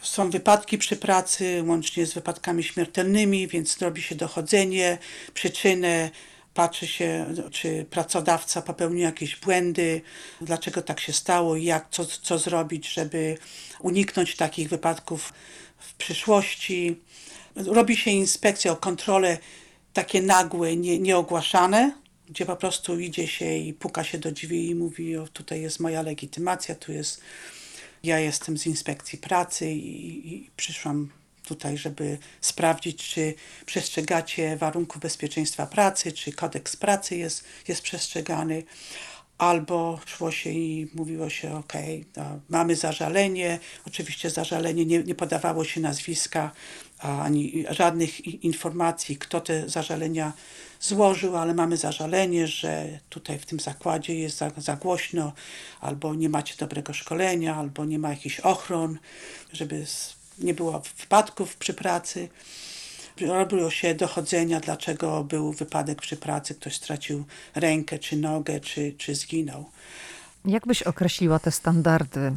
są 0.02 0.30
wypadki 0.30 0.78
przy 0.78 0.96
pracy, 0.96 1.64
łącznie 1.68 2.06
z 2.06 2.14
wypadkami 2.14 2.64
śmiertelnymi, 2.64 3.48
więc 3.48 3.82
robi 3.82 4.02
się 4.02 4.16
dochodzenie, 4.16 4.98
przyczynę, 5.34 6.10
patrzy 6.54 6.88
się, 6.88 7.26
czy 7.52 7.86
pracodawca 7.90 8.62
popełnił 8.62 9.00
jakieś 9.00 9.36
błędy, 9.36 10.02
dlaczego 10.42 10.82
tak 10.82 11.00
się 11.00 11.14
stało 11.14 11.56
i 11.56 11.64
jak, 11.64 11.88
co, 11.92 12.06
co 12.06 12.38
zrobić, 12.38 12.88
żeby 12.88 13.38
uniknąć 13.80 14.36
takich 14.36 14.70
wypadków 14.70 15.34
w 15.78 15.94
przyszłości. 15.94 17.02
Robi 17.56 17.98
się 17.98 18.12
inspekcję 18.12 18.72
o 18.72 18.76
kontrole 18.76 19.38
takie 19.98 20.22
nagłe, 20.22 20.76
nie, 20.76 21.00
nieogłaszane, 21.00 21.92
gdzie 22.30 22.46
po 22.46 22.56
prostu 22.56 23.00
idzie 23.00 23.28
się 23.28 23.56
i 23.56 23.74
puka 23.74 24.04
się 24.04 24.18
do 24.18 24.32
drzwi 24.32 24.70
i 24.70 24.76
mówi, 24.76 25.18
o 25.18 25.28
tutaj 25.28 25.62
jest 25.62 25.80
moja 25.80 26.02
legitymacja, 26.02 26.76
tu 26.76 26.92
jest, 26.92 27.22
ja 28.04 28.20
jestem 28.20 28.58
z 28.58 28.68
inspekcji 28.68 29.18
pracy 29.20 29.72
i, 29.72 30.34
i 30.34 30.50
przyszłam 30.58 31.10
tutaj, 31.48 31.78
żeby 31.78 32.18
sprawdzić, 32.42 33.14
czy 33.14 33.34
przestrzegacie 33.66 34.58
warunków 34.58 35.02
bezpieczeństwa 35.02 35.66
pracy, 35.66 36.12
czy 36.12 36.32
kodeks 36.32 36.76
pracy 36.76 37.18
jest, 37.18 37.44
jest 37.68 37.82
przestrzegany. 37.82 38.64
Albo 39.38 40.00
szło 40.06 40.32
się 40.32 40.50
i 40.50 40.88
mówiło 40.94 41.30
się, 41.30 41.56
ok, 41.56 41.74
mamy 42.50 42.76
zażalenie. 42.76 43.60
Oczywiście 43.88 44.30
zażalenie 44.30 44.86
nie, 44.86 45.04
nie 45.04 45.16
podawało 45.16 45.64
się 45.64 45.82
nazwiska 45.82 46.52
ani 47.00 47.66
żadnych 47.70 48.44
informacji, 48.44 49.18
kto 49.18 49.42
te 49.42 49.70
zażalenia 49.70 50.34
złożył, 50.80 51.38
ale 51.38 51.54
mamy 51.54 51.78
zażalenie, 51.78 52.48
że 52.48 53.00
tutaj 53.10 53.40
w 53.40 53.46
tym 53.46 53.60
zakładzie 53.60 54.16
jest 54.16 54.38
za, 54.38 54.52
za 54.58 54.76
głośno, 54.76 55.34
albo 55.82 56.16
nie 56.16 56.30
macie 56.30 56.56
dobrego 56.58 56.94
szkolenia, 56.94 57.56
albo 57.56 57.86
nie 57.86 58.00
ma 58.00 58.10
jakichś 58.10 58.40
ochron, 58.40 58.98
żeby 59.54 59.86
nie 60.40 60.54
było 60.54 60.82
wypadków 61.00 61.58
przy 61.58 61.74
pracy. 61.74 62.30
Robiło 63.22 63.70
się 63.70 63.96
dochodzenia, 63.96 64.60
dlaczego 64.60 65.24
był 65.24 65.54
wypadek 65.54 66.02
przy 66.02 66.18
pracy, 66.18 66.56
ktoś 66.56 66.76
stracił 66.76 67.26
rękę, 67.56 68.00
czy 68.00 68.18
nogę, 68.18 68.60
czy, 68.60 68.94
czy 68.98 69.16
zginął. 69.16 69.66
Jak 70.46 70.68
byś 70.68 70.84
określiła 70.84 71.40
te 71.40 71.52
standardy 71.52 72.32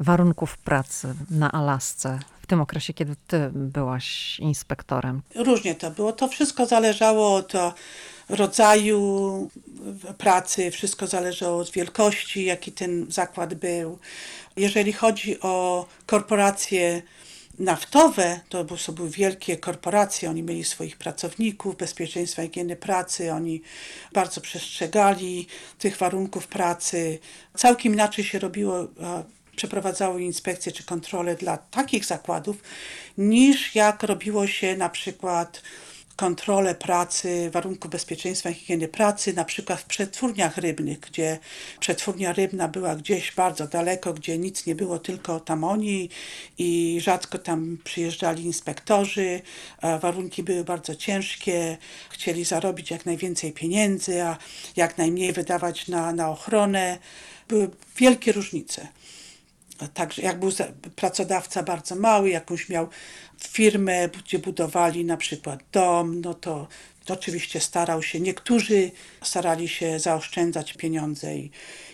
warunków 0.00 0.58
pracy 0.58 1.14
na 1.30 1.52
Alasce 1.52 2.18
tym 2.50 2.60
okresie, 2.60 2.94
kiedy 2.94 3.16
ty 3.26 3.50
byłaś 3.54 4.38
inspektorem? 4.38 5.22
Różnie 5.34 5.74
to 5.74 5.90
było. 5.90 6.12
To 6.12 6.28
wszystko 6.28 6.66
zależało 6.66 7.34
od 7.34 7.52
rodzaju 8.28 9.50
pracy, 10.18 10.70
wszystko 10.70 11.06
zależało 11.06 11.58
od 11.58 11.70
wielkości, 11.70 12.44
jaki 12.44 12.72
ten 12.72 13.06
zakład 13.08 13.54
był. 13.54 13.98
Jeżeli 14.56 14.92
chodzi 14.92 15.40
o 15.40 15.86
korporacje 16.06 17.02
naftowe, 17.58 18.40
to 18.48 18.92
były 18.92 19.10
wielkie 19.10 19.56
korporacje, 19.56 20.30
oni 20.30 20.42
mieli 20.42 20.64
swoich 20.64 20.96
pracowników, 20.96 21.76
bezpieczeństwa 21.76 22.42
higieny 22.42 22.76
pracy, 22.76 23.32
oni 23.32 23.62
bardzo 24.12 24.40
przestrzegali 24.40 25.46
tych 25.78 25.96
warunków 25.96 26.46
pracy. 26.46 27.18
Całkiem 27.56 27.92
inaczej 27.92 28.24
się 28.24 28.38
robiło, 28.38 28.88
przeprowadzało 29.60 30.18
inspekcje 30.18 30.72
czy 30.72 30.84
kontrole 30.84 31.34
dla 31.34 31.56
takich 31.56 32.04
zakładów, 32.04 32.56
niż 33.18 33.74
jak 33.74 34.02
robiło 34.02 34.46
się 34.46 34.76
na 34.76 34.88
przykład 34.88 35.62
kontrolę 36.16 36.74
pracy, 36.74 37.50
warunków 37.52 37.90
bezpieczeństwa 37.90 38.50
i 38.50 38.54
higieny 38.54 38.88
pracy, 38.88 39.32
na 39.32 39.44
przykład 39.44 39.80
w 39.80 39.84
przetwórniach 39.84 40.56
rybnych, 40.56 41.00
gdzie 41.00 41.38
przetwórnia 41.80 42.32
rybna 42.32 42.68
była 42.68 42.96
gdzieś 42.96 43.32
bardzo 43.32 43.66
daleko, 43.66 44.12
gdzie 44.12 44.38
nic 44.38 44.66
nie 44.66 44.74
było, 44.74 44.98
tylko 44.98 45.40
tam 45.40 45.64
oni 45.64 46.08
i 46.58 46.98
rzadko 47.00 47.38
tam 47.38 47.78
przyjeżdżali 47.84 48.44
inspektorzy. 48.44 49.40
Warunki 50.00 50.42
były 50.42 50.64
bardzo 50.64 50.94
ciężkie, 50.94 51.78
chcieli 52.10 52.44
zarobić 52.44 52.90
jak 52.90 53.06
najwięcej 53.06 53.52
pieniędzy, 53.52 54.22
a 54.22 54.38
jak 54.76 54.98
najmniej 54.98 55.32
wydawać 55.32 55.88
na, 55.88 56.12
na 56.12 56.30
ochronę. 56.30 56.98
Były 57.48 57.70
wielkie 57.96 58.32
różnice. 58.32 58.88
Także 59.88 60.22
jak 60.22 60.40
był 60.40 60.50
pracodawca 60.96 61.62
bardzo 61.62 61.96
mały, 61.96 62.30
jakąś 62.30 62.68
miał 62.68 62.88
firmę, 63.38 64.08
gdzie 64.08 64.38
budowali 64.38 65.04
na 65.04 65.16
przykład 65.16 65.60
dom, 65.72 66.20
no 66.20 66.34
to, 66.34 66.66
oczywiście 67.08 67.60
starał 67.60 68.02
się, 68.02 68.20
niektórzy 68.20 68.90
starali 69.22 69.68
się 69.68 69.98
zaoszczędzać 69.98 70.72
pieniądze 70.72 71.36
i, 71.36 71.50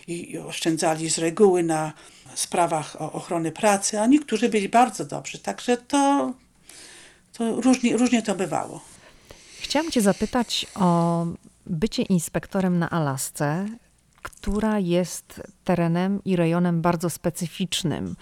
i 0.07 0.37
oszczędzali 0.37 1.09
z 1.09 1.17
reguły 1.17 1.63
na 1.63 1.93
sprawach 2.35 2.95
ochrony 3.01 3.51
pracy, 3.51 3.99
a 3.99 4.05
niektórzy 4.07 4.49
byli 4.49 4.69
bardzo 4.69 5.05
dobrzy. 5.05 5.39
Także 5.39 5.77
to, 5.77 6.33
to 7.33 7.61
różnie, 7.61 7.97
różnie 7.97 8.21
to 8.21 8.35
bywało. 8.35 8.81
Chciałam 9.61 9.91
cię 9.91 10.01
zapytać 10.01 10.65
o 10.75 11.25
bycie 11.65 12.03
inspektorem 12.03 12.79
na 12.79 12.89
Alasce, 12.89 13.65
która 14.27 14.79
jest 14.79 15.41
terenem 15.63 16.23
i 16.25 16.35
rejonem 16.35 16.81
bardzo 16.81 17.09
specyficznym, 17.09 18.15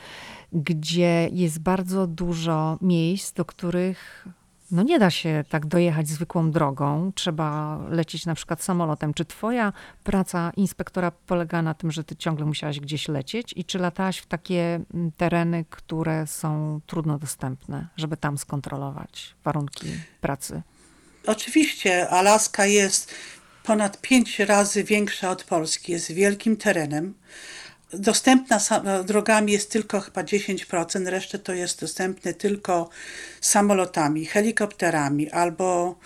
gdzie 0.53 1.29
jest 1.31 1.59
bardzo 1.59 2.07
dużo 2.07 2.77
miejsc, 2.81 3.33
do 3.33 3.45
których 3.45 4.27
no 4.71 4.83
nie 4.83 4.99
da 4.99 5.09
się 5.09 5.43
tak 5.49 5.65
dojechać 5.65 6.07
zwykłą 6.07 6.51
drogą. 6.51 7.11
Trzeba 7.15 7.79
lecieć 7.89 8.25
na 8.25 8.35
przykład 8.35 8.63
samolotem. 8.63 9.13
Czy 9.13 9.25
twoja 9.25 9.73
praca 10.03 10.51
inspektora 10.57 11.11
polega 11.11 11.61
na 11.61 11.73
tym, 11.73 11.91
że 11.91 12.03
ty 12.03 12.15
ciągle 12.15 12.45
musiałaś 12.45 12.79
gdzieś 12.79 13.07
lecieć 13.07 13.53
i 13.55 13.65
czy 13.65 13.79
latałaś 13.79 14.17
w 14.17 14.25
takie 14.25 14.79
mm, 14.93 15.11
tereny, 15.11 15.65
które 15.69 16.27
są 16.27 16.79
trudno 16.85 17.19
dostępne, 17.19 17.87
żeby 17.97 18.17
tam 18.17 18.37
skontrolować 18.37 19.35
warunki 19.43 19.87
pracy? 20.21 20.61
Oczywiście 21.27 22.09
Alaska 22.09 22.65
jest 22.65 23.13
ponad 23.65 24.01
pięć 24.01 24.39
razy 24.39 24.83
większa 24.83 25.29
od 25.29 25.43
Polski, 25.43 25.91
jest 25.91 26.11
wielkim 26.11 26.57
terenem. 26.57 27.13
Dostępna 27.93 28.59
drogami 29.05 29.51
jest 29.51 29.71
tylko 29.71 30.01
chyba 30.01 30.23
10%, 30.23 31.07
resztę 31.07 31.39
to 31.39 31.53
jest 31.53 31.81
dostępne 31.81 32.33
tylko 32.33 32.89
samolotami, 33.41 34.25
helikopterami 34.25 35.31
albo 35.31 35.99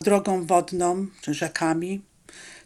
drogą 0.00 0.46
wodną 0.46 1.06
czy 1.20 1.34
rzekami. 1.34 2.02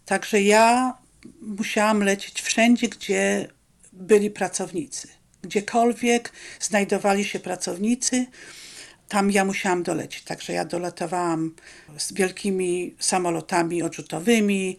Także 0.07 0.43
ja 0.43 0.95
musiałam 1.41 2.03
lecieć 2.03 2.43
wszędzie, 2.43 2.89
gdzie 2.89 3.49
byli 3.93 4.31
pracownicy. 4.31 5.09
Gdziekolwiek 5.43 6.33
znajdowali 6.61 7.25
się 7.25 7.41
pracownicy, 7.41 8.27
tam 9.11 9.31
ja 9.31 9.45
musiałam 9.45 9.83
dolecieć. 9.83 10.25
Także 10.25 10.53
ja 10.53 10.65
dolatowałam 10.65 11.55
z 11.97 12.13
wielkimi 12.13 12.95
samolotami 12.99 13.83
odrzutowymi, 13.83 14.77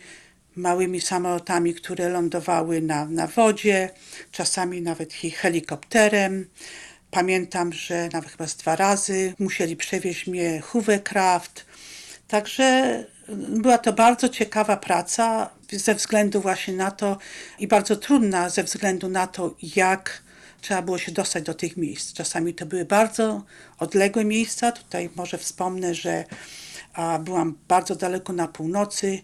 małymi 0.55 1.01
samolotami, 1.01 1.73
które 1.73 2.09
lądowały 2.09 2.81
na, 2.81 3.05
na 3.05 3.27
wodzie, 3.27 3.89
czasami 4.31 4.81
nawet 4.81 5.13
helikopterem. 5.13 6.49
Pamiętam, 7.11 7.73
że 7.73 8.09
nawet 8.13 8.29
chyba 8.31 8.47
z 8.47 8.55
dwa 8.55 8.75
razy 8.75 9.33
musieli 9.39 9.75
przewieźć 9.75 10.27
mnie 10.27 10.61
Hovercraft, 10.61 11.65
Także 12.31 13.03
była 13.49 13.77
to 13.77 13.93
bardzo 13.93 14.29
ciekawa 14.29 14.77
praca 14.77 15.49
ze 15.71 15.95
względu 15.95 16.41
właśnie 16.41 16.73
na 16.73 16.91
to 16.91 17.17
i 17.59 17.67
bardzo 17.67 17.95
trudna 17.95 18.49
ze 18.49 18.63
względu 18.63 19.09
na 19.09 19.27
to, 19.27 19.55
jak 19.75 20.23
trzeba 20.61 20.81
było 20.81 20.97
się 20.97 21.11
dostać 21.11 21.43
do 21.43 21.53
tych 21.53 21.77
miejsc. 21.77 22.13
Czasami 22.13 22.53
to 22.53 22.65
były 22.65 22.85
bardzo 22.85 23.43
odległe 23.79 24.25
miejsca. 24.25 24.71
Tutaj 24.71 25.09
może 25.15 25.37
wspomnę, 25.37 25.95
że 25.95 26.25
a, 26.93 27.19
byłam 27.19 27.57
bardzo 27.67 27.95
daleko 27.95 28.33
na 28.33 28.47
północy, 28.47 29.19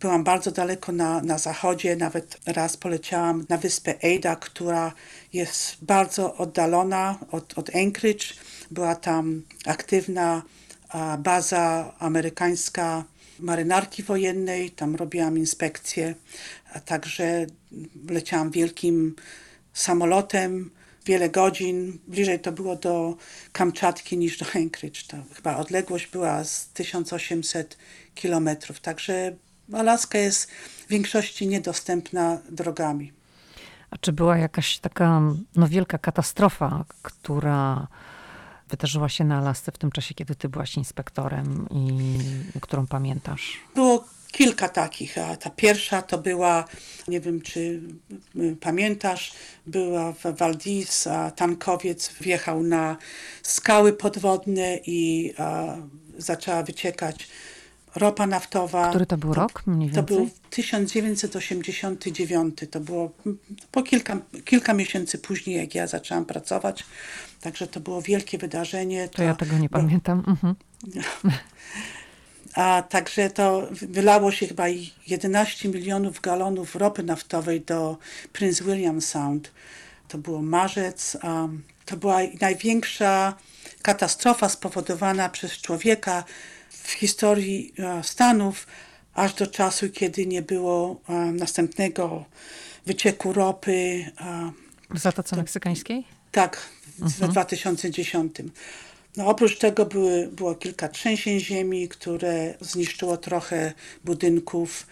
byłam 0.00 0.24
bardzo 0.24 0.50
daleko 0.50 0.92
na, 0.92 1.20
na 1.20 1.38
zachodzie, 1.38 1.96
nawet 1.96 2.40
raz 2.46 2.76
poleciałam 2.76 3.46
na 3.48 3.56
wyspę 3.56 3.94
Ada, 4.16 4.36
która 4.36 4.92
jest 5.32 5.76
bardzo 5.82 6.36
oddalona 6.36 7.18
od, 7.30 7.58
od 7.58 7.70
Anchorage. 7.76 8.26
Była 8.70 8.94
tam 8.94 9.42
aktywna 9.66 10.42
a, 10.88 11.16
baza 11.16 11.94
amerykańska 11.98 13.04
marynarki 13.38 14.02
wojennej, 14.02 14.70
tam 14.70 14.96
robiłam 14.96 15.38
inspekcje, 15.38 16.14
a 16.72 16.80
także 16.80 17.46
leciałam 18.08 18.50
wielkim 18.50 19.16
samolotem, 19.74 20.70
wiele 21.06 21.30
godzin. 21.30 21.98
Bliżej 22.08 22.40
to 22.40 22.52
było 22.52 22.76
do 22.76 23.16
Kamczatki 23.52 24.18
niż 24.18 24.38
do 24.38 24.46
Anchorage. 24.46 25.00
To 25.08 25.16
chyba 25.34 25.56
odległość 25.56 26.06
była 26.06 26.44
z 26.44 26.68
1800 26.68 27.78
kilometrów, 28.14 28.80
także 28.80 29.36
Alaska 29.72 30.18
jest 30.18 30.50
w 30.50 30.88
większości 30.88 31.46
niedostępna 31.46 32.38
drogami. 32.50 33.12
A 33.90 33.98
czy 33.98 34.12
była 34.12 34.38
jakaś 34.38 34.78
taka 34.78 35.22
no, 35.56 35.68
wielka 35.68 35.98
katastrofa, 35.98 36.84
która 37.02 37.86
wydarzyła 38.68 39.08
się 39.08 39.24
na 39.24 39.38
Alasce 39.38 39.72
w 39.72 39.78
tym 39.78 39.90
czasie, 39.90 40.14
kiedy 40.14 40.34
ty 40.34 40.48
byłaś 40.48 40.76
inspektorem 40.76 41.66
i 41.70 42.08
którą 42.60 42.86
pamiętasz? 42.86 43.60
Było 43.74 44.03
kilka 44.36 44.68
takich. 44.68 45.18
A 45.18 45.36
ta 45.36 45.50
pierwsza 45.50 46.02
to 46.02 46.18
była, 46.18 46.64
nie 47.08 47.20
wiem 47.20 47.40
czy 47.40 47.80
y, 48.36 48.56
pamiętasz, 48.60 49.32
była 49.66 50.12
w 50.12 50.24
Valdis, 50.38 51.06
a 51.06 51.30
tankowiec 51.30 52.12
wjechał 52.20 52.62
na 52.62 52.96
skały 53.42 53.92
podwodne 53.92 54.78
i 54.86 55.32
a, 55.38 55.76
zaczęła 56.18 56.62
wyciekać 56.62 57.28
ropa 57.94 58.26
naftowa. 58.26 58.90
Który 58.90 59.06
to 59.06 59.16
był 59.16 59.34
rok 59.34 59.62
mniej 59.66 59.88
więcej? 59.88 60.04
To 60.04 60.14
był 60.14 60.30
1989. 60.50 62.58
To 62.70 62.80
było 62.80 63.10
po 63.70 63.82
kilka, 63.82 64.16
kilka 64.44 64.74
miesięcy 64.74 65.18
później, 65.18 65.56
jak 65.56 65.74
ja 65.74 65.86
zaczęłam 65.86 66.24
pracować. 66.24 66.84
Także 67.40 67.66
to 67.66 67.80
było 67.80 68.02
wielkie 68.02 68.38
wydarzenie. 68.38 69.08
To, 69.08 69.16
to 69.16 69.22
ja 69.22 69.34
tego 69.34 69.58
nie 69.58 69.68
bo, 69.68 69.78
pamiętam. 69.78 70.22
Mhm. 70.26 70.54
A 72.54 72.82
także 72.88 73.30
to 73.30 73.68
wylało 73.70 74.32
się 74.32 74.46
chyba 74.46 74.64
11 75.06 75.68
milionów 75.68 76.20
galonów 76.20 76.76
ropy 76.76 77.02
naftowej 77.02 77.60
do 77.60 77.96
Prince 78.32 78.62
William 78.62 79.00
Sound. 79.00 79.50
To 80.08 80.18
było 80.18 80.42
marzec. 80.42 81.16
To 81.84 81.96
była 81.96 82.18
największa 82.40 83.36
katastrofa 83.82 84.48
spowodowana 84.48 85.28
przez 85.28 85.52
człowieka 85.52 86.24
w 86.70 86.90
historii 86.90 87.74
Stanów, 88.02 88.66
aż 89.14 89.34
do 89.34 89.46
czasu, 89.46 89.90
kiedy 89.90 90.26
nie 90.26 90.42
było 90.42 91.00
następnego 91.32 92.24
wycieku 92.86 93.32
ropy. 93.32 94.10
W 94.90 94.98
Zatoce 94.98 95.36
Meksykańskiej? 95.36 96.04
Tak, 96.32 96.68
w 96.98 97.02
mhm. 97.02 97.30
2010. 97.30 98.36
No, 99.16 99.26
oprócz 99.26 99.58
tego 99.58 99.86
były, 99.86 100.28
było 100.28 100.54
kilka 100.54 100.88
trzęsień 100.88 101.40
ziemi, 101.40 101.88
które 101.88 102.54
zniszczyło 102.60 103.16
trochę 103.16 103.72
budynków. 104.04 104.86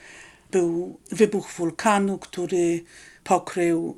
Był 0.50 0.98
wybuch 1.10 1.50
wulkanu, 1.50 2.18
który 2.18 2.84
pokrył 3.24 3.96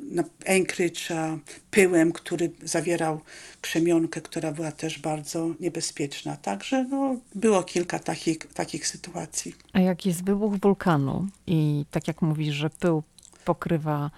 Anchorage 0.49 1.39
pyłem, 1.71 2.13
który 2.13 2.51
zawierał 2.63 3.21
krzemionkę, 3.61 4.21
która 4.21 4.53
była 4.53 4.73
też 4.73 4.99
bardzo 4.99 5.51
niebezpieczna. 5.61 6.37
Także 6.37 6.85
no, 6.85 7.17
było 7.35 7.63
kilka 7.63 7.99
takich, 7.99 8.39
takich 8.39 8.87
sytuacji. 8.87 9.55
A 9.73 9.81
jak 9.81 10.07
jest 10.07 10.25
wybuch 10.25 10.57
wulkanu 10.61 11.27
i 11.47 11.85
tak 11.91 12.09
jak 12.09 12.23
mówisz, 12.23 12.55
że 12.55 12.71
pył 12.71 13.03
pokrywa 13.45 14.11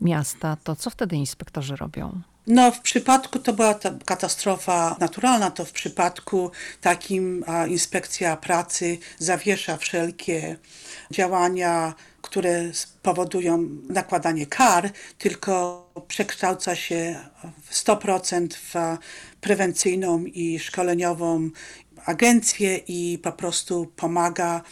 miasta, 0.00 0.56
to 0.64 0.76
co 0.76 0.90
wtedy 0.90 1.16
inspektorzy 1.16 1.76
robią? 1.76 2.20
No, 2.46 2.72
w 2.72 2.80
przypadku 2.80 3.38
to 3.38 3.52
była 3.52 3.74
ta 3.74 3.90
katastrofa 4.04 4.96
naturalna, 5.00 5.50
to 5.50 5.64
w 5.64 5.72
przypadku 5.72 6.50
takim 6.80 7.44
a, 7.46 7.66
inspekcja 7.66 8.36
pracy 8.36 8.98
zawiesza 9.18 9.76
wszelkie 9.76 10.56
działania, 11.10 11.94
które 12.22 12.70
powodują 13.02 13.68
nakładanie 13.88 14.46
kar, 14.46 14.90
tylko 15.18 15.86
przekształca 16.08 16.76
się 16.76 17.16
w 17.64 17.74
100% 17.74 18.46
w 18.54 18.98
prewencyjną 19.40 20.24
i 20.24 20.58
szkoleniową 20.58 21.50
agencję 22.04 22.76
i 22.76 23.18
po 23.22 23.32
prostu 23.32 23.92
pomaga 23.96 24.62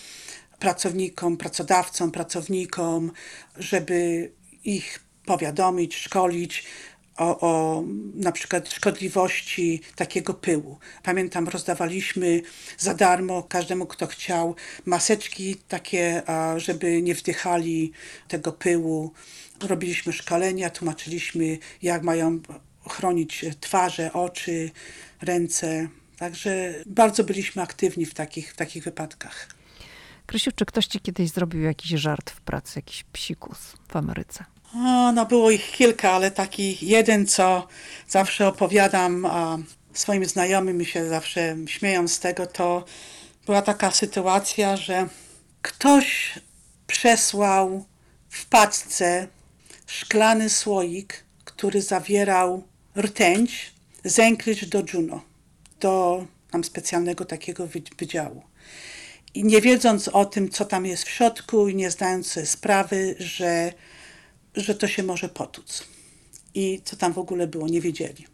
pracownikom, 0.59 1.37
pracodawcom, 1.37 2.11
pracownikom, 2.11 3.13
żeby 3.57 4.33
ich 4.65 5.01
powiadomić, 5.25 5.97
szkolić, 5.97 6.65
o, 7.19 7.41
o 7.41 7.83
na 8.15 8.33
przykład 8.33 8.69
szkodliwości 8.69 9.81
takiego 9.97 10.35
pyłu. 10.35 10.79
Pamiętam, 11.03 11.49
rozdawaliśmy 11.49 12.43
za 12.79 12.95
darmo 12.95 13.43
każdemu, 13.43 13.87
kto 13.87 14.07
chciał, 14.07 14.55
maseczki 14.87 15.57
takie, 15.69 16.23
żeby 16.57 17.03
nie 17.03 17.15
wdychali 17.15 17.93
tego 18.29 18.53
pyłu. 18.53 19.13
Robiliśmy 19.61 20.13
szkolenia, 20.13 20.71
tłumaczyliśmy, 20.71 21.59
jak 21.83 22.03
mają 22.03 22.41
chronić 22.89 23.45
twarze, 23.61 24.13
oczy, 24.13 24.71
ręce. 25.23 25.89
Także 26.17 26.75
bardzo 26.87 27.25
byliśmy 27.25 27.63
aktywni 27.63 28.07
w 28.07 28.15
takich, 28.15 28.53
w 28.53 28.57
takich 28.57 28.85
wypadkach. 28.85 29.49
Krysiu, 30.27 30.51
czy 30.53 30.65
ktoś 30.67 30.87
ci 30.87 31.01
kiedyś 31.01 31.31
zrobił 31.31 31.63
jakiś 31.63 31.91
żart 31.91 32.31
w 32.31 32.41
pracy, 32.41 32.73
jakiś 32.79 33.05
psikus 33.13 33.59
w 33.89 33.97
Ameryce? 33.97 34.45
O, 34.75 35.13
no 35.13 35.27
było 35.27 35.51
ich 35.51 35.71
kilka, 35.71 36.13
ale 36.13 36.31
taki 36.31 36.87
jeden, 36.87 37.27
co 37.27 37.67
zawsze 38.09 38.49
opowiadam 38.49 39.27
a 39.27 39.59
swoim 39.93 40.25
znajomym 40.25 40.83
i 40.83 40.85
się 40.85 41.09
zawsze 41.09 41.57
śmieją 41.67 42.09
z 42.09 42.21
tego, 42.21 42.47
to 42.47 42.85
była 43.47 43.63
taka 43.63 43.91
sytuacja, 43.91 44.77
że 44.77 45.09
ktoś 45.63 46.39
przesłał 46.87 47.85
w 48.29 48.47
paczce 48.47 49.29
szklany 49.87 50.51
słoik, 50.51 51.25
który 51.45 51.83
zawierał 51.83 52.63
rtęć 52.97 53.73
z 54.05 54.19
Anchorage 54.19 54.67
do 54.67 54.83
Juno, 54.93 55.23
do 55.81 56.25
tam 56.51 56.65
specjalnego 56.65 57.25
takiego 57.25 57.69
wydziału. 57.99 58.43
I 59.35 59.45
nie 59.45 59.61
wiedząc 59.61 60.09
o 60.09 60.25
tym, 60.25 60.49
co 60.49 60.65
tam 60.65 60.87
jest 60.87 61.05
w 61.05 61.11
środku 61.11 61.69
i 61.69 61.75
nie 61.75 61.91
zdając 61.91 62.27
sobie 62.27 62.47
sprawy, 62.47 63.15
że 63.19 63.73
że 64.61 64.75
to 64.75 64.89
się 64.89 65.03
może 65.03 65.29
potłuc. 65.29 65.85
I 66.55 66.81
co 66.85 66.97
tam 66.97 67.13
w 67.13 67.19
ogóle 67.19 67.47
było, 67.47 67.69
nie 67.69 67.81
wiedzieli. 67.81 68.27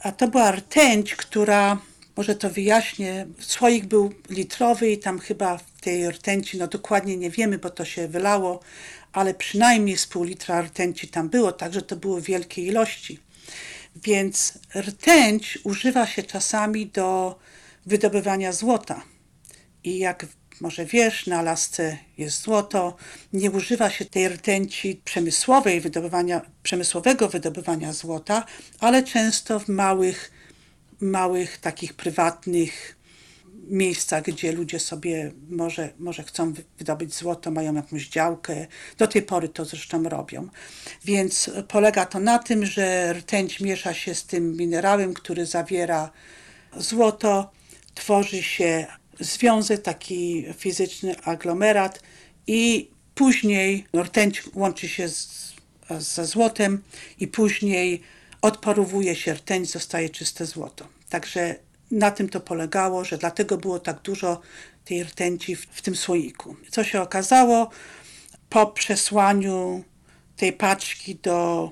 A 0.00 0.12
to 0.12 0.28
była 0.28 0.50
rtęć, 0.50 1.14
która, 1.14 1.78
może 2.16 2.34
to 2.34 2.50
wyjaśnię, 2.50 3.26
słoik 3.40 3.86
był 3.86 4.12
litrowy 4.30 4.90
i 4.90 4.98
tam 4.98 5.18
chyba 5.18 5.58
w 5.58 5.80
tej 5.80 6.10
rtęci, 6.10 6.58
no 6.58 6.66
dokładnie 6.66 7.16
nie 7.16 7.30
wiemy, 7.30 7.58
bo 7.58 7.70
to 7.70 7.84
się 7.84 8.08
wylało, 8.08 8.60
ale 9.12 9.34
przynajmniej 9.34 9.98
z 9.98 10.06
pół 10.06 10.24
litra 10.24 10.62
rtęci 10.62 11.08
tam 11.08 11.28
było, 11.28 11.52
także 11.52 11.82
to 11.82 11.96
były 11.96 12.22
wielkie 12.22 12.62
ilości. 12.62 13.18
Więc 13.96 14.58
rtęć 14.76 15.58
używa 15.64 16.06
się 16.06 16.22
czasami 16.22 16.86
do 16.86 17.38
wydobywania 17.86 18.52
złota. 18.52 19.02
I 19.84 19.98
jak 19.98 20.26
może 20.60 20.86
wiesz, 20.86 21.26
na 21.26 21.42
lasce 21.42 21.98
jest 22.18 22.42
złoto. 22.42 22.96
Nie 23.32 23.50
używa 23.50 23.90
się 23.90 24.04
tej 24.04 24.28
rtęci 24.28 25.00
przemysłowej 25.04 25.80
wydobywania, 25.80 26.40
przemysłowego 26.62 27.28
wydobywania 27.28 27.92
złota, 27.92 28.44
ale 28.80 29.02
często 29.02 29.60
w 29.60 29.68
małych, 29.68 30.30
małych 31.00 31.58
takich 31.58 31.94
prywatnych 31.94 32.98
miejscach, 33.70 34.22
gdzie 34.22 34.52
ludzie 34.52 34.80
sobie 34.80 35.32
może, 35.48 35.88
może 35.98 36.22
chcą 36.22 36.52
wydobyć 36.78 37.14
złoto, 37.14 37.50
mają 37.50 37.74
jakąś 37.74 38.08
działkę. 38.08 38.66
Do 38.98 39.06
tej 39.06 39.22
pory 39.22 39.48
to 39.48 39.64
zresztą 39.64 40.02
robią. 40.02 40.48
Więc 41.04 41.50
polega 41.68 42.06
to 42.06 42.20
na 42.20 42.38
tym, 42.38 42.66
że 42.66 43.12
rtęć 43.12 43.60
miesza 43.60 43.94
się 43.94 44.14
z 44.14 44.24
tym 44.24 44.56
minerałem, 44.56 45.14
który 45.14 45.46
zawiera 45.46 46.10
złoto, 46.76 47.50
tworzy 47.94 48.42
się 48.42 48.86
związek, 49.20 49.82
taki 49.82 50.44
fizyczny 50.58 51.20
aglomerat 51.22 52.02
i 52.46 52.90
później 53.14 53.86
rtęć 53.96 54.42
łączy 54.54 54.88
się 54.88 55.08
z, 55.08 55.54
ze 55.98 56.26
złotem 56.26 56.82
i 57.20 57.28
później 57.28 58.02
odparowuje 58.42 59.16
się 59.16 59.34
rtęć, 59.34 59.70
zostaje 59.70 60.10
czyste 60.10 60.46
złoto. 60.46 60.88
Także 61.08 61.56
na 61.90 62.10
tym 62.10 62.28
to 62.28 62.40
polegało, 62.40 63.04
że 63.04 63.18
dlatego 63.18 63.56
było 63.56 63.78
tak 63.78 64.00
dużo 64.02 64.40
tej 64.84 65.04
rtęci 65.04 65.56
w, 65.56 65.60
w 65.60 65.82
tym 65.82 65.96
słoiku. 65.96 66.56
Co 66.70 66.84
się 66.84 67.02
okazało? 67.02 67.70
Po 68.48 68.66
przesłaniu 68.66 69.84
tej 70.36 70.52
paczki 70.52 71.14
do 71.14 71.70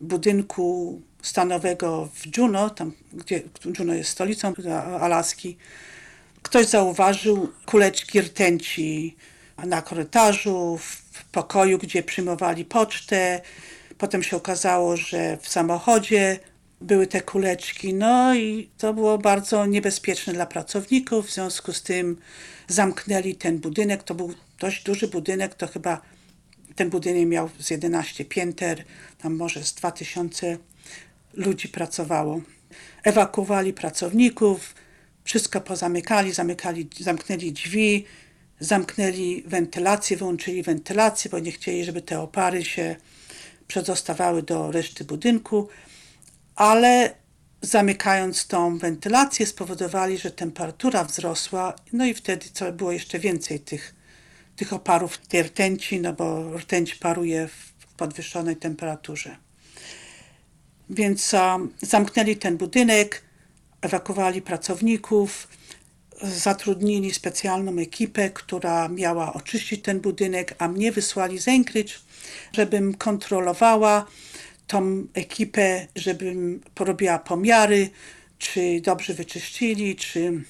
budynku 0.00 1.00
stanowego 1.22 2.08
w 2.14 2.36
Juneau, 2.36 2.70
tam 2.70 2.92
gdzie 3.12 3.42
Juneau 3.78 3.96
jest 3.96 4.10
stolicą 4.10 4.52
Alaski, 5.00 5.56
ktoś 6.42 6.66
zauważył 6.66 7.52
kuleczki 7.66 8.20
rtęci 8.20 9.16
na 9.66 9.82
korytarzu, 9.82 10.78
w 10.78 11.24
pokoju, 11.24 11.78
gdzie 11.78 12.02
przyjmowali 12.02 12.64
pocztę. 12.64 13.40
Potem 13.98 14.22
się 14.22 14.36
okazało, 14.36 14.96
że 14.96 15.38
w 15.40 15.48
samochodzie 15.48 16.38
były 16.80 17.06
te 17.06 17.20
kuleczki. 17.20 17.94
No 17.94 18.34
i 18.34 18.70
to 18.78 18.94
było 18.94 19.18
bardzo 19.18 19.66
niebezpieczne 19.66 20.32
dla 20.32 20.46
pracowników. 20.46 21.26
W 21.26 21.32
związku 21.32 21.72
z 21.72 21.82
tym 21.82 22.16
zamknęli 22.68 23.34
ten 23.34 23.58
budynek. 23.58 24.02
To 24.02 24.14
był 24.14 24.34
dość 24.60 24.84
duży 24.84 25.08
budynek, 25.08 25.54
to 25.54 25.66
chyba 25.66 26.00
ten 26.74 26.90
budynek 26.90 27.28
miał 27.28 27.50
z 27.58 27.70
11 27.70 28.24
pięter, 28.24 28.84
tam 29.18 29.36
może 29.36 29.64
z 29.64 29.74
2000 29.74 30.58
ludzi 31.34 31.68
pracowało. 31.68 32.40
Ewakuowali 33.04 33.72
pracowników, 33.72 34.74
wszystko 35.28 35.60
pozamykali, 35.60 36.32
zamykali, 36.32 36.88
zamknęli 37.00 37.52
drzwi, 37.52 38.04
zamknęli 38.60 39.42
wentylację, 39.46 40.16
wyłączyli 40.16 40.62
wentylację, 40.62 41.30
bo 41.30 41.38
nie 41.38 41.52
chcieli, 41.52 41.84
żeby 41.84 42.02
te 42.02 42.20
opary 42.20 42.64
się 42.64 42.96
przedostawały 43.66 44.42
do 44.42 44.72
reszty 44.72 45.04
budynku, 45.04 45.68
ale 46.56 47.14
zamykając 47.62 48.46
tą 48.46 48.78
wentylację 48.78 49.46
spowodowali, 49.46 50.18
że 50.18 50.30
temperatura 50.30 51.04
wzrosła, 51.04 51.74
no 51.92 52.06
i 52.06 52.14
wtedy 52.14 52.46
co 52.52 52.72
było 52.72 52.92
jeszcze 52.92 53.18
więcej 53.18 53.60
tych, 53.60 53.94
tych 54.56 54.72
oparów 54.72 55.18
tej 55.18 55.42
rtęci, 55.42 56.00
no 56.00 56.12
bo 56.12 56.56
rtęć 56.58 56.94
paruje 56.94 57.48
w 57.48 57.86
podwyższonej 57.96 58.56
temperaturze. 58.56 59.36
Więc 60.90 61.34
um, 61.34 61.72
zamknęli 61.82 62.36
ten 62.36 62.56
budynek, 62.56 63.27
ewakuowali 63.82 64.42
pracowników, 64.42 65.48
zatrudnili 66.22 67.14
specjalną 67.14 67.78
ekipę, 67.78 68.30
która 68.30 68.88
miała 68.88 69.32
oczyścić 69.32 69.82
ten 69.82 70.00
budynek, 70.00 70.54
a 70.58 70.68
mnie 70.68 70.92
wysłali 70.92 71.38
z 71.38 71.48
Anchorage, 71.48 71.94
żebym 72.52 72.94
kontrolowała 72.94 74.06
tą 74.66 75.06
ekipę, 75.14 75.86
żebym 75.96 76.60
porobiła 76.74 77.18
pomiary, 77.18 77.90
czy 78.38 78.80
dobrze 78.80 79.14
wyczyścili, 79.14 79.96
czy, 79.96 80.42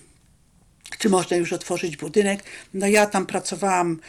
czy 0.98 1.08
można 1.08 1.36
już 1.36 1.52
otworzyć 1.52 1.96
budynek. 1.96 2.42
No 2.74 2.86
ja 2.86 3.06
tam 3.06 3.26
pracowałam, 3.26 4.00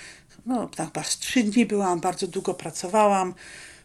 no 0.45 0.67
tak 0.67 0.87
chyba 0.87 1.03
z 1.03 1.17
trzy 1.17 1.43
dni 1.43 1.65
byłam, 1.65 1.99
bardzo 1.99 2.27
długo 2.27 2.53
pracowałam, 2.53 3.33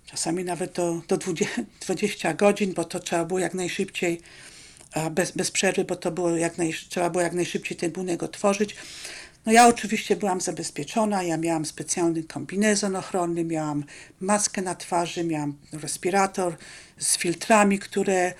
czasami 0.06 0.44
nawet 0.44 0.72
do, 0.72 1.02
do 1.08 1.16
20, 1.16 1.64
20 1.80 2.34
godzin, 2.34 2.72
bo 2.72 2.84
to 2.84 3.00
trzeba 3.00 3.24
było 3.24 3.38
jak 3.38 3.54
najszybciej 3.54 4.20
bez, 5.10 5.30
bez 5.30 5.50
przerwy, 5.50 5.84
bo 5.84 5.96
to 5.96 6.10
było 6.10 6.36
jak 6.36 6.58
naj, 6.58 6.74
trzeba 6.88 7.10
było 7.10 7.22
jak 7.22 7.32
najszybciej 7.32 7.76
ten 7.76 7.90
budynek 7.90 8.22
otworzyć. 8.22 8.76
No 9.46 9.52
ja 9.52 9.68
oczywiście 9.68 10.16
byłam 10.16 10.40
zabezpieczona, 10.40 11.22
ja 11.22 11.36
miałam 11.36 11.64
specjalny 11.64 12.22
kombinezon 12.22 12.96
ochronny, 12.96 13.44
miałam 13.44 13.84
maskę 14.20 14.62
na 14.62 14.74
twarzy, 14.74 15.24
miałam 15.24 15.54
respirator 15.72 16.56
z 16.98 17.18
filtrami, 17.18 17.78
które 17.78 18.34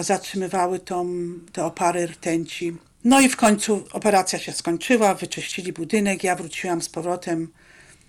zatrzymywały 0.00 0.78
tą, 0.78 1.06
te 1.52 1.64
opary 1.64 2.06
rtęci. 2.06 2.76
No 3.04 3.20
i 3.20 3.28
w 3.28 3.36
końcu 3.36 3.84
operacja 3.92 4.38
się 4.38 4.52
skończyła, 4.52 5.14
wyczyścili 5.14 5.72
budynek, 5.72 6.24
ja 6.24 6.36
wróciłam 6.36 6.82
z 6.82 6.88
powrotem 6.88 7.48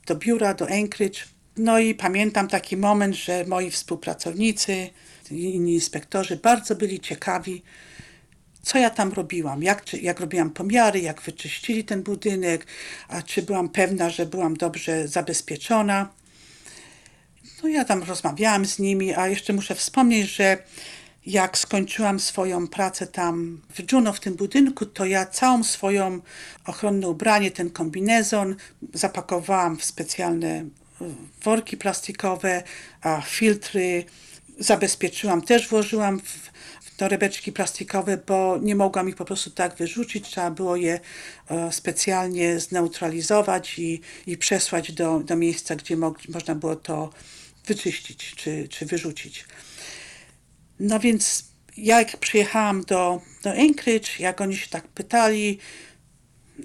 do 0.08 0.16
biura, 0.16 0.54
do 0.54 0.66
Anchorage. 0.70 1.20
No 1.58 1.80
i 1.80 1.96
pamiętam 1.96 2.48
taki 2.48 2.78
moment, 2.78 3.16
że 3.16 3.46
moi 3.46 3.72
współpracownicy, 3.72 4.90
inni 5.32 5.74
inspektorzy 5.74 6.38
bardzo 6.38 6.76
byli 6.76 7.00
ciekawi, 7.00 7.64
co 8.62 8.78
ja 8.78 8.90
tam 8.90 9.14
robiłam, 9.14 9.64
jak, 9.64 9.94
jak 9.94 10.20
robiłam 10.20 10.50
pomiary, 10.50 11.00
jak 11.00 11.22
wyczyścili 11.22 11.84
ten 11.84 12.04
budynek, 12.04 12.68
a 13.08 13.22
czy 13.22 13.42
byłam 13.42 13.70
pewna, 13.70 14.10
że 14.10 14.26
byłam 14.26 14.54
dobrze 14.54 15.08
zabezpieczona. 15.08 16.10
No 17.64 17.70
ja 17.70 17.86
tam 17.86 18.04
rozmawiałam 18.04 18.66
z 18.66 18.80
nimi, 18.80 19.14
a 19.14 19.28
jeszcze 19.28 19.54
muszę 19.54 19.76
wspomnieć, 19.76 20.30
że 20.30 20.58
jak 21.26 21.58
skończyłam 21.58 22.20
swoją 22.20 22.68
pracę 22.68 23.08
tam 23.08 23.62
w 23.74 23.92
Juno, 23.92 24.14
w 24.14 24.20
tym 24.20 24.36
budynku, 24.36 24.86
to 24.86 25.06
ja 25.06 25.26
całą 25.26 25.64
swoją 25.64 26.22
ochronne 26.66 27.08
ubranie, 27.08 27.52
ten 27.52 27.70
kombinezon 27.70 28.56
zapakowałam 28.94 29.78
w 29.78 29.84
specjalne 29.84 30.66
worki 31.44 31.78
plastikowe, 31.78 32.64
filtry 33.26 34.06
zabezpieczyłam, 34.60 35.42
też 35.42 35.68
włożyłam 35.68 36.20
w, 36.20 36.52
torebeczki 37.02 37.52
plastikowe, 37.52 38.18
bo 38.18 38.58
nie 38.62 38.76
mogłam 38.76 39.10
ich 39.10 39.16
po 39.16 39.26
prostu 39.26 39.50
tak 39.50 39.76
wyrzucić. 39.76 40.30
Trzeba 40.30 40.52
było 40.52 40.76
je 40.76 41.00
e, 41.50 41.72
specjalnie 41.72 42.60
zneutralizować 42.60 43.80
i, 43.80 44.02
i 44.28 44.38
przesłać 44.38 44.92
do, 44.92 45.20
do 45.20 45.36
miejsca, 45.36 45.76
gdzie 45.76 45.98
mo 45.98 46.14
można 46.30 46.56
było 46.56 46.76
to 46.76 47.10
wyczyścić 47.66 48.36
czy, 48.36 48.68
czy 48.68 48.86
wyrzucić. 48.86 49.46
No 50.80 51.00
więc 51.00 51.46
jak 51.78 52.18
przyjechałam 52.18 52.84
do, 52.84 53.22
do 53.44 53.52
Anchorage, 53.52 54.10
jak 54.20 54.42
oni 54.42 54.58
się 54.58 54.68
tak 54.68 54.88
pytali, 54.88 55.60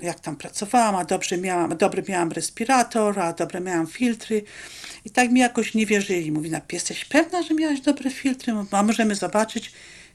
jak 0.03 0.21
tam 0.21 0.37
pracowałam, 0.37 0.95
a 0.95 1.05
dobrze 1.05 1.39
miałam, 1.39 1.77
dobry 1.77 2.03
miałam 2.09 2.33
respirator, 2.33 3.21
a 3.21 3.33
dobre 3.33 3.61
miałam 3.61 3.87
filtry. 3.87 4.43
I 5.05 5.11
tak 5.11 5.31
mi 5.31 5.41
jakoś 5.41 5.75
nie 5.75 5.87
wierzyli. 5.87 6.33
Mówi, 6.33 6.51
na 6.51 6.61
jesteś 6.73 7.05
pewna, 7.05 7.43
że 7.43 7.55
miałaś 7.55 7.81
dobre 7.81 8.11
filtry? 8.11 8.53
A 8.71 8.83
możemy 8.83 9.15
zobaczyć. 9.15 9.73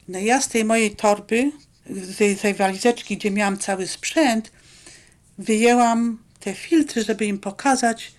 No 0.08 0.20
ja 0.20 0.42
z 0.42 0.48
tej 0.48 0.66
mojej 0.66 0.96
torby, 0.96 1.52
z 1.90 2.18
tej, 2.18 2.36
tej 2.36 2.54
walizeczki, 2.54 3.18
gdzie 3.18 3.32
miałam 3.32 3.58
cały 3.58 3.88
sprzęt, 3.88 4.52
wyjęłam 5.38 6.24
te 6.40 6.54
filtry, 6.54 7.04
żeby 7.04 7.26
im 7.26 7.40
pokazać 7.40 8.12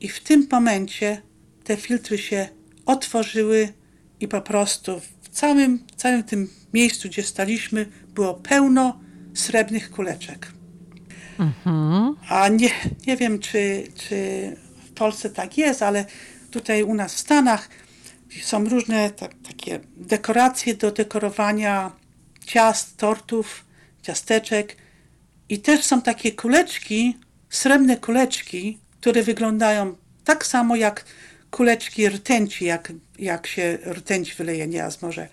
i 0.00 0.08
w 0.08 0.20
tym 0.20 0.48
momencie 0.52 1.22
te 1.64 1.76
filtry 1.76 2.18
się 2.18 2.48
otworzyły 2.86 3.72
i 4.20 4.28
po 4.28 4.40
prostu 4.40 5.00
w 5.22 5.28
całym, 5.28 5.86
całym 5.96 6.22
tym 6.22 6.50
miejscu, 6.74 7.08
gdzie 7.08 7.22
staliśmy, 7.22 7.86
było 8.14 8.34
pełno 8.34 9.00
srebrnych 9.34 9.90
kuleczek. 9.90 10.52
A 12.28 12.48
nie, 12.48 12.70
nie 13.06 13.16
wiem, 13.16 13.38
czy, 13.38 13.84
czy 13.94 14.16
w 14.86 14.92
Polsce 14.92 15.30
tak 15.30 15.58
jest, 15.58 15.82
ale 15.82 16.04
tutaj 16.50 16.82
u 16.82 16.94
nas 16.94 17.14
w 17.14 17.18
Stanach 17.18 17.68
są 18.42 18.68
różne 18.68 19.10
tak, 19.10 19.30
takie 19.48 19.80
dekoracje 19.96 20.74
do 20.74 20.92
dekorowania 20.92 21.92
ciast, 22.46 22.96
tortów, 22.96 23.64
ciasteczek 24.02 24.76
i 25.48 25.58
też 25.58 25.84
są 25.84 26.02
takie 26.02 26.32
kuleczki, 26.32 27.18
srebrne 27.50 27.96
kuleczki, 27.96 28.78
które 29.00 29.22
wyglądają 29.22 29.96
tak 30.24 30.46
samo 30.46 30.76
jak 30.76 31.04
kuleczki 31.50 32.08
rtęci, 32.08 32.64
jak, 32.64 32.92
jak 33.18 33.46
się 33.46 33.78
rtęć 33.86 34.34
wyleje. 34.34 34.66
Nieraz 34.66 35.02
może 35.02 35.28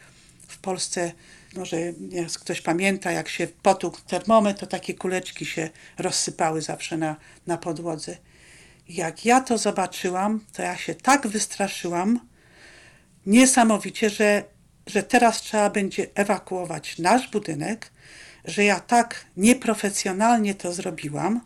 w 0.48 0.58
Polsce, 0.58 1.12
może 1.56 1.78
jak 2.10 2.32
ktoś 2.32 2.62
pamięta, 2.62 3.12
jak 3.12 3.30
się 3.30 3.48
potłukł 3.48 4.02
termometr, 4.08 4.60
to 4.60 4.68
takie 4.68 4.94
kuleczki 4.94 5.46
się 5.46 5.70
rozsypały 5.98 6.62
zawsze 6.62 6.98
na, 6.98 7.16
na 7.48 7.58
podłodze. 7.58 8.18
Jak 8.90 9.26
ja 9.26 9.42
to 9.42 9.58
zobaczyłam, 9.58 10.46
to 10.54 10.62
ja 10.62 10.78
się 10.78 10.96
tak 10.96 11.28
wystraszyłam, 11.28 12.20
niesamowicie, 13.26 14.10
że, 14.10 14.44
że 14.88 15.04
teraz 15.04 15.42
trzeba 15.42 15.70
będzie 15.70 16.08
ewakuować 16.16 16.98
nasz 16.98 17.28
budynek, 17.28 17.92
że 18.46 18.64
ja 18.64 18.80
tak 18.80 19.26
nieprofesjonalnie 19.38 20.56
to 20.56 20.74
zrobiłam, 20.74 21.42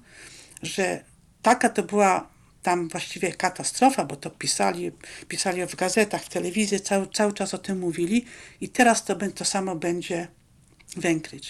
że 0.62 1.04
taka 1.42 1.70
to 1.70 1.84
była 1.84 2.33
tam 2.64 2.90
właściwie 2.90 3.32
katastrofa, 3.32 4.06
bo 4.06 4.16
to 4.16 4.30
pisali, 4.30 4.92
pisali 5.28 5.66
w 5.66 5.76
gazetach, 5.76 6.24
w 6.24 6.30
telewizji, 6.30 6.80
cały, 6.80 7.08
cały 7.08 7.34
czas 7.34 7.54
o 7.54 7.58
tym 7.58 7.80
mówili 7.80 8.26
i 8.62 8.70
teraz 8.70 9.06
to, 9.06 9.16
to 9.36 9.46
samo 9.46 9.76
będzie 9.76 10.28
w 10.98 11.06
Anchorage. 11.06 11.50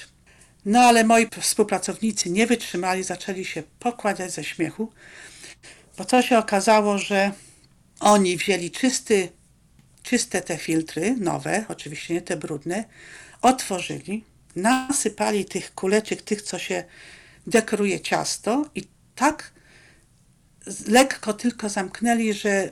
No 0.66 0.80
ale 0.80 1.04
moi 1.04 1.28
współpracownicy 1.40 2.30
nie 2.30 2.48
wytrzymali, 2.48 3.04
zaczęli 3.04 3.46
się 3.46 3.64
pokładać 3.80 4.32
ze 4.32 4.44
śmiechu, 4.44 4.92
bo 5.98 6.06
co 6.06 6.22
się 6.22 6.38
okazało, 6.38 6.98
że 6.98 7.32
oni 8.00 8.38
wzięli 8.38 8.72
czysty 8.72 9.30
czyste 10.04 10.42
te 10.42 10.58
filtry, 10.58 11.16
nowe, 11.20 11.66
oczywiście 11.68 12.14
nie 12.14 12.22
te 12.22 12.38
brudne, 12.38 12.86
otworzyli, 13.42 14.24
nasypali 14.56 15.46
tych 15.46 15.74
kuleczek, 15.74 16.22
tych, 16.22 16.42
co 16.42 16.60
się 16.60 16.84
dekoruje 17.48 18.00
ciasto 18.00 18.66
i 18.76 18.84
tak 19.16 19.53
lekko 20.88 21.34
tylko 21.34 21.70
zamknęli, 21.70 22.34
że 22.34 22.72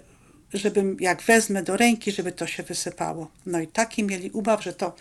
żebym 0.53 0.97
jak 0.99 1.21
wezmę 1.21 1.63
do 1.63 1.77
ręki, 1.77 2.11
żeby 2.11 2.31
to 2.31 2.47
się 2.47 2.63
wysypało. 2.63 3.31
No 3.45 3.59
i 3.59 3.67
taki 3.67 4.03
mieli 4.03 4.31
ubaw, 4.31 4.63
że 4.63 4.73
to 4.73 4.95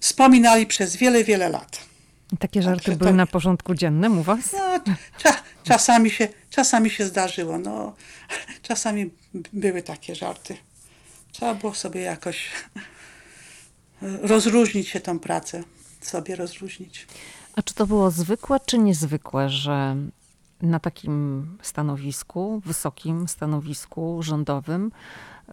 wspominali 0.00 0.66
przez 0.66 0.96
wiele, 0.96 1.24
wiele 1.24 1.48
lat. 1.48 1.78
Takie 2.38 2.62
żarty 2.62 2.84
Także 2.84 2.98
były 2.98 3.10
to... 3.10 3.16
na 3.16 3.26
porządku 3.26 3.74
dziennym 3.74 4.18
u 4.18 4.22
was? 4.22 4.52
No, 4.52 4.94
cza, 5.18 5.42
czasami, 5.64 6.10
się, 6.10 6.28
czasami 6.50 6.90
się 6.90 7.06
zdarzyło. 7.06 7.58
No, 7.58 7.94
czasami 8.68 9.10
były 9.52 9.82
takie 9.82 10.14
żarty. 10.14 10.56
Trzeba 11.32 11.54
było 11.54 11.74
sobie 11.74 12.00
jakoś 12.00 12.50
rozróżnić 14.32 14.88
się 14.88 15.00
tą 15.00 15.18
pracę, 15.18 15.62
sobie 16.00 16.36
rozróżnić. 16.36 17.06
A 17.56 17.62
czy 17.62 17.74
to 17.74 17.86
było 17.86 18.10
zwykłe 18.10 18.60
czy 18.66 18.78
niezwykłe, 18.78 19.48
że 19.48 19.96
na 20.62 20.80
takim 20.80 21.46
stanowisku, 21.62 22.62
wysokim 22.66 23.28
stanowisku 23.28 24.22
rządowym 24.22 24.92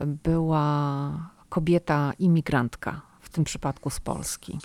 była 0.02 1.12
kobieta 1.50 2.14
imigrantka, 2.20 3.02
w 3.22 3.30
tym 3.30 3.44
przypadku 3.44 3.90
z 3.90 4.00
Polski? 4.00 4.60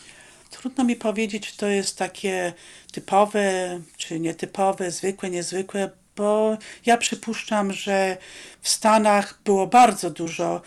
Trudno 0.51 0.85
mi 0.85 0.97
powiedzieć, 0.97 1.51
czy 1.51 1.57
to 1.57 1.67
jest 1.67 1.99
takie 1.99 2.53
typowe, 2.93 3.81
czy 3.97 4.21
nietypowe, 4.21 4.91
zwykłe, 4.91 5.31
niezwykłe, 5.31 5.91
bo 6.17 6.57
ja 6.87 6.97
przypuszczam, 6.97 7.73
że 7.73 8.17
w 8.61 8.69
Stanach 8.69 9.41
było 9.45 9.67
bardzo 9.67 10.11
dużo 10.11 10.63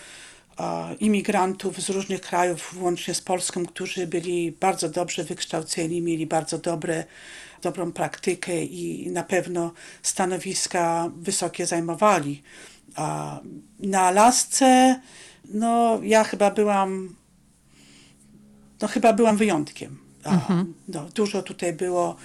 imigrantów 1.00 1.82
z 1.82 1.90
różnych 1.90 2.22
krajów, 2.22 2.70
włącznie 2.74 3.14
z 3.14 3.22
Polską, 3.22 3.66
którzy 3.66 4.08
byli 4.08 4.52
bardzo 4.52 4.90
dobrze 4.90 5.24
wykształceni, 5.24 6.02
mieli 6.02 6.28
bardzo 6.28 6.58
dobre, 6.58 7.06
dobrą 7.64 7.92
praktykę 7.92 8.64
i 8.64 9.12
na 9.12 9.24
pewno 9.24 9.72
stanowiska 10.02 11.12
wysokie 11.16 11.66
zajmowali. 11.66 12.44
A 12.96 13.40
na 13.80 14.02
Alasce, 14.02 15.00
no 15.46 16.00
ja 16.04 16.24
chyba 16.24 16.52
byłam, 16.52 17.16
no 18.82 18.88
chyba 18.88 19.14
byłam 19.14 19.38
wyjątkiem. 19.38 19.98
A, 20.24 20.34
mhm. 20.34 20.74
no, 20.88 21.06
dużo 21.16 21.44
tutaj 21.44 21.74
było 21.74 22.16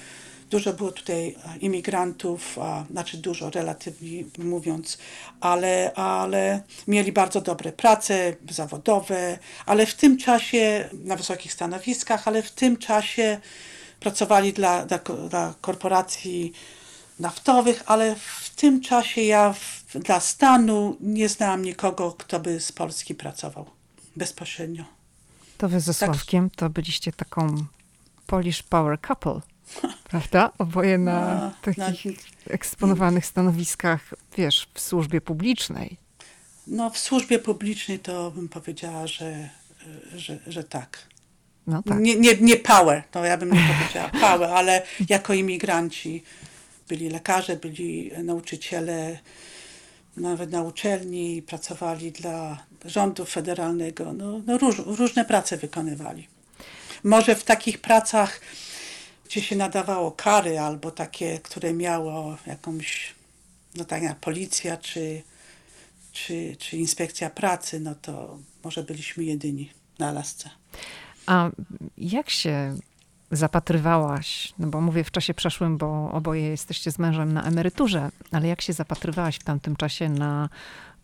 Dużo 0.50 0.72
było 0.72 0.92
tutaj 0.92 1.36
imigrantów, 1.60 2.58
a, 2.58 2.84
znaczy 2.90 3.16
dużo 3.16 3.50
relatywnie 3.50 4.24
mówiąc, 4.38 4.98
ale, 5.40 5.92
ale 5.94 6.62
mieli 6.86 7.12
bardzo 7.12 7.40
dobre 7.40 7.72
prace 7.72 8.36
zawodowe, 8.50 9.38
ale 9.66 9.86
w 9.86 9.94
tym 9.94 10.18
czasie 10.18 10.88
na 11.04 11.16
wysokich 11.16 11.52
stanowiskach, 11.52 12.28
ale 12.28 12.42
w 12.42 12.50
tym 12.50 12.76
czasie 12.76 13.40
pracowali 14.00 14.52
dla, 14.52 14.86
dla, 14.86 14.98
dla 15.28 15.54
korporacji 15.60 16.52
naftowych, 17.20 17.82
ale 17.86 18.16
w 18.16 18.50
tym 18.56 18.80
czasie 18.80 19.20
ja 19.20 19.52
w, 19.52 19.84
dla 19.98 20.20
stanu 20.20 20.96
nie 21.00 21.28
znałam 21.28 21.62
nikogo, 21.62 22.12
kto 22.18 22.40
by 22.40 22.60
z 22.60 22.72
Polski 22.72 23.14
pracował 23.14 23.66
bezpośrednio. 24.16 24.84
To 25.58 25.68
wy 25.68 25.80
ze 25.80 25.94
tak. 25.94 26.08
Sławkiem 26.08 26.50
to 26.50 26.70
byliście 26.70 27.12
taką 27.12 27.64
Polish 28.26 28.62
Power 28.62 29.00
Couple. 29.00 29.40
Prawda? 30.10 30.52
Oboje 30.58 30.98
na 30.98 31.34
no, 31.34 31.72
takich 31.74 32.04
na... 32.04 32.52
eksponowanych 32.54 33.26
stanowiskach, 33.26 34.14
wiesz, 34.36 34.68
w 34.74 34.80
służbie 34.80 35.20
publicznej. 35.20 35.96
No, 36.66 36.90
w 36.90 36.98
służbie 36.98 37.38
publicznej 37.38 37.98
to 37.98 38.30
bym 38.30 38.48
powiedziała, 38.48 39.06
że, 39.06 39.50
że, 40.14 40.38
że 40.46 40.64
tak. 40.64 40.98
No 41.68 41.82
tak. 41.82 41.98
Nie, 41.98 42.16
nie, 42.16 42.36
nie 42.40 42.56
power, 42.56 43.02
to 43.10 43.24
ja 43.24 43.36
bym 43.36 43.52
nie 43.52 43.68
powiedziała 43.74 44.08
power, 44.08 44.50
ale 44.50 44.82
jako 45.08 45.34
imigranci 45.34 46.22
byli 46.88 47.08
lekarze, 47.08 47.56
byli 47.56 48.10
nauczyciele, 48.24 49.18
nawet 50.16 50.50
na 50.50 50.62
uczelni, 50.62 51.42
pracowali 51.42 52.12
dla 52.12 52.64
rządu 52.84 53.24
federalnego. 53.24 54.12
No, 54.12 54.40
no 54.46 54.58
róż, 54.58 54.76
różne 54.86 55.24
prace 55.24 55.56
wykonywali. 55.56 56.28
Może 57.04 57.34
w 57.34 57.44
takich 57.44 57.80
pracach 57.80 58.40
gdzie 59.28 59.42
się 59.42 59.56
nadawało 59.56 60.12
kary 60.12 60.58
albo 60.58 60.90
takie, 60.90 61.38
które 61.38 61.74
miało 61.74 62.36
jakąś, 62.46 63.14
no 63.74 63.84
tak 63.84 64.02
jak 64.02 64.16
policja 64.16 64.76
czy, 64.76 65.22
czy, 66.12 66.56
czy 66.58 66.76
inspekcja 66.76 67.30
pracy, 67.30 67.80
no 67.80 67.94
to 67.94 68.38
może 68.64 68.82
byliśmy 68.82 69.24
jedyni 69.24 69.70
na 69.98 70.12
lasce. 70.12 70.50
A 71.28 71.50
jak 71.98 72.30
się 72.30 72.76
zapatrywałaś, 73.30 74.54
no 74.58 74.66
bo 74.66 74.80
mówię 74.80 75.04
w 75.04 75.10
czasie 75.10 75.34
przeszłym, 75.34 75.78
bo 75.78 76.10
oboje 76.12 76.42
jesteście 76.42 76.92
z 76.92 76.98
mężem 76.98 77.32
na 77.32 77.42
emeryturze, 77.42 78.10
ale 78.32 78.48
jak 78.48 78.60
się 78.60 78.72
zapatrywałaś 78.72 79.36
w 79.36 79.44
tamtym 79.44 79.76
czasie 79.76 80.08
na 80.08 80.48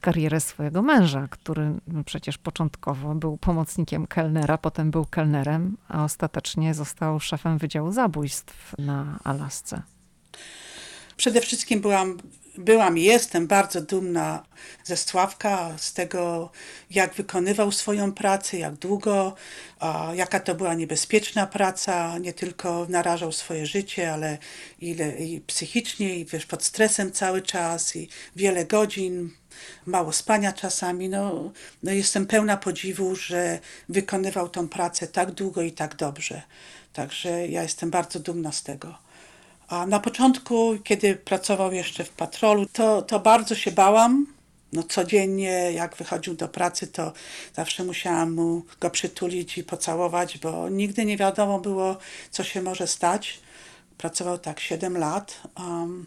karierę 0.00 0.40
swojego 0.40 0.82
męża, 0.82 1.28
który 1.30 1.72
przecież 2.04 2.38
początkowo 2.38 3.14
był 3.14 3.36
pomocnikiem 3.36 4.06
kelnera, 4.06 4.58
potem 4.58 4.90
był 4.90 5.04
kelnerem, 5.04 5.76
a 5.88 6.04
ostatecznie 6.04 6.74
został 6.74 7.20
szefem 7.20 7.58
Wydziału 7.58 7.92
Zabójstw 7.92 8.74
na 8.78 9.18
Alasce. 9.24 9.82
Przede 11.16 11.40
wszystkim 11.40 11.80
byłam 11.80 12.18
byłam 12.58 12.98
i 12.98 13.02
jestem 13.02 13.46
bardzo 13.46 13.80
dumna 13.80 14.44
ze 14.84 14.96
Sławka, 14.96 15.74
z 15.78 15.92
tego, 15.92 16.50
jak 16.90 17.14
wykonywał 17.14 17.72
swoją 17.72 18.12
pracę, 18.12 18.58
jak 18.58 18.74
długo, 18.74 19.34
jaka 20.14 20.40
to 20.40 20.54
była 20.54 20.74
niebezpieczna 20.74 21.46
praca. 21.46 22.18
Nie 22.18 22.32
tylko 22.32 22.86
narażał 22.88 23.32
swoje 23.32 23.66
życie, 23.66 24.12
ale 24.12 24.38
ile 24.80 25.18
i 25.18 25.40
psychicznie, 25.40 26.16
i 26.16 26.24
wiesz, 26.24 26.46
pod 26.46 26.64
stresem 26.64 27.12
cały 27.12 27.42
czas, 27.42 27.96
i 27.96 28.08
wiele 28.36 28.64
godzin, 28.64 29.30
mało 29.86 30.12
spania 30.12 30.52
czasami. 30.52 31.08
No, 31.08 31.52
no 31.82 31.92
jestem 31.92 32.26
pełna 32.26 32.56
podziwu, 32.56 33.16
że 33.16 33.58
wykonywał 33.88 34.48
tą 34.48 34.68
pracę 34.68 35.06
tak 35.06 35.30
długo 35.30 35.62
i 35.62 35.72
tak 35.72 35.96
dobrze. 35.96 36.42
Także 36.92 37.48
ja 37.48 37.62
jestem 37.62 37.90
bardzo 37.90 38.20
dumna 38.20 38.52
z 38.52 38.62
tego. 38.62 39.03
A 39.68 39.86
na 39.86 40.00
początku, 40.00 40.78
kiedy 40.84 41.16
pracował 41.16 41.72
jeszcze 41.72 42.04
w 42.04 42.10
patrolu, 42.10 42.66
to, 42.72 43.02
to 43.02 43.20
bardzo 43.20 43.54
się 43.54 43.72
bałam. 43.72 44.26
No 44.72 44.82
codziennie, 44.82 45.72
jak 45.72 45.96
wychodził 45.96 46.34
do 46.34 46.48
pracy, 46.48 46.86
to 46.86 47.12
zawsze 47.54 47.84
musiałam 47.84 48.32
mu 48.32 48.62
go 48.80 48.90
przytulić 48.90 49.58
i 49.58 49.64
pocałować, 49.64 50.38
bo 50.38 50.68
nigdy 50.68 51.04
nie 51.04 51.16
wiadomo 51.16 51.60
było, 51.60 51.96
co 52.30 52.44
się 52.44 52.62
może 52.62 52.86
stać. 52.86 53.40
Pracował 53.98 54.38
tak 54.38 54.60
7 54.60 54.98
lat. 54.98 55.40
Um, 55.58 56.06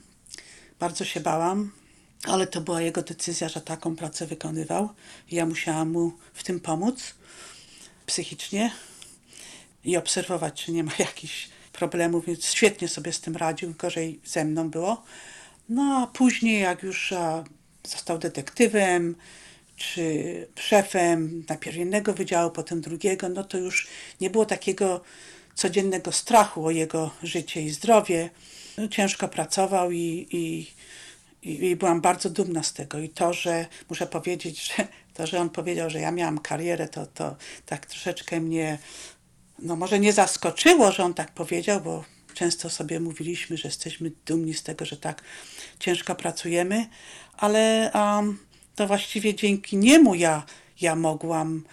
bardzo 0.79 1.05
się 1.05 1.19
bałam, 1.19 1.71
ale 2.23 2.47
to 2.47 2.61
była 2.61 2.81
jego 2.81 3.01
decyzja, 3.01 3.49
że 3.49 3.61
taką 3.61 3.95
pracę 3.95 4.25
wykonywał. 4.25 4.89
Ja 5.31 5.45
musiałam 5.45 5.91
mu 5.91 6.11
w 6.33 6.43
tym 6.43 6.59
pomóc 6.59 7.13
psychicznie 8.05 8.71
i 9.83 9.97
obserwować, 9.97 10.65
czy 10.65 10.71
nie 10.71 10.83
ma 10.83 10.91
jakichś 10.99 11.49
problemów, 11.77 12.25
więc 12.25 12.45
świetnie 12.45 12.87
sobie 12.87 13.13
z 13.13 13.21
tym 13.21 13.35
radził, 13.35 13.73
gorzej 13.73 14.19
ze 14.25 14.45
mną 14.45 14.69
było. 14.69 15.03
No 15.69 15.83
a 16.03 16.07
później, 16.07 16.61
jak 16.61 16.83
już 16.83 17.13
został 17.83 18.17
detektywem, 18.17 19.15
czy 19.75 20.47
szefem 20.55 21.43
najpierw 21.49 21.77
jednego 21.77 22.13
wydziału, 22.13 22.51
potem 22.51 22.81
drugiego, 22.81 23.29
no 23.29 23.43
to 23.43 23.57
już 23.57 23.87
nie 24.21 24.29
było 24.29 24.45
takiego 24.45 25.01
codziennego 25.55 26.11
strachu 26.11 26.65
o 26.65 26.71
jego 26.71 27.11
życie 27.23 27.61
i 27.61 27.69
zdrowie. 27.69 28.29
No, 28.77 28.87
ciężko 28.87 29.27
pracował 29.27 29.91
i, 29.91 30.27
i, 30.31 30.67
i, 31.69 31.75
byłam 31.75 32.01
bardzo 32.01 32.29
dumna 32.29 32.63
z 32.63 32.73
tego. 32.73 32.99
I 32.99 33.09
to, 33.09 33.33
że 33.33 33.65
muszę 33.89 34.07
powiedzieć, 34.07 34.67
że 34.67 34.87
to, 35.13 35.27
że 35.27 35.39
on 35.39 35.49
powiedział, 35.49 35.89
że 35.89 35.99
ja 35.99 36.11
miałam 36.11 36.39
karierę, 36.39 36.87
to, 36.87 37.05
to 37.05 37.35
tak 37.65 37.85
troszeczkę 37.85 38.39
mnie 38.39 38.77
no 39.59 39.75
może 39.75 39.99
nie 39.99 40.13
zaskoczyło, 40.13 40.91
że 40.91 41.03
on 41.03 41.13
tak 41.13 41.31
powiedział, 41.31 41.81
bo 41.81 42.03
często 42.33 42.69
sobie 42.69 42.99
mówiliśmy, 42.99 43.57
że 43.57 43.67
jesteśmy 43.67 44.11
dumni 44.25 44.53
z 44.53 44.63
tego, 44.63 44.85
że 44.85 44.97
tak 44.97 45.21
ciężko 45.79 46.15
pracujemy, 46.15 46.87
ale 47.37 47.91
um, 47.93 48.39
to 48.75 48.87
właściwie 48.87 49.35
dzięki 49.35 49.77
niemu 49.77 50.15
ja, 50.15 50.43
ja 50.81 50.95
mogłam 50.95 51.63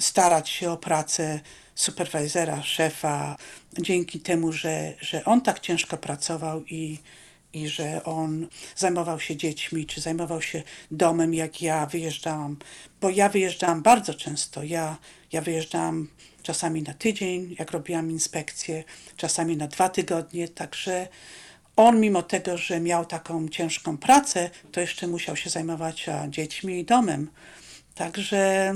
starać 0.00 0.48
się 0.48 0.70
o 0.70 0.76
pracę 0.76 1.40
superwizera, 1.74 2.62
szefa, 2.62 3.36
dzięki 3.78 4.20
temu, 4.20 4.52
że, 4.52 4.92
że 5.00 5.24
on 5.24 5.40
tak 5.40 5.60
ciężko 5.60 5.96
pracował 5.96 6.64
i, 6.64 6.98
i 7.52 7.68
że 7.68 8.04
on 8.04 8.46
zajmował 8.76 9.20
się 9.20 9.36
dziećmi, 9.36 9.86
czy 9.86 10.00
zajmował 10.00 10.42
się 10.42 10.62
domem, 10.90 11.34
jak 11.34 11.62
ja 11.62 11.86
wyjeżdżałam, 11.86 12.56
bo 13.00 13.10
ja 13.10 13.28
wyjeżdżałam 13.28 13.82
bardzo 13.82 14.14
często. 14.14 14.62
Ja, 14.62 14.96
ja 15.32 15.40
wyjeżdżałam 15.40 16.08
czasami 16.42 16.82
na 16.82 16.94
tydzień, 16.94 17.56
jak 17.58 17.70
robiłam 17.70 18.10
inspekcję, 18.10 18.84
czasami 19.16 19.56
na 19.56 19.66
dwa 19.66 19.88
tygodnie, 19.88 20.48
także 20.48 21.08
on 21.76 22.00
mimo 22.00 22.22
tego, 22.22 22.56
że 22.56 22.80
miał 22.80 23.06
taką 23.06 23.48
ciężką 23.48 23.98
pracę, 23.98 24.50
to 24.72 24.80
jeszcze 24.80 25.06
musiał 25.06 25.36
się 25.36 25.50
zajmować 25.50 26.06
dziećmi 26.28 26.78
i 26.78 26.84
domem. 26.84 27.30
Także 27.94 28.74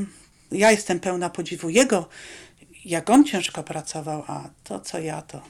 ja 0.52 0.70
jestem 0.70 1.00
pełna 1.00 1.30
podziwu 1.30 1.70
jego, 1.70 2.08
jak 2.84 3.10
on 3.10 3.24
ciężko 3.24 3.62
pracował, 3.62 4.24
a 4.26 4.48
to 4.64 4.80
co 4.80 4.98
ja 4.98 5.22
to. 5.22 5.40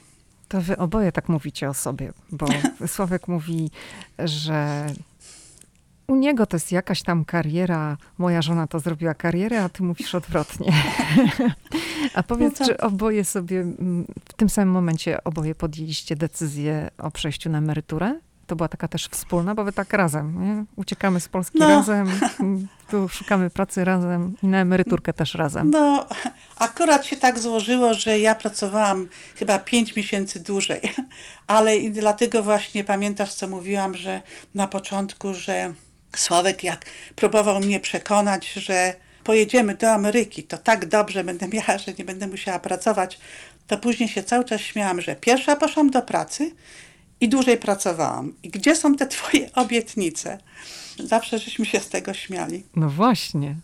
To 0.47 0.61
wy 0.61 0.77
oboje 0.77 1.11
tak 1.11 1.29
mówicie 1.29 1.69
o 1.69 1.73
sobie, 1.73 2.13
bo 2.31 2.47
Sławek 2.87 3.27
mówi, 3.27 3.71
że 4.19 4.87
u 6.07 6.15
niego 6.15 6.45
to 6.45 6.55
jest 6.55 6.71
jakaś 6.71 7.03
tam 7.03 7.25
kariera, 7.25 7.97
moja 8.17 8.41
żona 8.41 8.67
to 8.67 8.79
zrobiła 8.79 9.13
karierę, 9.13 9.63
a 9.63 9.69
ty 9.69 9.83
mówisz 9.83 10.15
odwrotnie. 10.15 10.73
A 12.13 12.23
powiedz, 12.23 12.59
no 12.59 12.65
tak. 12.65 12.67
czy 12.67 12.83
oboje 12.83 13.25
sobie 13.25 13.59
mm, 13.59 14.05
w 14.29 14.33
tym 14.33 14.49
samym 14.49 14.73
momencie 14.73 15.23
oboje 15.23 15.55
podjęliście 15.55 16.15
decyzję 16.15 16.89
o 16.97 17.11
przejściu 17.11 17.49
na 17.49 17.57
emeryturę? 17.57 18.19
To 18.47 18.55
była 18.55 18.67
taka 18.67 18.87
też 18.87 19.07
wspólna, 19.07 19.55
bo 19.55 19.63
wy 19.63 19.73
tak 19.73 19.93
razem, 19.93 20.41
nie? 20.41 20.65
Uciekamy 20.75 21.19
z 21.19 21.29
Polski 21.29 21.59
no. 21.59 21.67
razem, 21.67 22.07
tu 22.89 23.09
szukamy 23.09 23.49
pracy 23.49 23.85
razem 23.85 24.35
i 24.43 24.47
na 24.47 24.57
emeryturkę 24.57 25.13
też 25.13 25.33
razem. 25.35 25.71
No, 25.71 26.05
akurat 26.57 27.05
się 27.05 27.15
tak 27.15 27.39
złożyło, 27.39 27.93
że 27.93 28.19
ja 28.19 28.35
pracowałam 28.35 29.07
chyba 29.35 29.59
pięć 29.59 29.95
miesięcy 29.95 30.39
dłużej, 30.39 30.81
ale 31.47 31.77
i 31.77 31.91
dlatego 31.91 32.43
właśnie 32.43 32.83
pamiętasz, 32.83 33.33
co 33.33 33.47
mówiłam, 33.47 33.95
że 33.95 34.21
na 34.55 34.67
początku, 34.67 35.33
że 35.33 35.73
Sławek 36.15 36.63
jak 36.63 36.85
próbował 37.15 37.59
mnie 37.59 37.79
przekonać, 37.79 38.53
że 38.53 38.95
pojedziemy 39.23 39.75
do 39.75 39.91
Ameryki, 39.91 40.43
to 40.43 40.57
tak 40.57 40.85
dobrze 40.85 41.23
będę 41.23 41.47
miała, 41.47 41.77
że 41.77 41.93
nie 41.93 42.05
będę 42.05 42.27
musiała 42.27 42.59
pracować, 42.59 43.19
to 43.67 43.77
później 43.77 44.09
się 44.09 44.23
cały 44.23 44.45
czas 44.45 44.61
śmiałam, 44.61 45.01
że 45.01 45.15
pierwsza 45.15 45.55
poszłam 45.55 45.89
do 45.89 46.01
pracy 46.01 46.51
i 47.21 47.29
dłużej 47.29 47.57
pracowałam. 47.57 48.33
I 48.43 48.49
gdzie 48.49 48.75
są 48.75 48.95
te 48.95 49.07
twoje 49.07 49.53
obietnice? 49.63 50.37
Zawsze 50.99 51.39
żeśmy 51.39 51.65
się 51.65 51.79
z 51.79 51.89
tego 51.89 52.13
śmiali. 52.13 52.63
No 52.75 52.89
właśnie. 52.89 53.55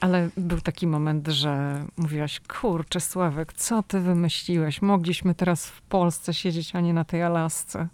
Ale 0.00 0.28
był 0.36 0.60
taki 0.60 0.86
moment, 0.86 1.28
że 1.28 1.84
mówiłaś, 1.96 2.40
kurczę 2.40 3.00
Sławek, 3.00 3.52
co 3.52 3.82
ty 3.82 4.00
wymyśliłeś? 4.00 4.82
Mogliśmy 4.82 5.34
teraz 5.34 5.66
w 5.66 5.82
Polsce 5.82 6.34
siedzieć, 6.34 6.74
a 6.74 6.80
nie 6.80 6.92
na 6.92 7.04
tej 7.04 7.22
Alasce. 7.22 7.88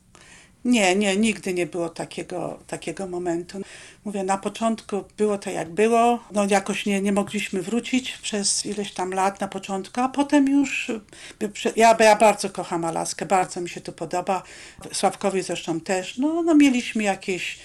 Nie, 0.68 0.96
nie, 0.96 1.16
nigdy 1.16 1.54
nie 1.54 1.66
było 1.66 1.88
takiego, 1.88 2.58
takiego 2.66 3.06
momentu. 3.06 3.58
Mówię, 4.04 4.24
na 4.24 4.38
początku 4.38 5.04
było 5.16 5.38
to 5.38 5.50
jak 5.50 5.70
było, 5.70 6.24
no 6.32 6.46
jakoś 6.48 6.86
nie, 6.86 7.00
nie 7.00 7.12
mogliśmy 7.12 7.62
wrócić 7.62 8.12
przez 8.12 8.66
ileś 8.66 8.92
tam 8.92 9.12
lat 9.12 9.40
na 9.40 9.48
początku, 9.48 10.00
a 10.00 10.08
potem 10.08 10.48
już, 10.48 10.90
ja, 11.76 11.96
ja 12.00 12.16
bardzo 12.16 12.50
kocham 12.50 12.84
Alaskę, 12.84 13.26
bardzo 13.26 13.60
mi 13.60 13.68
się 13.68 13.80
tu 13.80 13.92
podoba, 13.92 14.42
Sławkowi 14.92 15.42
zresztą 15.42 15.80
też, 15.80 16.18
no, 16.18 16.42
no 16.42 16.54
mieliśmy 16.54 17.02
jakieś, 17.02 17.58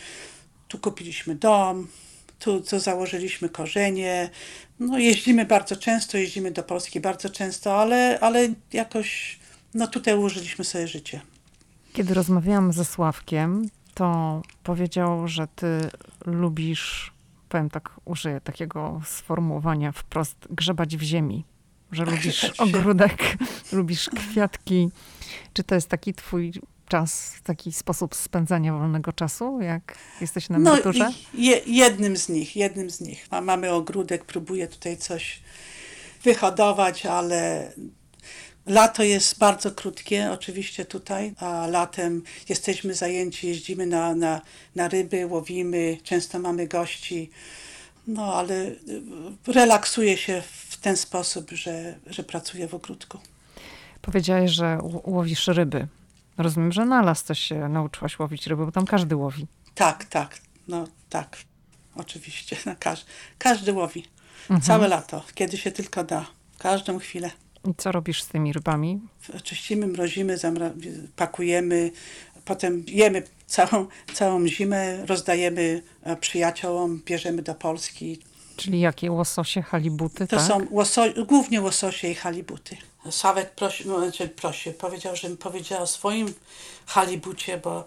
tu 0.67 0.80
kupiliśmy 0.80 1.35
dom, 1.35 1.88
tu, 2.39 2.61
tu 2.61 2.80
założyliśmy 2.80 3.49
korzenie, 3.49 4.30
no 4.80 4.99
jeździmy 4.99 5.45
bardzo 5.45 5.75
często, 5.75 6.17
jeździmy 6.17 6.51
do 6.51 6.63
Polski 6.63 6.99
bardzo 6.99 7.30
często, 7.30 7.81
ale, 7.81 8.19
ale 8.21 8.49
jakoś, 8.73 9.39
no 9.73 9.88
tutaj 9.88 10.15
ułożyliśmy 10.15 10.65
sobie 10.65 10.88
życie. 10.88 11.32
Kiedy 11.94 12.14
rozmawiałam 12.14 12.74
ze 12.74 12.86
Sławkiem, 12.86 13.70
to 13.94 14.41
powiedział, 14.64 15.28
że 15.28 15.48
ty 15.56 15.90
lubisz, 16.26 17.14
powiem 17.49 17.70
tak, 17.70 17.90
użyję 18.06 18.41
takiego 18.41 19.02
sformułowania 19.06 19.91
wprost, 19.91 20.36
grzebać 20.49 20.98
w 20.98 21.02
ziemi. 21.02 21.45
Że 21.91 22.06
lubisz 22.06 22.52
ogródek, 22.57 23.38
lubisz 23.72 24.10
kwiatki. 24.10 24.90
Czy 25.53 25.64
to 25.64 25.76
jest 25.76 25.90
taki 25.90 26.14
twój 26.14 26.53
czas, 26.88 27.36
taki 27.44 27.72
sposób 27.72 28.15
spędzania 28.15 28.74
wolnego 28.74 29.14
czasu, 29.14 29.61
jak 29.61 29.98
jesteś 30.22 30.49
na 30.49 30.60
no 30.60 30.70
emeryturze? 30.70 31.10
No, 31.10 31.11
je, 31.34 31.61
jednym 31.65 32.18
z 32.18 32.30
nich, 32.30 32.56
jednym 32.56 32.90
z 32.90 33.02
nich. 33.02 33.28
Mamy 33.41 33.72
ogródek, 33.72 34.26
próbuję 34.26 34.68
tutaj 34.68 34.98
coś 34.98 35.41
wyhodować, 36.24 37.06
ale 37.06 37.72
Lato 38.65 39.03
jest 39.03 39.38
bardzo 39.38 39.72
krótkie, 39.72 40.31
oczywiście 40.31 40.85
tutaj, 40.85 41.34
a 41.38 41.68
latem 41.68 42.23
jesteśmy 42.49 42.94
zajęci, 42.94 43.48
jeździmy 43.48 43.85
na, 43.85 44.15
na, 44.15 44.41
na 44.76 44.88
ryby, 44.88 45.26
łowimy, 45.26 45.98
często 46.03 46.40
mamy 46.40 46.68
gości, 46.68 47.30
no 48.07 48.35
ale 48.35 48.56
y, 48.56 48.77
relaksuję 49.48 50.18
się 50.18 50.44
w 50.69 50.77
ten 50.77 50.98
sposób, 50.98 51.52
że, 51.52 51.95
że 52.07 52.23
pracuję 52.23 52.68
w 52.68 52.73
ogródku. 52.73 53.18
Powiedziałeś, 54.02 54.52
że 54.52 54.80
łowisz 55.03 55.48
ryby. 55.48 55.88
Rozumiem, 56.38 56.72
że 56.72 56.85
na 56.85 57.02
las 57.02 57.23
też 57.23 57.40
się 57.40 57.69
nauczyłaś 57.69 58.19
łowić 58.19 58.48
ryby, 58.48 58.65
bo 58.65 58.72
tam 58.72 58.85
każdy 58.85 59.15
łowi. 59.15 59.48
Tak, 59.76 60.06
tak, 60.06 60.38
no 60.68 60.88
tak, 61.10 61.38
oczywiście. 61.95 62.57
Każdy, 62.80 63.06
każdy 63.38 63.73
łowi. 63.73 64.06
Mhm. 64.41 64.61
Całe 64.61 64.88
lato, 64.88 65.23
kiedy 65.35 65.57
się 65.57 65.72
tylko 65.72 66.03
da, 66.03 66.26
każdą 66.57 66.99
chwilę. 66.99 67.31
I 67.69 67.76
co 67.77 67.91
robisz 67.91 68.23
z 68.23 68.27
tymi 68.27 68.53
rybami? 68.53 68.99
Czyścimy, 69.44 69.88
mrozimy, 69.88 70.38
pakujemy, 71.15 71.91
potem 72.45 72.84
jemy 72.88 73.23
całą, 73.45 73.88
całą 74.14 74.48
zimę, 74.48 75.06
rozdajemy 75.06 75.84
e, 76.03 76.15
przyjaciołom, 76.15 77.02
bierzemy 77.06 77.41
do 77.41 77.56
Polski. 77.56 78.19
Czyli 78.56 78.80
jakie 78.80 79.11
łososie, 79.11 79.61
halibuty, 79.61 80.27
To 80.27 80.38
tak? 80.38 80.48
są 80.48 80.68
łoso 80.72 81.03
głównie 81.27 81.61
łososie 81.61 82.07
i 82.07 82.15
halibuty. 82.15 82.77
Sławek 83.10 83.52
prosi, 83.52 83.88
no, 83.88 83.99
znaczy 83.99 84.30
prosi, 84.30 84.72
powiedział, 84.72 85.15
żebym 85.15 85.38
powiedziała 85.38 85.81
o 85.81 85.88
swoim 85.88 86.34
halibucie, 86.85 87.57
bo 87.57 87.85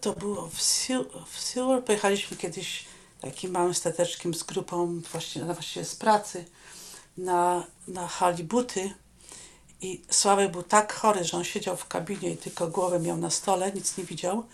to 0.00 0.12
było 0.12 0.48
w, 0.48 0.62
Sil 0.78 1.02
w 1.26 1.40
Silver. 1.40 1.84
Pojechaliśmy 1.84 2.36
kiedyś 2.36 2.84
takim 3.20 3.50
małym 3.50 3.74
stateczkiem 3.74 4.34
z 4.34 4.42
grupą 4.42 5.00
właśnie, 5.12 5.44
właściwie 5.44 5.84
z 5.84 5.96
pracy 5.96 6.44
na, 7.18 7.64
na 7.88 8.08
halibuty 8.08 8.90
i 9.82 10.00
Sławek 10.10 10.52
był 10.52 10.62
tak 10.62 10.92
chory, 10.92 11.24
że 11.24 11.36
on 11.36 11.44
siedział 11.44 11.76
w 11.76 11.86
kabinie 11.88 12.30
i 12.30 12.36
tylko 12.36 12.68
głowę 12.68 13.00
miał 13.00 13.16
na 13.16 13.30
stole, 13.30 13.72
nic 13.72 13.98
nie 13.98 14.04
widział. 14.04 14.44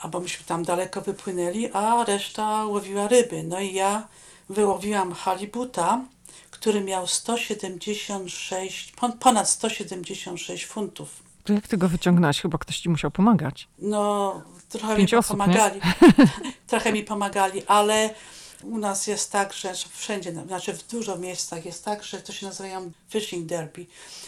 Albo 0.00 0.20
myśmy 0.20 0.44
tam 0.46 0.64
daleko 0.64 1.00
wypłynęli, 1.00 1.70
a 1.72 2.04
reszta 2.04 2.64
łowiła 2.64 3.08
ryby. 3.08 3.42
No 3.42 3.60
i 3.60 3.74
ja 3.74 4.08
wyłowiłam 4.48 5.12
halibuta, 5.12 6.04
który 6.50 6.80
miał 6.80 7.06
176, 7.06 8.92
ponad 9.20 9.48
176 9.48 10.66
funtów. 10.66 11.22
To 11.44 11.52
jak 11.52 11.68
ty 11.68 11.76
go 11.76 11.88
wyciągnąłeś? 11.88 12.40
Chyba 12.40 12.58
ktoś 12.58 12.78
ci 12.78 12.88
musiał 12.88 13.10
pomagać. 13.10 13.68
No, 13.78 14.42
trochę 14.68 14.96
Pięć 14.96 15.12
mi 15.12 15.18
osób, 15.18 15.30
pomagali. 15.30 15.80
trochę 16.66 16.92
mi 16.92 17.04
pomagali, 17.04 17.62
ale 17.66 18.14
u 18.64 18.78
nas 18.78 19.06
jest 19.06 19.32
tak, 19.32 19.52
że 19.52 19.74
wszędzie, 19.90 20.32
znaczy 20.32 20.72
w 20.72 20.86
dużo 20.86 21.16
miejscach 21.16 21.64
jest 21.64 21.84
tak, 21.84 22.04
że 22.04 22.22
to 22.22 22.32
się 22.32 22.46
nazywają 22.46 22.92
fishing 23.08 23.46
derby, 23.46 23.86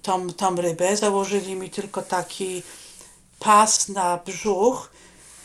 tą, 0.02 0.30
tą 0.30 0.56
rybę, 0.56 0.98
założyli 0.98 1.56
mi 1.56 1.70
tylko 1.70 2.02
taki 2.02 2.64
pas 3.40 3.90
na 3.90 4.18
brzuch, 4.18 4.91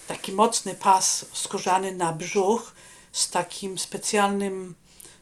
taki 0.08 0.32
mocny 0.32 0.74
pas 0.74 1.26
skórzany 1.32 1.94
na 1.94 2.12
brzuch 2.12 2.74
z 3.12 3.30
takim 3.30 3.78
specjalnym, 3.78 4.74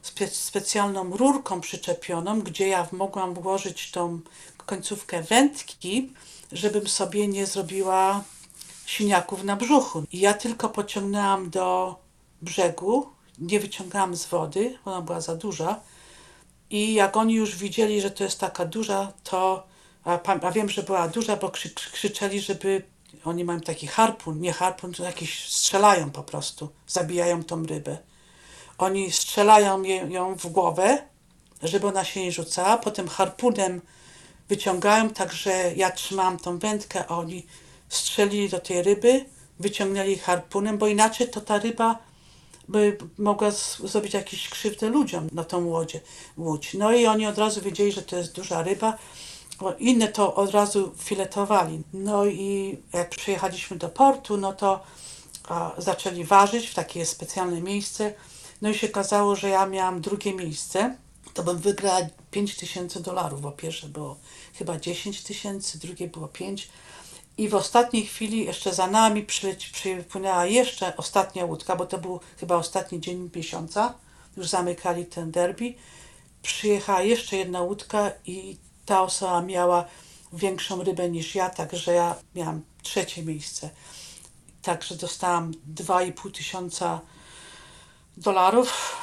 spe, 0.03 0.27
specjalną 0.29 1.17
rurką 1.17 1.61
przyczepioną, 1.61 2.41
gdzie 2.41 2.69
ja 2.69 2.89
mogłam 2.93 3.35
włożyć 3.35 3.91
tą 3.91 4.21
końcówkę 4.67 5.23
wędki, 5.23 6.13
żebym 6.53 6.89
sobie 6.89 7.29
nie 7.29 7.47
zrobiła 7.47 8.25
siniaków 8.87 9.45
na 9.45 9.57
brzuchu. 9.57 10.05
I 10.13 10.21
ja 10.21 10.35
tylko 10.35 10.69
pociągnęłam 10.69 11.51
do 11.51 11.97
brzegu, 12.43 13.07
nie 13.39 13.61
wyciągałam 13.61 14.17
z 14.17 14.27
wody, 14.27 14.79
ona 14.85 15.01
była 15.01 15.21
za 15.21 15.37
duża. 15.37 15.81
I 16.71 16.95
jak 16.95 17.17
oni 17.17 17.35
już 17.35 17.57
widzieli, 17.57 18.01
że 18.01 18.11
to 18.11 18.25
jest 18.25 18.41
taka 18.41 18.65
duża, 18.65 19.13
to 19.25 19.72
a, 20.05 20.21
a 20.43 20.51
wiem, 20.51 20.69
że 20.69 20.83
była 20.83 21.09
duża, 21.09 21.37
bo 21.37 21.51
krzy, 21.51 21.71
krzyczeli, 21.71 22.41
żeby 22.41 22.83
oni 23.25 23.45
mają 23.45 23.61
taki 23.61 23.87
harpun, 23.87 24.41
nie 24.41 24.53
harpun, 24.53 24.93
to 24.93 25.05
jakiś 25.05 25.49
strzelają 25.49 26.11
po 26.11 26.23
prostu, 26.23 26.69
zabijają 26.87 27.45
tą 27.45 27.67
rybę. 27.67 27.99
Oni 28.79 29.13
strzelają 29.13 29.83
ją 30.09 30.35
w 30.35 30.47
głowę, 30.47 30.99
żeby 31.63 31.87
ona 31.87 32.05
się 32.05 32.21
nie 32.21 32.33
rzucała, 32.33 32.77
potem 32.77 33.09
harpunem 33.09 33.81
wyciągają, 34.49 35.11
także 35.11 35.73
ja 35.77 35.91
trzymałam 35.91 36.39
tą 36.39 36.59
wędkę, 36.59 37.05
a 37.09 37.19
oni 37.19 37.47
strzelili 37.89 38.49
do 38.49 38.61
tej 38.61 38.83
ryby, 38.83 39.25
wyciągnęli 39.61 40.17
harpunem, 40.17 40.79
bo 40.79 40.87
inaczej 40.87 41.29
to 41.31 41.41
ta 41.41 41.59
ryba 41.59 41.99
by 42.69 42.99
mogła 43.19 43.51
zrobić 43.85 44.15
jakieś 44.15 44.49
krzywdę 44.49 44.89
ludziom 44.89 45.29
na 45.33 45.45
tą 45.45 45.67
łodzie, 45.67 46.01
łódź. 46.39 46.75
No 46.75 46.93
i 46.93 47.07
oni 47.07 47.27
od 47.27 47.39
razu 47.39 47.61
wiedzieli, 47.61 47.93
że 47.93 48.03
to 48.03 48.17
jest 48.17 48.33
duża 48.33 48.63
ryba, 48.63 48.99
bo 49.63 49.75
inne 49.75 50.09
to 50.09 50.35
od 50.35 50.51
razu 50.51 50.95
filetowali. 50.99 51.83
No 51.93 52.27
i 52.27 52.79
jak 52.93 53.11
przyjechaliśmy 53.11 53.77
do 53.77 53.89
portu, 53.89 54.37
no 54.37 54.53
to 54.53 54.81
a, 55.49 55.73
zaczęli 55.79 56.25
ważyć 56.25 56.67
w 56.67 56.75
takie 56.75 57.07
specjalne 57.07 57.61
miejsce. 57.61 58.15
No 58.63 58.69
i 58.69 58.75
się 58.75 58.87
okazało, 58.87 59.37
że 59.37 59.49
ja 59.49 59.67
miałam 59.67 60.01
drugie 60.01 60.35
miejsce. 60.35 60.97
To 61.35 61.43
bym 61.43 61.59
wygrała 61.59 62.01
5 62.31 62.57
tysięcy 62.57 63.01
dolarów, 63.01 63.41
bo 63.41 63.53
pierwsze 63.53 63.89
było 63.89 64.17
chyba 64.55 64.79
10 64.79 65.23
tysięcy, 65.23 65.79
drugie 65.79 66.09
było 66.09 66.29
5. 66.29 66.69
I 67.39 67.49
w 67.49 67.55
ostatniej 67.55 68.07
chwili 68.07 68.45
jeszcze 68.45 68.75
za 68.75 68.87
nami 68.87 69.27
przypłynęła 69.73 70.47
jeszcze 70.47 70.97
ostatnia 70.97 71.45
łódka, 71.45 71.77
bo 71.77 71.87
to 71.87 71.99
był 71.99 72.21
chyba 72.37 72.57
ostatni 72.57 73.01
dzień 73.01 73.31
miesiąca. 73.37 73.95
Już 74.37 74.49
zamykali 74.49 75.07
ten 75.07 75.31
derby. 75.31 75.75
Przyjechała 76.43 77.03
jeszcze 77.03 77.37
jedna 77.37 77.63
łódka 77.63 78.13
i 78.27 78.59
ta 78.87 79.03
osoba 79.03 79.43
miała 79.43 79.85
większą 80.33 80.83
rybę 80.83 81.11
niż 81.11 81.35
ja, 81.35 81.51
także 81.51 81.93
ja 81.93 82.15
miałam 82.35 82.63
trzecie 82.83 83.23
miejsce. 83.23 83.71
Także 84.63 84.95
dostałam 84.95 85.53
2,5 85.75 86.31
tysiąca 86.31 87.01
dolarów. 88.17 88.97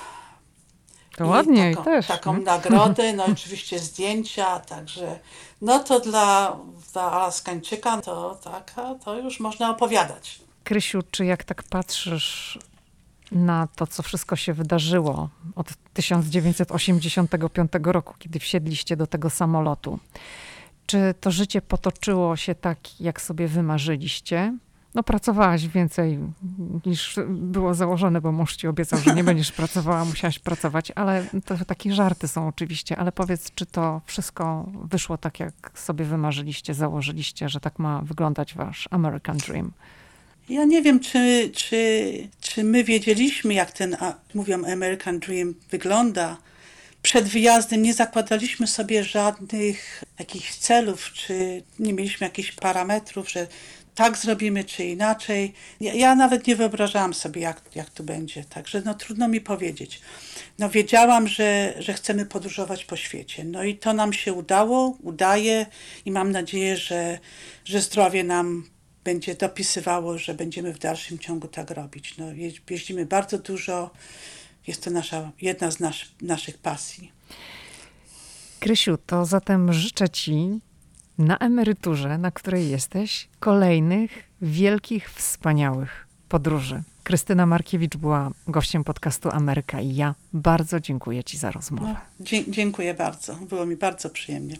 To 1.17 1.27
ładnie 1.27 1.71
taką, 1.71 1.83
też. 1.83 2.07
Taką 2.07 2.41
nagrodę, 2.41 3.13
no 3.13 3.25
oczywiście 3.33 3.79
zdjęcia, 3.79 4.59
także 4.59 5.19
no 5.61 5.79
to 5.79 5.99
dla, 5.99 6.57
dla 6.93 7.11
Alaskańczyka 7.11 8.01
to 8.01 8.39
taka, 8.43 8.95
to 8.95 9.15
już 9.15 9.39
można 9.39 9.69
opowiadać. 9.69 10.39
Krysiu, 10.63 10.99
czy 11.11 11.25
jak 11.25 11.43
tak 11.43 11.63
patrzysz 11.63 12.59
na 13.31 13.67
to, 13.67 13.87
co 13.87 14.03
wszystko 14.03 14.35
się 14.35 14.53
wydarzyło 14.53 15.29
od 15.55 15.73
1985 15.93 17.71
roku, 17.83 18.13
kiedy 18.19 18.39
wsiedliście 18.39 18.97
do 18.97 19.07
tego 19.07 19.29
samolotu. 19.29 19.99
Czy 20.85 21.13
to 21.21 21.31
życie 21.31 21.61
potoczyło 21.61 22.35
się 22.35 22.55
tak, 22.55 23.01
jak 23.01 23.21
sobie 23.21 23.47
wymarzyliście? 23.47 24.57
No, 24.95 25.03
pracowałaś 25.03 25.67
więcej 25.67 26.19
niż 26.85 27.19
było 27.27 27.73
założone, 27.73 28.21
bo 28.21 28.31
mąż 28.31 28.55
ci 28.55 28.67
obiecał, 28.67 28.99
że 28.99 29.15
nie 29.15 29.23
będziesz 29.23 29.51
pracowała, 29.51 30.05
musiałaś 30.05 30.39
pracować, 30.39 30.91
ale 30.95 31.25
to 31.45 31.65
takie 31.65 31.93
żarty 31.93 32.27
są 32.27 32.47
oczywiście. 32.47 32.97
Ale 32.97 33.11
powiedz, 33.11 33.51
czy 33.55 33.65
to 33.65 34.01
wszystko 34.05 34.69
wyszło 34.83 35.17
tak, 35.17 35.39
jak 35.39 35.71
sobie 35.75 36.05
wymarzyliście, 36.05 36.73
założyliście, 36.73 37.49
że 37.49 37.59
tak 37.59 37.79
ma 37.79 38.01
wyglądać 38.01 38.53
wasz 38.53 38.87
American 38.91 39.37
Dream? 39.37 39.71
Ja 40.49 40.65
nie 40.65 40.81
wiem, 40.81 40.99
czy, 40.99 41.51
czy, 41.55 42.13
czy 42.41 42.63
my 42.63 42.83
wiedzieliśmy, 42.83 43.53
jak 43.53 43.71
ten, 43.71 43.97
mówią, 44.33 44.65
American 44.65 45.19
Dream 45.19 45.55
wygląda. 45.71 46.37
Przed 47.01 47.25
wyjazdem 47.25 47.81
nie 47.81 47.93
zakładaliśmy 47.93 48.67
sobie 48.67 49.03
żadnych 49.03 50.03
jakichś 50.19 50.55
celów, 50.55 51.11
czy 51.13 51.63
nie 51.79 51.93
mieliśmy 51.93 52.27
jakichś 52.27 52.51
parametrów, 52.51 53.31
że 53.31 53.47
tak 53.95 54.17
zrobimy, 54.17 54.63
czy 54.63 54.85
inaczej. 54.85 55.53
Ja, 55.81 55.93
ja, 55.93 56.15
nawet 56.15 56.47
nie 56.47 56.55
wyobrażałam 56.55 57.13
sobie, 57.13 57.41
jak, 57.41 57.61
jak 57.75 57.89
to 57.89 58.03
będzie, 58.03 58.43
także 58.43 58.81
no, 58.85 58.93
trudno 58.93 59.27
mi 59.27 59.41
powiedzieć. 59.41 60.01
No, 60.59 60.69
wiedziałam, 60.69 61.27
że, 61.27 61.73
że 61.79 61.93
chcemy 61.93 62.25
podróżować 62.25 62.85
po 62.85 62.95
świecie. 62.95 63.43
No 63.43 63.63
i 63.63 63.75
to 63.75 63.93
nam 63.93 64.13
się 64.13 64.33
udało, 64.33 64.97
udaje 65.01 65.65
i 66.05 66.11
mam 66.11 66.31
nadzieję, 66.31 66.77
że, 66.77 67.19
że 67.65 67.81
zdrowie 67.81 68.23
nam 68.23 68.63
będzie 69.03 69.35
dopisywało, 69.35 70.17
że 70.17 70.33
będziemy 70.33 70.73
w 70.73 70.79
dalszym 70.79 71.19
ciągu 71.19 71.47
tak 71.47 71.71
robić. 71.71 72.17
No, 72.17 72.25
jeździmy 72.69 73.05
bardzo 73.05 73.37
dużo, 73.37 73.91
jest 74.67 74.83
to 74.83 74.89
nasza, 74.91 75.31
jedna 75.41 75.71
z 75.71 75.79
nas, 75.79 75.95
naszych 76.21 76.57
pasji. 76.57 77.11
Krysiu, 78.59 78.97
to 79.05 79.25
zatem 79.25 79.73
życzę 79.73 80.09
Ci 80.09 80.59
na 81.17 81.37
emeryturze, 81.37 82.17
na 82.17 82.31
której 82.31 82.69
jesteś, 82.69 83.29
kolejnych 83.39 84.11
wielkich, 84.41 85.11
wspaniałych 85.11 86.07
podróży. 86.29 86.83
Krystyna 87.03 87.45
Markiewicz 87.45 87.97
była 87.97 88.31
gościem 88.47 88.83
podcastu 88.83 89.29
Ameryka 89.31 89.81
i 89.81 89.95
ja 89.95 90.15
bardzo 90.33 90.79
dziękuję 90.79 91.23
Ci 91.23 91.37
za 91.37 91.51
rozmowę. 91.51 91.95
No, 92.19 92.25
dziękuję 92.47 92.93
bardzo. 92.93 93.35
Było 93.35 93.65
mi 93.65 93.75
bardzo 93.75 94.09
przyjemnie. 94.09 94.57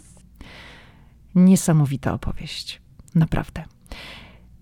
Niesamowita 1.34 2.12
opowieść. 2.12 2.80
Naprawdę. 3.14 3.64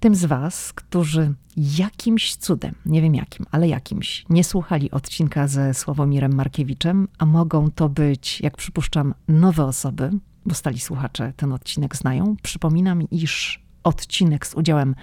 Tym 0.00 0.14
z 0.14 0.24
Was, 0.24 0.72
którzy 0.72 1.34
jakimś 1.56 2.36
cudem, 2.36 2.74
nie 2.86 3.02
wiem 3.02 3.14
jakim, 3.14 3.46
ale 3.50 3.68
jakimś, 3.68 4.24
nie 4.30 4.44
słuchali 4.44 4.90
odcinka 4.90 5.48
ze 5.48 5.74
Sławomirem 5.74 6.34
Markiewiczem, 6.34 7.08
a 7.18 7.26
mogą 7.26 7.70
to 7.70 7.88
być, 7.88 8.40
jak 8.40 8.56
przypuszczam, 8.56 9.14
nowe 9.28 9.64
osoby, 9.64 10.10
bo 10.46 10.54
stali 10.54 10.80
słuchacze 10.80 11.32
ten 11.36 11.52
odcinek 11.52 11.96
znają, 11.96 12.36
przypominam, 12.42 13.10
iż 13.10 13.62
odcinek 13.84 14.46
z 14.46 14.54
udziałem 14.54 14.94